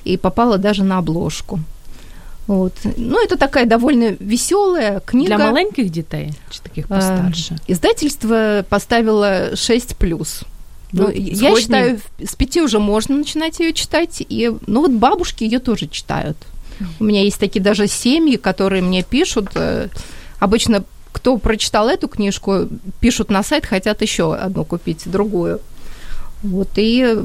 И 0.04 0.16
попала 0.16 0.58
даже 0.58 0.84
на 0.84 0.98
обложку. 0.98 1.60
Вот. 2.48 2.72
Ну, 2.96 3.22
это 3.24 3.36
такая 3.36 3.66
довольно 3.66 4.16
веселая 4.20 5.00
книга. 5.00 5.36
Для 5.36 5.50
маленьких 5.50 5.90
дітей 5.90 6.32
чи 6.50 6.60
таких 6.62 6.86
А, 6.88 6.94
постарше? 6.94 7.56
Издательство 7.68 8.64
поставило 8.68 9.52
6+. 9.54 10.44
Ну, 10.94 11.04
Ну, 11.04 11.10
я 11.10 11.36
сходни. 11.36 11.60
считаю, 11.60 12.00
с 12.18 12.34
пяти 12.34 12.60
уже 12.60 12.78
можно 12.78 13.16
начинать 13.16 13.60
ее 13.60 13.72
читать. 13.72 14.22
И, 14.28 14.50
ну, 14.66 14.80
вот 14.80 14.90
бабушки 14.90 15.44
ее 15.44 15.58
тоже 15.60 15.86
читают. 15.86 16.36
У 17.00 17.04
меня 17.04 17.22
есть 17.22 17.38
такие 17.38 17.62
даже 17.62 17.86
семьи, 17.86 18.36
которые 18.36 18.82
мне 18.82 19.02
пишут. 19.02 19.50
э, 19.54 19.88
Обычно, 20.40 20.82
кто 21.11 21.37
прочитал 21.37 21.89
эту 21.89 22.07
книжку, 22.07 22.67
пишут 22.99 23.31
на 23.31 23.43
сайт, 23.43 23.65
хотят 23.65 24.01
еще 24.01 24.35
одну 24.35 24.65
купить, 24.65 25.03
другую. 25.05 25.59
Вот, 26.43 26.67
и 26.77 27.17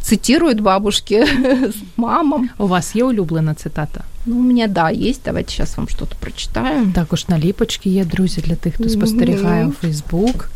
цитируют 0.00 0.60
бабушки 0.60 1.14
с 1.14 1.74
мамам. 1.96 2.50
У 2.58 2.66
вас 2.66 2.96
є 2.96 3.04
улюблена 3.04 3.54
цитата? 3.54 4.04
Ну, 4.26 4.36
у 4.36 4.42
меня, 4.42 4.66
да, 4.66 4.90
есть. 4.90 5.20
Давайте 5.24 5.50
сейчас 5.50 5.76
вам 5.76 5.88
что-то 5.88 6.16
прочитаю. 6.20 6.92
Також 6.94 7.28
наліпочки 7.28 7.90
є, 7.90 8.04
друзі, 8.04 8.40
для 8.40 8.54
тих, 8.54 8.74
хто 8.74 8.88
спостерігає 8.88 9.66
у 9.66 9.72
Фейсбук. 9.72 10.50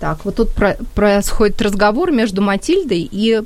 Так, 0.00 0.24
вот 0.24 0.34
тут 0.34 0.50
про- 0.50 0.76
происходит 0.94 1.62
разговор 1.62 2.12
между 2.12 2.42
Матильдой 2.42 3.08
и 3.12 3.40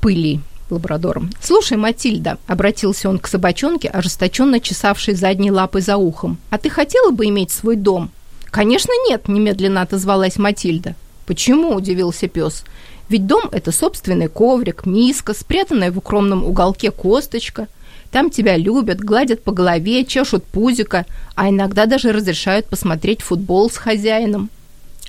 Пылей, 0.00 0.40
лабрадором. 0.71 1.29
«Слушай, 1.41 1.77
Матильда»,— 1.77 2.37
обратился 2.47 3.09
он 3.09 3.19
к 3.19 3.27
собачонке, 3.27 3.89
ожесточенно 3.89 4.59
чесавшей 4.59 5.15
задней 5.15 5.51
лапой 5.51 5.81
за 5.81 5.97
ухом, 5.97 6.37
«а 6.49 6.57
ты 6.57 6.69
хотела 6.69 7.11
бы 7.11 7.25
иметь 7.25 7.51
свой 7.51 7.75
дом?» 7.75 8.11
«Конечно 8.45 8.91
нет»,— 9.07 9.23
немедленно 9.27 9.81
отозвалась 9.81 10.37
Матильда. 10.37 10.95
«Почему?»— 11.25 11.75
удивился 11.75 12.27
пес. 12.27 12.63
«Ведь 13.07 13.27
дом— 13.27 13.49
это 13.51 13.71
собственный 13.71 14.27
коврик, 14.27 14.85
миска, 14.85 15.33
спрятанная 15.33 15.91
в 15.91 15.97
укромном 15.97 16.43
уголке 16.43 16.91
косточка. 16.91 17.67
Там 18.11 18.31
тебя 18.31 18.57
любят, 18.57 18.99
гладят 18.99 19.43
по 19.43 19.51
голове, 19.51 20.03
чешут 20.03 20.43
пузика, 20.43 21.05
а 21.35 21.49
иногда 21.49 21.85
даже 21.85 22.11
разрешают 22.11 22.65
посмотреть 22.65 23.21
футбол 23.21 23.69
с 23.69 23.77
хозяином. 23.77 24.49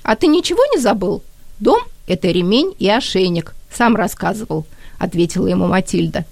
А 0.03 0.15
ты 0.15 0.27
ничего 0.27 0.61
не 0.73 0.79
забыл? 0.79 1.23
Дом– 1.59 1.79
это 2.07 2.27
ремень 2.29 2.75
и 2.77 2.89
ошейник, 2.89 3.55
сам 3.71 3.95
рассказывал, 3.95 4.65
ответила 5.00 5.46
ему 5.46 5.66
Матильда. 5.66 6.24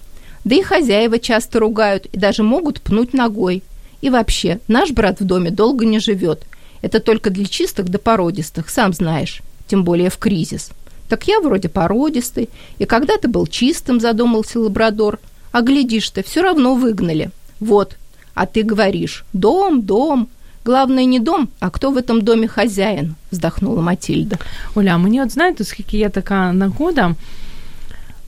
Да 0.44 0.54
и 0.54 0.62
хозяева 0.62 1.18
часто 1.18 1.58
ругают 1.58 2.06
и 2.06 2.18
даже 2.18 2.42
могут 2.42 2.80
пнуть 2.80 3.14
ногой. 3.14 3.62
И 4.00 4.10
вообще, 4.10 4.58
наш 4.68 4.90
брат 4.90 5.20
в 5.20 5.24
доме 5.24 5.50
долго 5.50 5.86
не 5.86 5.98
живет. 5.98 6.44
Это 6.82 7.00
только 7.00 7.30
для 7.30 7.46
чистых 7.46 7.88
да 7.88 7.98
породистых, 7.98 8.68
сам 8.68 8.92
знаешь, 8.92 9.40
тем 9.66 9.84
более 9.84 10.10
в 10.10 10.18
кризис. 10.18 10.70
Так 11.08 11.26
я 11.28 11.40
вроде 11.40 11.68
породистый, 11.68 12.48
и 12.78 12.84
когда 12.84 13.16
ты 13.16 13.28
был 13.28 13.46
чистым, 13.46 14.00
задумался 14.00 14.60
лабрадор, 14.60 15.18
а 15.52 15.62
глядишь 15.62 16.10
ты, 16.10 16.22
все 16.22 16.42
равно 16.42 16.74
выгнали. 16.74 17.30
Вот, 17.60 17.96
а 18.34 18.46
ты 18.46 18.62
говоришь, 18.62 19.24
дом, 19.32 19.82
дом, 19.82 20.28
Главное 20.64 21.04
не 21.04 21.18
дом, 21.18 21.48
а 21.60 21.70
кто 21.70 21.90
в 21.90 21.98
этом 21.98 22.22
доме 22.22 22.48
хозяин, 22.48 23.16
вздохнула 23.30 23.82
Матильда. 23.82 24.38
Оля, 24.74 24.98
мені 24.98 25.22
от 25.22 25.30
знаєте, 25.30 25.62
оскільки 25.62 25.98
є 25.98 26.08
така 26.08 26.52
нагода, 26.52 27.14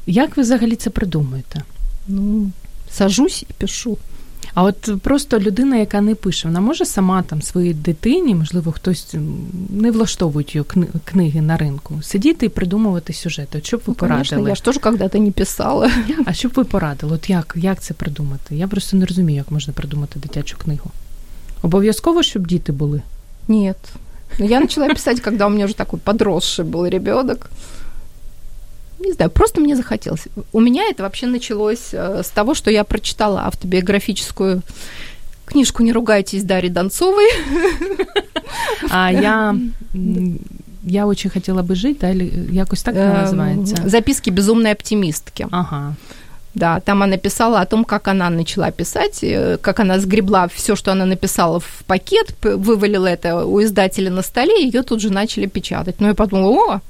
Як 0.08 0.38
ви 0.38 0.44
взагалі 0.44 0.76
це 0.76 0.90
придумуєте? 0.90 1.62
Ну, 2.08 2.52
сажусь 2.92 3.44
і 3.50 3.54
пишу. 3.58 3.98
А 4.54 4.64
от 4.64 4.90
просто 5.02 5.40
людина, 5.40 5.78
яка 5.78 6.02
не 6.02 6.16
пише, 6.16 6.48
вона 6.48 6.60
може 6.62 6.86
сама 6.86 7.22
там 7.22 7.42
своїй 7.42 7.74
дитині, 7.74 8.36
можливо, 8.36 8.72
хтось 8.72 9.16
не 9.70 9.92
влаштовують 9.92 10.56
її 10.56 10.66
книги 11.06 11.42
на 11.42 11.58
ринку, 11.58 12.00
сидіти 12.04 12.46
і 12.46 12.50
придумувати 12.50 13.14
сюжети. 13.14 13.58
От 13.58 13.66
що 13.66 13.78
б 13.78 13.80
ви 13.80 13.84
Ну, 13.88 13.96
конечно, 13.96 14.24
порадили? 14.24 14.50
я 14.50 14.56
ж 14.56 14.64
тоже 14.64 14.80
когда-то 14.80 15.18
не 15.20 15.32
писала. 15.32 15.92
А 16.26 16.34
що 16.34 16.50
б 16.50 16.52
ви 16.56 16.64
порадили? 16.64 17.14
От 17.16 17.30
як, 17.30 17.54
як 17.58 17.82
це 17.82 17.94
придумати? 17.94 18.56
Я 18.56 18.68
просто 18.68 18.98
не 18.98 19.06
розумію, 19.06 19.38
як 19.38 19.52
можна 19.52 19.74
придумати 19.74 20.20
дитячу 20.20 20.58
книгу. 20.58 20.92
Обов'язково, 21.62 22.24
щоб 22.24 22.48
діти 22.48 22.72
були. 22.72 23.02
Нет. 23.48 23.78
Но 24.40 24.46
я 24.46 24.60
начала 24.60 24.88
писать, 24.88 25.20
когда 25.22 25.46
у 25.46 25.50
меня 25.50 25.66
уже 25.66 25.76
такой 25.76 26.00
подросший 26.00 26.66
был 26.66 26.90
ребенок. 26.90 27.50
Не 29.01 29.13
знаю, 29.13 29.31
просто 29.31 29.61
мне 29.61 29.77
захотелось. 29.77 30.27
У 30.53 30.61
меня 30.61 30.83
это 30.91 31.03
вообще 31.03 31.27
началось 31.27 31.91
э, 31.95 32.23
с 32.23 32.29
того, 32.31 32.55
что 32.55 32.71
я 32.71 32.85
прочитала 32.85 33.41
автобиографическую 33.47 34.63
книжку 35.45 35.83
«Не 35.83 35.93
ругайтесь» 35.93 36.45
Дарьи 36.45 36.71
Донцовой. 36.71 37.29
А 38.91 39.11
я, 39.13 39.55
м, 39.95 40.39
я 40.85 41.07
очень 41.07 41.31
хотіла 41.31 41.63
би 41.63 41.75
жити, 41.75 42.07
далі 42.07 42.33
якось 42.53 42.83
так 42.83 42.95
вона 42.95 43.07
Эм, 43.15 43.23
називається. 43.23 43.77
Записки 43.87 44.31
безумной 44.31 44.73
оптимистки. 44.73 45.47
Ага. 45.51 45.95
Да, 46.55 46.81
там 46.81 47.03
она 47.03 47.17
писала 47.17 47.61
о 47.61 47.65
том, 47.65 47.85
как 47.85 48.09
она 48.09 48.31
начала 48.31 48.71
писать, 48.71 49.21
э, 49.25 49.59
как 49.61 49.81
она 49.81 50.01
сгребла 50.01 50.47
все, 50.47 50.75
что 50.77 50.91
она 50.93 51.05
написала 51.07 51.59
в 51.59 51.83
пакет, 51.87 52.35
п- 52.41 52.57
вывалила 52.57 53.07
это 53.09 53.45
у 53.45 53.61
издателя 53.61 54.11
на 54.11 54.23
столе, 54.23 54.65
ее 54.65 54.83
тут 54.83 55.01
же 55.01 55.11
начали 55.11 55.47
печатать. 55.49 55.95
Ну, 56.01 56.07
я 56.09 56.15
подумала, 56.15 56.51
о, 56.77 56.81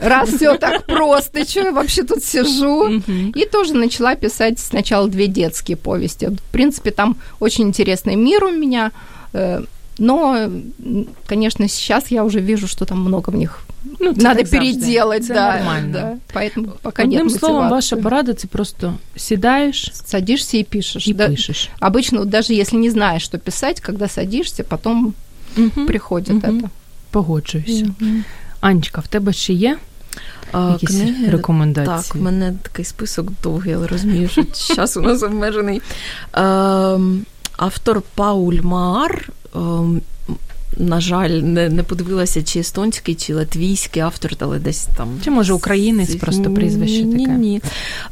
раз 0.00 0.28
все 0.30 0.56
так 0.56 0.86
просто, 0.86 1.44
что 1.44 1.60
я 1.60 1.72
вообще 1.72 2.02
тут 2.02 2.24
сижу? 2.24 3.02
И 3.36 3.44
тоже 3.52 3.74
начала 3.74 4.14
писать 4.14 4.58
сначала 4.58 5.08
две 5.08 5.26
детские 5.26 5.76
повести. 5.76 6.26
В 6.26 6.52
принципе, 6.52 6.90
там 6.90 7.16
очень 7.40 7.64
интересный 7.64 8.16
мир 8.16 8.44
у 8.44 8.50
меня, 8.50 8.90
э, 9.34 9.62
но, 9.98 10.36
м, 10.36 11.06
конечно, 11.26 11.68
сейчас 11.68 12.10
я 12.10 12.24
уже 12.24 12.40
вижу, 12.40 12.66
что 12.66 12.84
там 12.84 12.98
много 13.00 13.30
в 13.30 13.36
них 13.36 13.60
Ну, 14.00 14.12
це 14.14 14.22
надо 14.22 14.38
так 14.38 14.46
завжди. 14.46 14.72
переделать, 14.72 15.24
Це 15.26 15.34
да, 15.34 15.56
нормально. 15.56 15.92
да. 15.92 16.40
Поэтому 16.40 16.68
пока 16.82 17.02
Одним 17.02 17.26
нет 17.26 17.38
словом, 17.38 17.68
ваша 17.70 17.96
мотивации. 17.96 18.02
порада 18.02 18.34
це 18.34 18.46
просто 18.48 18.94
сідаєш 19.16 19.90
Садишься 20.04 20.58
и 20.58 20.64
пишешь. 20.64 21.08
і 21.08 21.14
да. 21.14 21.28
пишеш. 21.28 21.68
Обычно, 21.80 22.18
вот 22.18 22.28
даже 22.28 22.54
если 22.54 22.78
не 22.78 22.90
знаешь, 22.90 23.22
что 23.24 23.38
писать, 23.38 23.80
когда 23.80 24.08
садишься, 24.08 24.64
потом 24.64 25.14
Мгм. 25.56 25.86
приходит 25.86 26.44
Мгм. 26.44 26.56
это. 26.60 26.68
Погоджуюся. 27.10 27.86
Анечка, 28.61 29.01
в 29.01 29.07
тебе 29.07 29.33
ще 29.33 29.53
є 29.53 29.77
якісь 30.53 30.89
книги, 30.89 31.29
рекомендації? 31.29 31.97
Так, 31.97 32.15
в 32.15 32.21
мене 32.21 32.53
такий 32.61 32.85
список 32.85 33.27
довгий, 33.43 33.73
але 33.73 33.87
розумію, 33.87 34.29
що 34.29 34.43
час 34.75 34.97
у 34.97 35.01
нас 35.01 35.23
обмежений. 35.23 35.81
Ем, 36.33 37.25
автор 37.57 38.01
Пауль 38.15 38.61
Маар 38.61 39.29
ем, 39.55 40.01
на 40.79 41.01
жаль, 41.01 41.29
не, 41.29 41.69
не 41.69 41.83
подивилася, 41.83 42.43
чи 42.43 42.59
естонський, 42.59 43.15
чи 43.15 43.33
латвійський 43.33 44.01
автор, 44.01 44.31
але 44.39 44.59
десь 44.59 44.87
там. 44.97 45.19
Чи 45.23 45.31
може 45.31 45.53
українець 45.53 46.15
просто 46.15 46.53
прізвище 46.53 47.03
ні, 47.03 47.25
таке? 47.25 47.37
Ні, 47.37 47.61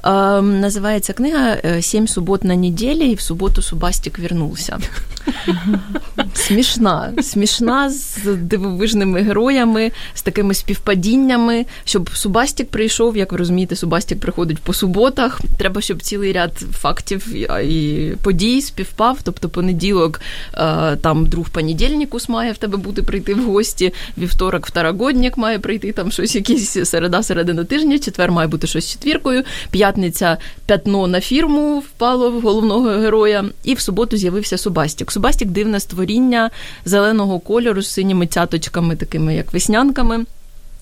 е, 0.05 0.41
Називається 0.41 1.13
книга 1.13 1.57
«Сім 1.81 2.07
субот 2.07 2.43
на 2.43 2.55
неділі, 2.55 3.11
і 3.11 3.15
в 3.15 3.21
суботу 3.21 3.61
Субастік 3.61 4.19
вернувся. 4.19 4.79
Смішна, 6.33 7.13
смішна 7.21 7.89
з 7.89 8.17
дивовижними 8.25 9.21
героями, 9.21 9.91
з 10.13 10.21
такими 10.21 10.53
співпадіннями. 10.53 11.65
Щоб 11.85 12.09
Субастік 12.13 12.69
прийшов, 12.69 13.17
як 13.17 13.31
ви 13.31 13.37
розумієте, 13.37 13.75
Субастік 13.75 14.19
приходить 14.19 14.59
по 14.59 14.73
суботах. 14.73 15.41
Треба, 15.57 15.81
щоб 15.81 16.01
цілий 16.01 16.33
ряд 16.33 16.51
фактів 16.57 17.35
і 17.63 18.11
подій 18.21 18.61
співпав. 18.61 19.17
Тобто, 19.23 19.49
понеділок 19.49 20.21
е, 20.53 20.95
там 20.95 21.25
друг 21.25 21.49
понедільникус 21.49 22.29
має 22.29 22.51
в 22.57 22.59
тебе 22.59 22.77
бути 22.77 23.03
прийти 23.03 23.33
в 23.33 23.43
гості. 23.45 23.93
Вівторок, 24.17 24.67
второгодник 24.67 25.37
має 25.37 25.59
прийти 25.59 25.91
там 25.91 26.11
щось, 26.11 26.35
якісь 26.35 26.89
середа, 26.89 27.23
середина 27.23 27.63
тижня, 27.63 27.99
четвер 27.99 28.31
має 28.31 28.47
бути 28.47 28.67
щось 28.67 28.91
четвіркою, 28.91 29.43
п'ятниця 29.71 30.37
пятно 30.65 31.07
на 31.07 31.21
фірму 31.21 31.79
впало 31.79 32.31
в 32.31 32.41
головного 32.41 32.89
героя. 32.89 33.45
І 33.63 33.73
в 33.73 33.79
суботу 33.79 34.17
з'явився 34.17 34.57
Субастік. 34.57 35.11
Субастік 35.11 35.47
дивне 35.47 35.79
створіння 35.79 36.49
зеленого 36.85 37.39
кольору 37.39 37.81
з 37.81 37.89
синіми 37.89 38.27
цяточками, 38.27 38.95
такими 38.95 39.35
як 39.35 39.53
веснянками. 39.53 40.25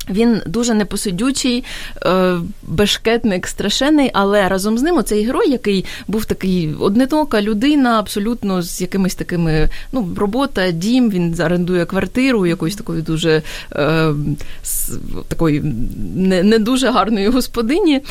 Він 0.10 0.42
дуже 0.46 0.74
непосидючий, 0.74 1.64
е, 2.06 2.38
бешкетник, 2.64 3.48
страшенний, 3.48 4.10
але 4.14 4.50
разом 4.50 4.78
з 4.78 4.82
ним 4.82 4.98
оцей 4.98 5.26
герой, 5.26 5.52
який 5.52 5.86
був 6.08 6.26
такий 6.26 6.74
однотока 6.80 7.42
людина, 7.42 8.00
абсолютно 8.00 8.62
з 8.62 8.82
якимись 8.82 9.16
такими, 9.16 9.70
ну, 9.92 10.10
робота, 10.18 10.72
дім, 10.72 11.10
він 11.10 11.36
орендує 11.42 11.86
квартиру 11.86 12.46
якоюсь 12.46 12.76
такою 12.76 13.02
дуже 13.02 13.42
е, 13.72 14.14
такої 15.28 15.62
не, 16.16 16.44
не 16.44 16.60
дуже 16.60 16.90
гарної 16.90 17.28
господині. 17.28 18.02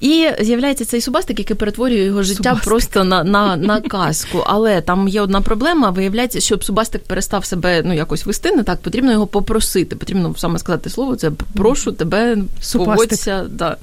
І 0.00 0.28
з'являється 0.40 0.84
цей 0.84 1.00
субастик, 1.00 1.38
який 1.38 1.56
перетворює 1.56 2.04
його 2.04 2.22
життя 2.22 2.42
субастик. 2.42 2.64
просто 2.64 3.04
на 3.04 3.24
на, 3.24 3.56
на 3.56 3.80
казку. 3.80 4.44
Але 4.46 4.80
там 4.80 5.08
є 5.08 5.20
одна 5.20 5.40
проблема: 5.40 5.90
виявляється, 5.90 6.40
щоб 6.40 6.64
субастик 6.64 7.02
перестав 7.02 7.44
себе 7.44 7.82
ну, 7.84 7.94
якось 7.94 8.26
вести, 8.26 8.52
не 8.56 8.62
так 8.62 8.80
потрібно 8.80 9.12
його 9.12 9.26
попросити. 9.26 9.96
Потрібно 9.96 10.34
саме 10.36 10.58
сказати 10.58 10.90
слово, 10.90 11.16
це 11.16 11.30
прошу 11.54 11.92
тебе 11.92 12.36
поводься. 12.72 13.46
Да. 13.50 13.76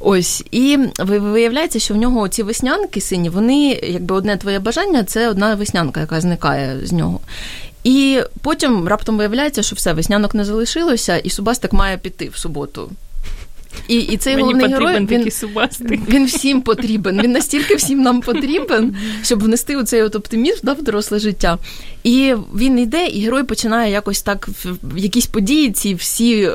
Ось. 0.00 0.44
І 0.50 0.78
виявляється, 0.98 1.78
що 1.78 1.94
в 1.94 1.96
нього 1.96 2.28
ці 2.28 2.42
веснянки 2.42 3.00
сині, 3.00 3.28
вони, 3.28 3.80
якби 3.82 4.14
одне 4.14 4.36
твоє 4.36 4.58
бажання, 4.58 5.04
це 5.04 5.28
одна 5.28 5.54
веснянка, 5.54 6.00
яка 6.00 6.20
зникає 6.20 6.86
з 6.86 6.92
нього. 6.92 7.20
І 7.84 8.20
потім 8.42 8.88
раптом 8.88 9.16
виявляється, 9.16 9.62
що 9.62 9.76
все, 9.76 9.92
веснянок 9.92 10.34
не 10.34 10.44
залишилося, 10.44 11.16
і 11.16 11.30
Субастик 11.30 11.72
має 11.72 11.98
піти 11.98 12.28
в 12.28 12.38
суботу. 12.38 12.90
І 13.88 13.98
і 13.98 14.16
цей 14.16 14.36
Мені 14.36 14.46
головний 14.46 14.72
герой 14.72 14.96
він, 14.96 15.06
він, 15.06 16.02
він 16.08 16.26
всім 16.26 16.62
потрібен. 16.62 17.20
Він 17.22 17.32
настільки 17.32 17.74
всім 17.74 18.02
нам 18.02 18.20
потрібен, 18.20 18.96
щоб 19.22 19.42
внести 19.42 19.76
у 19.76 19.82
цей 19.82 20.02
от 20.02 20.14
оптимізм 20.16 20.60
да, 20.62 20.72
в 20.72 20.82
доросле 20.82 21.18
життя. 21.18 21.58
І 22.06 22.34
він 22.54 22.78
йде, 22.78 23.06
і 23.06 23.24
герой 23.24 23.42
починає 23.42 23.92
якось 23.92 24.22
так 24.22 24.48
в 24.82 24.98
якісь 24.98 25.26
події, 25.26 25.70
ці 25.72 25.94
всі 25.94 26.42
е, 26.42 26.50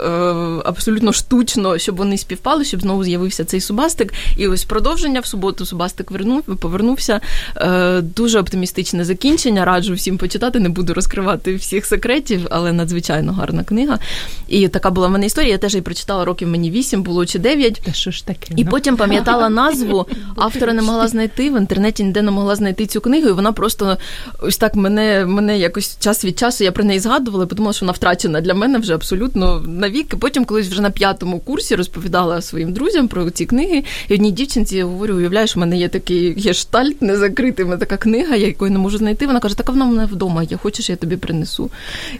абсолютно 0.65 1.13
штучно, 1.13 1.77
щоб 1.77 1.95
вони 1.95 2.17
співпали, 2.17 2.65
щоб 2.65 2.81
знову 2.81 3.03
з'явився 3.03 3.45
цей 3.45 3.61
Субастик. 3.61 4.13
І 4.37 4.47
ось 4.47 4.63
продовження 4.63 5.19
в 5.19 5.25
суботу 5.25 5.65
Субастик 5.65 6.11
вернув, 6.11 6.41
повернувся. 6.41 7.21
Е, 7.57 8.01
Дуже 8.01 8.39
оптимістичне 8.39 9.05
закінчення. 9.05 9.65
Раджу 9.65 9.93
всім 9.93 10.17
почитати, 10.17 10.59
не 10.59 10.69
буду 10.69 10.93
розкривати 10.93 11.55
всіх 11.55 11.85
секретів, 11.85 12.47
але 12.49 12.73
надзвичайно 12.73 13.33
гарна 13.33 13.63
книга. 13.63 13.99
І 14.47 14.67
така 14.67 14.89
була 14.89 15.07
в 15.07 15.11
мене 15.11 15.25
історія. 15.25 15.51
Я 15.51 15.57
теж 15.57 15.73
її 15.73 15.81
прочитала 15.81 16.25
років 16.25 16.47
мені 16.47 16.71
вісім, 16.71 17.03
було 17.03 17.25
чи 17.25 17.39
дев'ять. 17.39 17.81
Та 17.85 17.93
що 17.93 18.11
ж 18.11 18.25
таке? 18.25 18.53
І 18.55 18.63
ну? 18.63 18.71
потім 18.71 18.97
пам'ятала 18.97 19.49
назву. 19.49 20.05
Автора 20.35 20.73
не 20.73 20.81
могла 20.81 21.07
знайти 21.07 21.49
в 21.49 21.57
інтернеті, 21.57 22.03
ніде 22.03 22.21
не 22.21 22.31
могла 22.31 22.55
знайти 22.55 22.85
цю 22.85 23.01
книгу, 23.01 23.29
і 23.29 23.31
вона 23.31 23.51
просто 23.51 23.97
ось 24.41 24.57
так 24.57 24.75
мене 24.75 25.25
мене 25.41 25.59
якось 25.59 25.97
час 25.99 26.25
від 26.25 26.39
часу 26.39 26.63
я 26.63 26.71
про 26.71 26.83
неї 26.83 26.99
згадувала, 26.99 27.45
подумала, 27.45 27.73
що 27.73 27.85
вона 27.85 27.93
втрачена 27.93 28.41
для 28.41 28.53
мене 28.53 28.79
вже 28.79 28.95
абсолютно 28.95 29.59
навік. 29.59 30.15
Потім, 30.19 30.45
колись 30.45 30.67
вже 30.67 30.81
на 30.81 30.89
п'ятому 30.89 31.39
курсі 31.39 31.75
розповідала 31.75 32.41
своїм 32.41 32.73
друзям 32.73 33.07
про 33.07 33.29
ці 33.29 33.45
книги. 33.45 33.83
І 34.07 34.13
одній 34.13 34.31
дівчинці 34.31 34.77
я 34.77 34.85
говорю, 34.85 35.15
уявляєш, 35.15 35.57
у 35.57 35.59
мене 35.59 35.77
є 35.77 35.87
такий 35.87 36.33
гештальт 36.41 37.01
незакритий, 37.01 37.65
мене 37.65 37.77
така 37.77 37.97
книга, 37.97 38.35
я 38.35 38.47
якої 38.47 38.71
не 38.71 38.79
можу 38.79 38.97
знайти. 38.97 39.27
Вона 39.27 39.39
каже, 39.39 39.57
така 39.57 39.71
вона 39.71 39.85
в 39.85 39.87
мене 39.87 40.05
вдома, 40.05 40.43
я 40.43 40.57
хочеш, 40.57 40.89
я 40.89 40.95
тобі 40.95 41.17
принесу. 41.17 41.71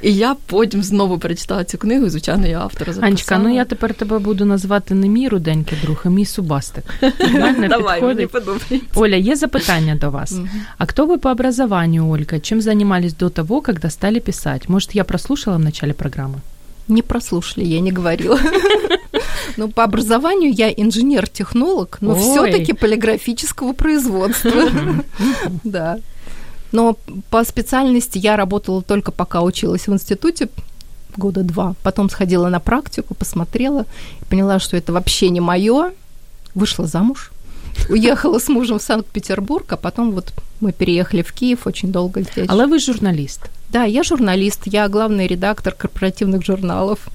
І 0.01 0.15
я 0.15 0.35
потім 0.45 0.83
знову 0.83 1.19
перечитала 1.19 1.63
цю 1.63 1.77
книгу, 1.77 2.05
і 2.05 2.09
звичайно, 2.09 2.47
я 2.47 2.59
автора 2.59 2.93
записала. 2.93 3.07
Анечка, 3.07 3.37
ну 3.37 3.55
я 3.55 3.65
тепер 3.65 3.93
тебе 3.93 4.19
буду 4.19 4.45
назвати 4.45 4.93
не 4.93 5.07
мій 5.07 5.27
руденький 5.27 5.77
друг, 5.83 6.01
а 6.05 6.09
мій 6.09 6.25
субастик. 6.25 6.83
Давай, 7.69 8.01
мені 8.01 8.27
подобається. 8.27 8.79
Оля, 8.95 9.15
є 9.15 9.35
запитання 9.35 9.95
до 9.95 10.09
вас. 10.09 10.35
А 10.77 10.85
кто 10.85 11.05
вы 11.05 11.17
по 11.17 11.29
образованию, 11.29 12.09
Ольга? 12.09 12.39
Чем 12.39 12.61
занимались 13.11 13.13
до 13.13 13.29
того, 13.29 13.61
когда 13.61 13.89
стали 13.89 14.19
писать? 14.19 14.69
Может, 14.69 14.95
я 14.95 15.03
прослушала 15.03 15.57
в 15.57 15.59
начале 15.59 15.93
программы? 15.93 16.39
Не 16.87 17.01
прослушали, 17.01 17.65
я 17.65 17.81
не 17.81 17.91
говорила. 17.91 18.39
Ну, 19.57 19.69
по 19.69 19.83
образованию 19.83 20.53
я 20.53 20.69
инженер-технолог, 20.69 21.97
но 22.01 22.15
все-таки 22.15 22.73
полиграфического 22.73 23.73
производства. 23.73 24.51
Да. 25.63 25.97
Но 26.71 26.95
по 27.29 27.43
специальности 27.43 28.17
я 28.17 28.37
работала 28.37 28.81
только 28.81 29.11
пока 29.11 29.41
училась 29.41 29.87
в 29.87 29.93
институте, 29.93 30.47
года 31.17 31.43
два. 31.43 31.73
Потом 31.83 32.09
сходила 32.09 32.49
на 32.49 32.59
практику, 32.59 33.13
посмотрела, 33.13 33.85
поняла, 34.29 34.59
что 34.59 34.77
это 34.77 34.93
вообще 34.93 35.29
не 35.29 35.41
мое. 35.41 35.91
Вышла 36.55 36.87
замуж. 36.87 37.31
Уехала 37.89 38.39
с 38.39 38.47
мужем 38.47 38.79
в 38.79 38.83
Санкт-Петербург, 38.83 39.65
а 39.73 39.75
потом 39.75 40.11
вот 40.11 40.33
мы 40.60 40.72
переехали 40.72 41.22
в 41.22 41.32
Киев 41.32 41.66
очень 41.66 41.90
долго 41.90 42.22
здесь. 42.22 42.46
Але 42.48 42.66
ви 42.66 42.78
журналіст. 42.78 43.40
Да, 43.72 43.84
я 43.84 44.02
журналіст, 44.02 44.60
я 44.66 44.88
главний 44.88 45.28
редактор 45.28 45.74
корпоративних 45.78 46.44
журналів. 46.44 47.08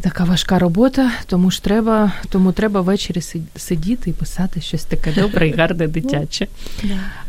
Така 0.00 0.24
важка 0.24 0.58
робота, 0.58 1.10
тому 1.26 1.50
ж 1.50 1.62
треба, 1.62 2.12
тому 2.30 2.52
треба 2.52 2.80
ввечері 2.80 3.22
сидіти 3.56 4.10
і 4.10 4.12
писати 4.12 4.60
щось 4.60 4.84
таке 4.84 5.12
добре 5.12 5.48
і 5.48 5.52
гарне 5.52 5.88
дитяче. 5.88 6.46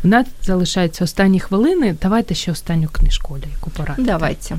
У 0.03 0.07
нас 0.07 0.27
залишаються 0.43 1.03
останні 1.03 1.39
хвилини. 1.39 1.95
Давайте 2.01 2.35
ще 2.35 2.51
останню 2.51 2.87
книжку, 2.87 3.33
Оля, 3.33 3.43
яку 3.51 3.69
порадите. 3.69 4.11
Давайте. 4.11 4.57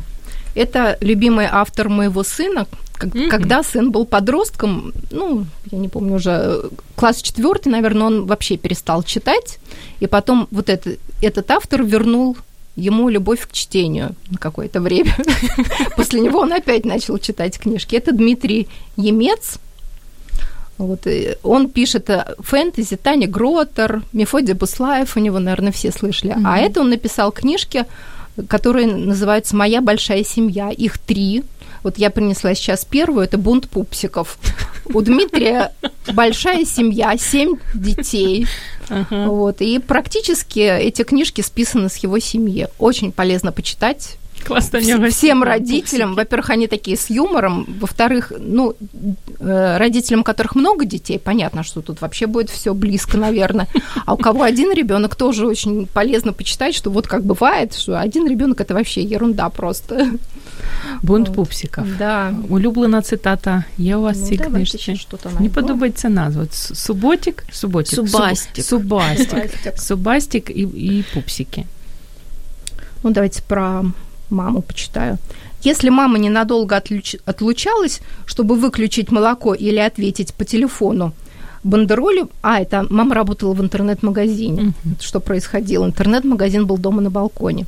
Это 0.55 0.97
любимый 1.03 1.49
автор 1.51 1.89
моего 1.89 2.23
сына. 2.23 2.67
Mm-hmm. 3.08 3.30
Когда 3.30 3.64
сын 3.64 3.92
был 3.92 4.06
подростком, 4.06 4.94
ну, 5.12 5.46
я 5.72 5.78
не 5.78 5.88
помню 5.88 6.16
уже, 6.16 6.62
класс 6.96 7.22
четвертый, 7.22 7.70
наверное, 7.70 8.08
он 8.08 8.26
вообще 8.26 8.58
перестал 8.58 9.04
читать. 9.04 9.60
И 10.00 10.08
потом 10.08 10.48
вот 10.52 10.70
это, 10.70 10.98
этот 11.22 11.50
автор 11.52 11.84
вернул 11.84 12.38
ему 12.76 13.10
любовь 13.10 13.48
к 13.48 13.52
чтению 13.52 14.16
на 14.30 14.38
какое-то 14.38 14.82
время. 14.82 15.16
После 15.96 16.22
него 16.22 16.40
он 16.40 16.54
опять 16.54 16.86
начал 16.86 17.18
читать 17.18 17.60
книжки. 17.60 17.96
Это 17.96 18.12
Дмитрий 18.12 18.68
Емец. 18.96 19.60
Вот, 20.78 21.06
он 21.44 21.70
пишет 21.70 22.10
фэнтези, 22.40 22.96
Таня 22.96 23.28
Гротер, 23.28 24.02
Мефодий 24.14 24.54
Буслаев, 24.54 25.18
у 25.18 25.20
него, 25.20 25.38
наверное, 25.40 25.74
все 25.74 25.92
слышали. 25.92 26.34
Mm-hmm. 26.34 26.44
А 26.46 26.58
это 26.58 26.80
он 26.80 26.90
написал 26.90 27.34
книжки 27.34 27.86
которые 28.48 28.88
называются 28.88 29.56
«Моя 29.56 29.82
большая 29.82 30.24
семья». 30.24 30.70
Их 30.70 30.98
три. 30.98 31.44
Вот 31.84 31.98
я 31.98 32.10
принесла 32.10 32.54
сейчас 32.54 32.86
первую, 32.86 33.24
это 33.26 33.38
«Бунт 33.38 33.70
пупсиков». 33.70 34.38
У 34.92 35.02
Дмитрия 35.02 35.72
большая 36.14 36.66
семья, 36.66 37.16
семь 37.18 37.56
детей. 37.74 38.48
Вот, 39.10 39.62
и 39.62 39.80
практически 39.80 40.60
эти 40.60 41.04
книжки 41.04 41.42
списаны 41.42 41.90
с 41.90 41.98
его 41.98 42.18
семьи. 42.20 42.68
Очень 42.80 43.12
полезно 43.12 43.52
почитать. 43.52 44.19
Классно, 44.45 44.79
Вс- 44.79 45.11
всем 45.11 45.43
родителям, 45.43 46.11
пупсики. 46.11 46.17
во-первых, 46.17 46.51
они 46.51 46.67
такие 46.67 46.97
с 46.97 47.11
юмором, 47.11 47.67
во-вторых, 47.81 48.33
ну, 48.39 48.75
э, 49.41 49.79
родителям, 49.79 50.21
у 50.21 50.25
которых 50.25 50.55
много 50.55 50.85
детей, 50.85 51.19
понятно, 51.19 51.63
что 51.63 51.81
тут 51.81 52.01
вообще 52.01 52.27
будет 52.27 52.51
все 52.51 52.75
близко, 52.75 53.17
наверное. 53.17 53.67
А 54.07 54.15
у 54.15 54.17
кого 54.17 54.43
один 54.43 54.73
ребенок, 54.73 55.17
тоже 55.17 55.47
очень 55.47 55.87
полезно 55.87 56.33
почитать, 56.33 56.75
что 56.75 56.91
вот 56.91 57.07
как 57.07 57.25
бывает, 57.25 57.75
что 57.75 57.99
один 57.99 58.29
ребенок 58.29 58.61
это 58.61 58.75
вообще 58.75 59.03
ерунда 59.03 59.49
просто. 59.49 60.11
Бунт 61.03 61.29
вот. 61.29 61.37
пупсиков. 61.37 61.87
Да. 61.99 62.35
Улюблена 62.49 63.03
цитата 63.03 63.65
є 63.79 63.97
у 63.97 64.03
вас 64.03 64.21
ну, 64.21 64.27
цій 64.27 64.37
книжці? 64.37 65.07
Мені 65.35 65.49
подобається 65.49 66.09
назва. 66.09 66.47
Суботик, 66.51 67.45
суботик. 67.53 67.95
Субастик. 67.95 68.65
Субастик. 68.65 69.51
Субастик 69.77 70.51
и, 70.51 70.63
и 70.63 71.05
пупсики. 71.15 71.65
Ну, 73.03 73.11
давайте 73.11 73.43
про 73.47 73.85
маму 74.30 74.62
почитаю. 74.62 75.18
Если 75.62 75.90
мама 75.90 76.18
ненадолго 76.18 76.78
отлуч... 76.78 77.16
отлучалась, 77.26 78.00
чтобы 78.26 78.56
выключить 78.56 79.12
молоко 79.12 79.54
или 79.54 79.78
ответить 79.78 80.34
по 80.34 80.46
телефону, 80.46 81.14
Бандероли, 81.62 82.26
а, 82.42 82.62
это 82.62 82.86
мама 82.90 83.16
работала 83.16 83.54
в 83.54 83.62
интернет-магазине. 83.62 84.62
Mm-hmm. 84.62 85.02
Что 85.02 85.20
происходило? 85.20 85.86
Интернет-магазин 85.86 86.66
был 86.66 86.78
дома 86.78 87.02
на 87.02 87.10
балконе. 87.10 87.66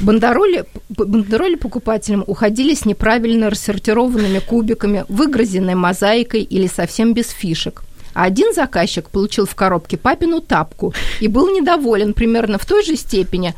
Бандероли, 0.00 0.64
бандероли 0.88 1.56
покупателям 1.56 2.22
уходили 2.28 2.74
с 2.74 2.84
неправильно 2.84 3.50
рассортированными 3.50 4.38
кубиками, 4.38 5.04
выгрызенной 5.08 5.74
мозаикой 5.74 6.42
или 6.42 6.68
совсем 6.68 7.12
без 7.12 7.30
фишек– 7.30 7.82
а 8.14 8.24
один 8.24 8.54
заказчик 8.54 9.10
получил 9.10 9.46
в 9.46 9.54
коробке 9.54 9.96
папину 9.96 10.40
тапку 10.40 10.94
и 11.20 11.28
был 11.28 11.54
недоволен 11.54 12.14
примерно 12.14 12.58
в 12.58 12.64
той 12.64 12.84
же 12.84 12.96
степени, 12.96 13.54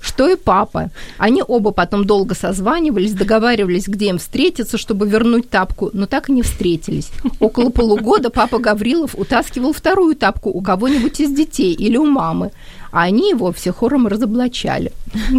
что 0.00 0.28
и 0.28 0.36
папа. 0.36 0.90
Они 1.16 1.42
оба 1.46 1.70
потом 1.70 2.04
долго 2.04 2.34
созванивались, 2.34 3.12
договаривались, 3.12 3.88
где 3.88 4.08
им 4.08 4.18
встретиться, 4.18 4.76
чтобы 4.76 5.08
вернуть 5.08 5.48
тапку, 5.48 5.90
но 5.92 6.06
так 6.06 6.28
и 6.28 6.32
не 6.32 6.42
встретились. 6.42 7.10
Около 7.40 7.70
полугода 7.70 8.30
папа 8.30 8.58
Гаврилов 8.58 9.14
утаскивал 9.14 9.72
вторую 9.72 10.16
тапку 10.16 10.50
у 10.50 10.60
кого-нибудь 10.60 11.20
из 11.20 11.30
детей 11.30 11.72
или 11.72 11.96
у 11.96 12.04
мамы 12.04 12.50
а 12.94 13.08
они 13.08 13.30
его 13.30 13.50
все 13.50 13.72
хором 13.72 14.06
разоблачали. 14.06 14.92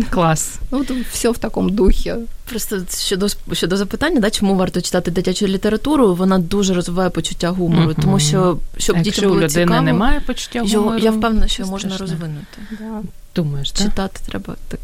Клас. 0.10 0.60
Ну, 0.72 0.80
от 0.80 0.92
все 1.12 1.32
в 1.32 1.38
такому 1.38 1.70
духі. 1.70 2.14
Просто 2.50 2.82
щодо 2.98 3.28
щодо 3.54 3.78
запитання, 3.78 4.20
да, 4.20 4.30
чому 4.30 4.56
варто 4.56 4.82
читати 4.82 5.12
дитячу 5.12 5.48
літературу, 5.48 6.16
вона 6.16 6.40
дуже 6.40 6.74
розвиває 6.74 7.10
почуття 7.10 7.50
гумору, 7.50 7.92
mm-hmm. 7.92 8.02
тому 8.02 8.20
що 8.20 8.58
щоб 8.78 9.02
дітям 9.02 9.24
було 9.24 9.36
у 9.36 9.38
людини 9.38 9.66
цікаво, 9.66 9.82
немає 9.82 10.22
почуття 10.26 10.62
гумору. 10.62 10.98
Я 10.98 11.12
впевнена, 11.12 11.48
що 11.48 11.66
можна 11.66 11.98
розвинути. 11.98 12.58
Да. 12.80 13.02
Думаешь, 13.35 13.73
да? 13.73 13.85
Читати 13.85 14.21
треба 14.27 14.57
так. 14.69 14.81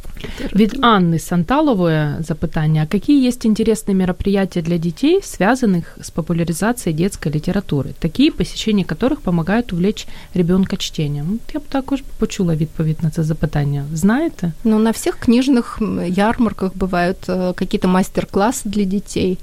Від 0.55 0.73
Анны 0.85 1.19
Санталовой 1.19 2.23
запитання. 2.23 2.87
Какие 2.91 3.29
есть 3.29 3.47
интересные 3.47 3.95
мероприятия 3.95 4.63
для 4.63 4.79
детей, 4.79 5.21
связанных 5.23 5.83
с 6.01 6.11
популяризацией 6.11 6.97
детской 6.97 7.33
литературы, 7.33 7.95
такие, 7.99 8.31
посещения 8.31 8.85
которых 8.85 9.21
помогают 9.21 9.73
увлечь 9.73 10.07
ребенка 10.35 10.77
чтением? 10.77 11.41
Я 11.55 11.61
б 11.61 11.63
також 11.69 12.03
почула 12.19 12.55
відповідь 12.55 13.03
на 13.03 13.11
це 13.11 13.23
запитання. 13.23 13.85
Знаєте? 13.95 14.53
Ну, 14.65 14.79
на 14.79 14.91
всех 14.91 15.19
книжных 15.19 15.81
ярмарках 16.17 16.73
бывают 16.75 17.29
э, 17.29 17.55
какие-то 17.55 17.89
мастер-классы 17.89 18.69
для 18.69 18.85
детей. 18.85 19.39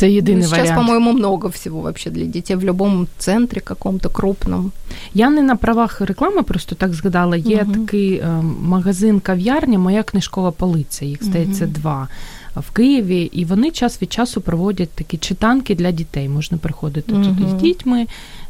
Это 0.00 0.06
единый 0.06 0.42
ну, 0.42 0.48
сейчас, 0.48 0.58
вариант. 0.58 0.76
по-моему, 0.76 1.12
много 1.12 1.48
всего 1.48 1.80
вообще 1.80 2.10
для 2.10 2.24
детей 2.24 2.56
в 2.56 2.64
любом 2.64 3.06
центрі 3.18 3.60
каком-то 3.60 4.08
крупном. 4.08 4.72
Я 5.14 5.30
не 5.30 5.42
на 5.42 5.56
правах 5.56 6.00
реклами, 6.00 6.42
просто 6.42 6.74
так 6.74 6.94
згадала. 6.94 7.36
Є 7.36 7.62
Мгм. 7.64 7.74
такий 7.74 8.14
е, 8.14 8.42
магазин 8.62 9.20
кав'ярня, 9.20 9.78
моя 9.78 10.02
книжкова 10.02 10.50
полиця. 10.50 11.04
Їх 11.04 11.24
здається 11.24 11.64
Мгм. 11.64 11.72
два 11.72 12.08
в 12.56 12.70
Києві, 12.70 13.22
і 13.32 13.44
вони 13.44 13.70
час 13.70 14.02
від 14.02 14.12
часу 14.12 14.40
проводять 14.40 14.90
такі 14.90 15.16
читанки 15.18 15.74
для 15.74 15.90
дітей. 15.90 16.28
Можна 16.28 16.58
приходити 16.58 17.12
туди 17.12 17.48
з 17.50 17.62
дітьми, 17.62 18.06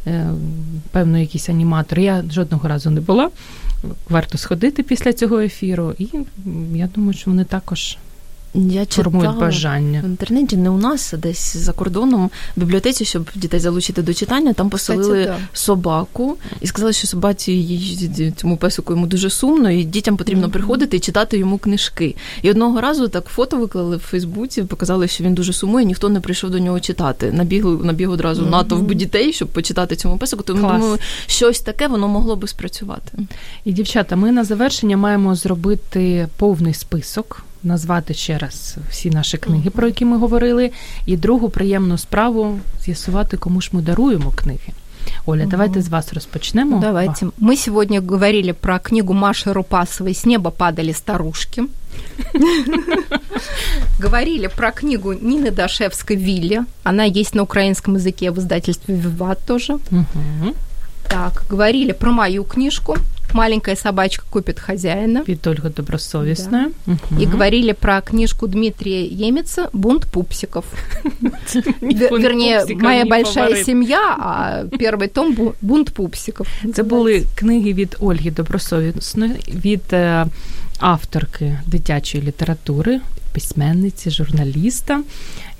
е, 0.07 0.31
певно, 0.91 1.19
якісь 1.19 1.49
аніматори. 1.49 2.03
Я 2.03 2.25
жодного 2.31 2.69
разу 2.69 2.91
не 2.91 3.01
була. 3.01 3.31
Варто 4.09 4.39
сходити 4.39 4.83
після 4.83 5.13
цього 5.13 5.41
ефіру, 5.41 5.93
і 5.99 6.09
я 6.75 6.89
думаю, 6.95 7.13
що 7.13 7.31
вони 7.31 7.45
також 7.45 7.97
Я 8.55 8.87
формують 8.87 9.37
бажання. 9.39 10.01
в 10.01 10.05
інтернеті, 10.05 10.57
не 10.57 10.71
у 10.71 10.79
нас, 10.79 11.15
а 11.15 11.17
десь 11.17 11.57
за 11.57 11.73
кордоном, 11.73 12.31
в 12.57 12.61
бібліотеці, 12.61 13.05
щоб 13.05 13.31
дітей 13.35 13.61
залучити 13.61 14.03
до 14.03 14.15
читання, 14.15 14.53
там 14.53 14.71
поселили 14.71 15.21
Кстати, 15.21 15.41
да. 15.41 15.57
собаку 15.59 16.37
і 16.61 16.67
сказали, 16.67 16.93
що 16.93 17.07
собаці 17.07 18.33
цьому 18.37 18.57
песику 18.57 18.93
йому 18.93 19.07
дуже 19.07 19.31
сумно, 19.31 19.71
і 19.71 19.85
дітям 19.85 20.17
потрібно 20.17 20.43
Мгм. 20.43 20.53
приходити 20.53 20.97
і 20.97 21.01
читати 21.01 21.39
йому 21.39 21.59
книжки. 21.59 22.15
І 22.43 22.51
одного 22.51 22.81
разу 22.81 23.09
так 23.09 23.25
фото 23.27 23.57
виклали 23.57 23.97
в 23.97 24.01
Фейсбуці, 24.01 24.63
показали, 24.63 25.09
що 25.09 25.25
він 25.25 25.35
дуже 25.35 25.53
сумує, 25.53 25.85
ніхто 25.85 26.09
не 26.09 26.21
прийшов 26.21 26.51
до 26.51 26.59
нього 26.59 26.81
читати. 26.81 27.33
Набіг, 27.33 27.65
набіг 27.65 28.11
одразу 28.11 28.43
Мгм. 28.43 28.51
натовп 28.51 28.95
дітей, 28.95 29.33
щоб 29.33 29.49
почитати 29.49 29.97
цьому 29.97 30.17
песику. 30.19 30.43
Тому 30.43 30.61
Клас. 30.61 30.81
думаю, 30.81 30.99
щось 31.27 31.61
таке 31.61 31.89
воно 31.89 32.09
могло 32.09 32.37
би 32.37 32.49
спрацювати. 32.49 33.19
І, 33.65 33.73
дівчата, 33.73 34.17
ми 34.17 34.33
на 34.33 34.45
завершення 34.45 34.97
маємо 34.97 35.35
зробити 35.35 36.29
повний 36.37 36.75
список, 36.75 37.43
назвати 37.64 38.14
ще 38.14 38.38
раз 38.38 38.78
всі 38.90 39.10
наші 39.10 39.38
книги, 39.38 39.70
про 39.70 39.88
які 39.88 40.06
ми 40.06 40.18
говорили, 40.18 40.72
і 41.06 41.18
другу 41.18 41.50
приємну 41.50 41.98
справу 41.98 42.60
з'ясувати, 42.86 43.38
кому 43.38 43.62
ж 43.62 43.70
ми 43.72 43.82
даруємо 43.82 44.32
книги. 44.36 44.74
Оля, 45.26 45.46
давайте 45.46 45.82
з 45.82 45.90
вас 45.90 46.14
розпочнемо. 46.14 46.76
Ну, 46.76 46.82
давайте. 46.82 47.26
Мы 47.42 47.56
сегодня 47.56 48.02
говорили 48.02 48.54
про 48.54 48.80
книгу 48.80 49.14
Маши 49.14 49.54
Рупасовой 49.54 50.14
«С 50.14 50.26
неба 50.26 50.52
падали 50.52 50.94
старушки». 50.94 51.64
Говорили 54.00 54.48
про 54.48 54.72
книгу 54.72 55.14
Нины 55.14 55.52
Дашевской 55.52 56.16
«Вилли». 56.16 56.66
Она 56.84 57.06
есть 57.06 57.36
на 57.36 57.44
украинском 57.44 57.96
языке 57.96 58.32
в 58.32 58.38
издательстве 58.38 58.96
«Виват» 58.96 59.40
тоже. 59.46 59.74
Угу. 59.74 60.54
Так, 61.08 61.44
говорили 61.50 61.94
про 61.94 62.12
мою 62.12 62.44
книжку 62.44 62.98
«Маленькая 63.35 63.77
собачка 63.77 64.25
купит 64.31 64.61
хозяина». 64.61 65.23
Від 65.29 65.47
Ольги 65.47 65.69
Добросовісної. 65.77 66.67
И 67.21 67.27
говорили 67.27 67.73
про 67.73 68.01
книжку 68.03 68.47
Дмитрия 68.47 69.29
Емеца 69.29 69.69
«Бунт 69.73 70.05
пупсиков». 70.07 70.65
Вер- 71.81 72.11
Вернее, 72.23 72.65
«Моя 72.77 73.05
большая 73.05 73.65
семья», 73.65 74.17
а 74.19 74.65
первый 74.79 75.09
том 75.09 75.53
«Бунт 75.61 75.91
пупсиков». 75.91 76.47
Це 76.75 76.83
були 76.83 77.25
книги 77.35 77.73
від 77.73 77.97
Ольги 78.01 78.31
Добросовісної, 78.31 79.33
від 79.49 79.83
е, 79.93 80.27
авторки 80.79 81.59
дитячої 81.67 82.25
літератури, 82.25 83.01
письменниці, 83.33 84.11
журналіста, 84.11 85.03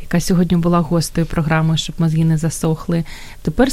яка 0.01 0.21
сьогодні 0.21 0.57
була 0.57 0.79
гостею 0.79 1.27
програми, 1.27 1.77
щоб 1.77 1.95
мозги 1.99 2.25
не 2.25 2.37
засохли. 2.39 3.05
Тепер 3.43 3.69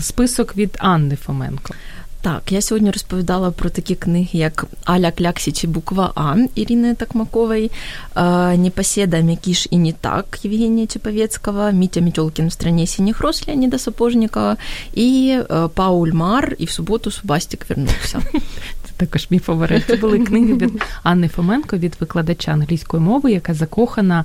список 0.00 0.56
від 0.56 0.76
Анни 0.78 1.16
Фоменко. 1.16 1.74
Так, 2.22 2.52
я 2.52 2.62
сьогодні 2.62 2.90
розповідала 2.90 3.50
про 3.50 3.70
такі 3.70 3.94
книги, 3.94 4.28
як 4.32 4.66
Аля 4.84 5.10
Кляксіч 5.10 5.64
і 5.64 5.66
буква 5.66 6.12
А 6.14 6.36
Ірини 6.54 6.94
Токмакової, 6.94 7.70
е, 8.16 8.56
Непоседа 8.56 9.20
Мякиш 9.20 9.68
і 9.70 9.78
Нетак 9.78 10.38
Євгенія 10.42 10.86
Чеповецького, 10.86 11.72
Митя 11.72 12.00
Метёлкин 12.00 12.48
в 12.48 12.52
стране 12.52 12.86
синих 12.86 13.20
роз 13.20 13.44
Леоніда 13.48 13.78
Сапожникова 13.78 14.56
і 14.94 15.38
е, 15.50 15.68
Пауль 15.74 16.12
Маар, 16.12 16.56
і 16.58 16.64
в 16.64 16.70
суботу 16.70 17.10
Субастік 17.10 17.66
вернувся. 17.68 18.20
Це 18.84 18.92
також 18.96 19.26
мій 19.30 19.38
фаворит. 19.38 19.84
Це 19.86 19.96
були 19.96 20.18
книги 20.18 20.54
від 20.54 20.82
Анни 21.02 21.28
Фоменко, 21.28 21.76
від 21.76 21.96
викладача 22.00 22.52
англійської 22.52 23.02
мови, 23.02 23.32
яка 23.32 23.54
закохана 23.54 24.24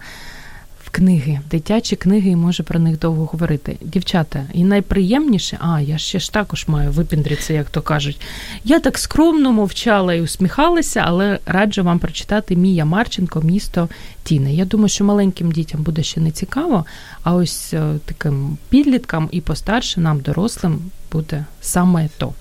в 0.88 0.90
книги, 0.90 1.40
дитячі 1.52 1.96
книги, 1.96 2.30
і 2.30 2.36
може 2.36 2.64
про 2.64 2.80
них 2.80 3.00
довго 3.00 3.26
говорити. 3.26 3.78
Дівчата, 3.82 4.44
і 4.54 4.64
найприємніше, 4.64 5.58
а 5.62 5.82
я 5.82 5.98
ще 5.98 6.20
ж 6.20 6.34
також 6.34 6.68
маю 6.68 6.92
випіндритися, 6.92 7.54
як 7.54 7.70
то 7.70 7.82
кажуть. 7.82 8.22
Я 8.64 8.80
так 8.80 8.98
скромно 8.98 9.52
мовчала 9.52 10.14
і 10.14 10.22
усміхалася, 10.22 11.04
але 11.06 11.40
раджу 11.46 11.84
вам 11.84 12.00
прочитати 12.00 12.56
Мія 12.56 12.86
Марченко 12.86 13.42
Місто 13.42 13.90
Тіни. 14.24 14.54
Я 14.56 14.66
думаю, 14.66 14.90
що 14.90 15.04
маленьким 15.04 15.52
дітям 15.52 15.84
буде 15.84 16.04
ще 16.04 16.22
не 16.22 16.32
цікаво, 16.32 16.86
а 17.24 17.34
ось 17.34 17.74
е, 17.74 17.94
таким 18.06 18.58
підліткам 18.70 19.30
і 19.32 19.42
постарше 19.42 20.02
нам, 20.02 20.20
дорослим, 20.20 20.80
буде 21.12 21.46
саме 21.62 22.10
то. 22.18 22.34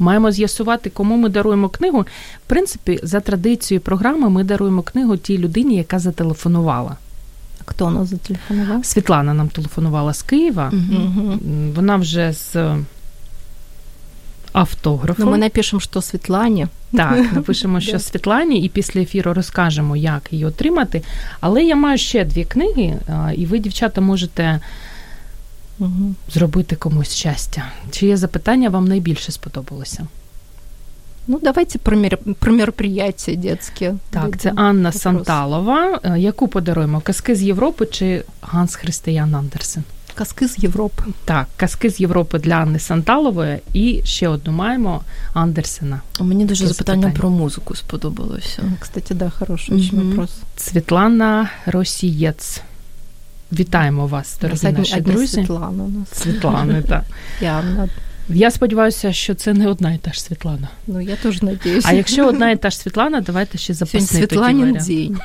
Маємо 0.00 0.30
з'ясувати, 0.30 0.90
кому 0.90 1.16
ми 1.16 1.28
даруємо 1.28 1.68
книгу. 1.68 2.00
В 2.46 2.46
принципі, 2.46 3.00
за 3.02 3.20
традицією 3.20 3.80
програми 3.80 4.30
ми 4.30 4.44
даруємо 4.44 4.82
книгу 4.82 5.16
тій 5.16 5.38
людині, 5.38 5.76
яка 5.76 5.98
зателефонувала. 5.98 6.96
Кто 7.64 7.86
у 7.86 7.90
нас 7.90 8.08
зателефоновал? 8.08 8.82
Світлана 8.82 9.34
нам 9.34 9.48
телефонувала 9.48 10.14
з 10.14 10.22
Києва. 10.22 10.70
М, 10.72 11.72
Вона 11.76 11.96
вже 11.96 12.32
з 12.32 12.56
е, 12.56 12.76
автографом. 14.52 15.24
Ну, 15.26 15.32
мы 15.32 15.38
напишем, 15.38 15.80
что 15.80 16.02
Светлане. 16.02 16.68
Так, 16.92 17.32
напишемо, 17.32 17.80
що 17.80 17.98
Світлані, 17.98 18.60
і 18.64 18.68
після 18.68 19.00
ефіру 19.00 19.32
розкажемо, 19.34 19.96
як 19.96 20.32
її 20.32 20.44
отримати. 20.44 21.02
Але 21.40 21.64
я 21.64 21.76
маю 21.76 21.98
ще 21.98 22.24
дві 22.24 22.44
книги, 22.44 22.98
і 23.36 23.46
ви, 23.46 23.58
дівчата, 23.58 24.00
можете 24.00 24.60
Мгм. 25.78 26.16
зробити 26.32 26.76
комусь 26.76 27.14
щастя. 27.14 27.64
Чиє 27.90 28.16
запитання 28.16 28.68
вам 28.68 28.84
найбільше 28.84 29.32
сподобалося? 29.32 30.06
Ну, 31.26 31.38
давайте 31.42 31.78
про, 31.78 31.96
мер- 31.96 32.18
про 32.38 32.52
мероприятия 32.52 33.36
детские. 33.36 33.94
Так, 34.10 34.36
це 34.38 34.52
Анна 34.56 34.88
вопрос. 34.88 35.02
Санталова. 35.02 36.00
Е, 36.04 36.18
Яку 36.18 36.48
подаруємо? 36.48 37.00
Казки 37.00 37.34
з 37.34 37.42
Європи 37.42 37.86
чи 37.86 38.24
Ганс 38.42 38.74
Християн 38.74 39.34
Андерсен? 39.34 39.82
Казки 40.14 40.48
з 40.48 40.58
Європи. 40.58 41.02
Так, 41.24 41.46
казки 41.56 41.90
з 41.90 42.00
Європи 42.00 42.38
для 42.38 42.54
Анни 42.54 42.78
Санталової 42.78 43.58
і 43.72 44.00
ще 44.04 44.28
одну 44.28 44.52
маємо 44.52 45.02
Андерсена. 45.34 46.00
Мені 46.20 46.44
дуже 46.44 46.66
запитання 46.66 47.02
запитання? 47.02 47.20
про 47.20 47.30
музику 47.30 47.74
сподобалося. 47.74 48.62
Кстати, 48.80 49.14
да, 49.14 49.30
хороший 49.30 49.76
очень 49.76 49.98
Мгм. 49.98 50.08
вопрос. 50.08 50.30
Світлана 50.56 51.50
Росієць. 51.66 52.60
Вітаємо 53.52 54.06
вас, 54.06 54.38
дорогі 54.40 54.72
наші 54.72 55.00
друзі. 55.00 55.26
Светлана 55.26 55.84
у 55.84 55.88
нас. 55.88 56.08
Світлани, 56.12 56.82
так. 56.82 57.04
Явно. 57.40 57.88
Я 58.28 58.50
сподіваюся, 58.50 59.12
що 59.12 59.34
це 59.34 59.54
не 59.54 59.68
одна 59.68 59.92
і 59.92 59.98
та 59.98 60.12
ж 60.12 60.22
Світлана. 60.22 60.68
Ну, 60.86 61.00
я 61.00 61.16
теж 61.16 61.42
надіюся. 61.42 61.88
А 61.90 61.92
якщо 61.92 62.26
одна 62.26 62.50
і 62.50 62.56
та 62.56 62.70
ж 62.70 62.78
Світлана, 62.78 63.20
давайте 63.20 63.58
ще 63.58 63.74
записати. 63.74 64.18
Світланін 64.20 64.78
день. 64.86 65.18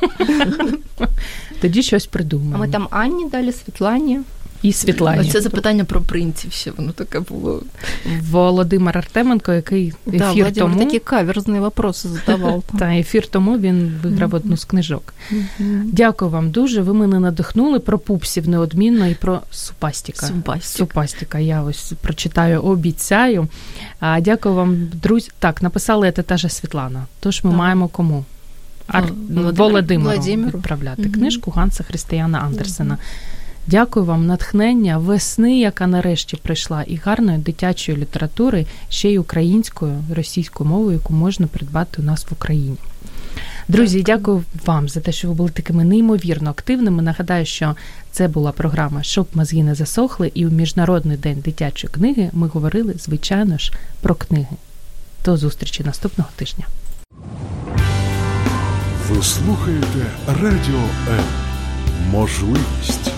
Тоді 1.62 1.84
щось 1.84 2.10
А 2.56 2.58
ми 2.58 2.68
там 2.68 2.88
Анні 2.92 3.30
дали, 3.30 3.52
Светлане. 3.52 4.22
І 4.62 4.74
Світлані. 4.74 5.32
Це 5.32 5.42
запитання 5.42 5.84
про 5.86 6.02
принців 6.02 6.52
ще 6.52 6.72
воно 6.72 6.92
таке 6.92 7.20
було. 7.20 7.64
Володимир 8.22 8.98
Артеменко, 8.98 9.54
який 9.54 9.88
ефір 9.88 10.20
да, 10.20 10.32
Владимир 10.32 10.54
тому 10.54 10.80
такі 10.80 11.00
каверзні 11.00 11.60
вопроси 11.60 12.10
задавав. 12.10 12.64
та 12.80 12.96
ефір 12.96 13.28
тому 13.28 13.58
він 13.58 13.94
виграв 14.04 14.36
одну 14.36 14.58
з 14.58 14.66
книжок. 14.66 15.14
Дякую 15.84 16.32
вам 16.32 16.52
дуже. 16.52 16.82
Ви 16.82 16.94
мене 16.94 17.20
надихнули 17.20 17.80
про 17.80 18.00
пупсів 18.00 18.50
неодмінно 18.50 19.08
і 19.08 19.16
про 19.16 19.42
супастіка. 19.52 20.30
Супастіка. 20.62 21.40
Я 21.40 21.62
ось 21.62 21.94
прочитаю, 22.02 22.62
обіцяю. 22.62 23.48
А, 24.00 24.20
дякую 24.20 24.56
вам, 24.56 24.88
друзі. 24.94 25.32
Так, 25.40 25.62
написала 25.62 26.12
це 26.12 26.24
та 26.24 26.38
же 26.38 26.50
Світлана. 26.50 27.06
Тож 27.20 27.44
ми 27.44 27.50
Так. 27.50 27.60
маємо 27.60 27.88
кому? 27.88 28.26
Ар... 28.88 29.04
Володимиру. 29.30 30.10
Володимиру 30.10 30.58
відправляти 30.58 31.10
книжку 31.10 31.52
Ганса 31.52 31.84
Християна 31.84 32.40
Андерсена. 32.40 32.98
Дякую 33.70 34.06
вам, 34.06 34.26
натхнення, 34.26 34.98
весни, 34.98 35.60
яка 35.60 35.88
нарешті 35.88 36.38
прийшла, 36.38 36.84
і 36.84 36.96
гарної 36.96 37.38
дитячої 37.38 37.98
літератури, 37.98 38.66
ще 38.90 39.12
й 39.12 39.18
українською, 39.18 40.04
російською 40.16 40.70
мовою, 40.70 40.94
яку 40.94 41.14
можна 41.14 41.48
придбати 41.48 42.02
у 42.02 42.06
нас 42.06 42.26
в 42.30 42.34
Україні. 42.34 42.78
Друзі, 43.68 44.04
дякую 44.04 44.44
вам 44.66 44.90
за 44.90 45.00
те, 45.00 45.12
що 45.12 45.28
ви 45.28 45.34
були 45.34 45.50
такими 45.50 45.84
неймовірно 45.84 46.50
активними. 46.50 47.04
Нагадаю, 47.04 47.46
що 47.46 47.76
це 48.12 48.28
була 48.28 48.52
програма 48.52 49.04
Щоб 49.04 49.28
мозги 49.34 49.64
не 49.64 49.76
засохли, 49.76 50.32
і 50.34 50.46
у 50.46 50.50
Міжнародний 50.50 51.18
день 51.18 51.40
дитячої 51.46 51.94
книги 51.94 52.30
ми 52.34 52.48
говорили, 52.48 52.94
звичайно 52.98 53.58
ж, 53.58 53.74
про 54.02 54.16
книги. 54.16 54.56
До 55.26 55.38
зустрічі 55.38 55.84
наступного 55.84 56.30
тижня. 56.36 56.66
Ви 59.10 59.24
слухаєте 59.24 60.06
Радіо 60.28 60.84
М. 61.10 61.24
Можливість. 62.12 63.12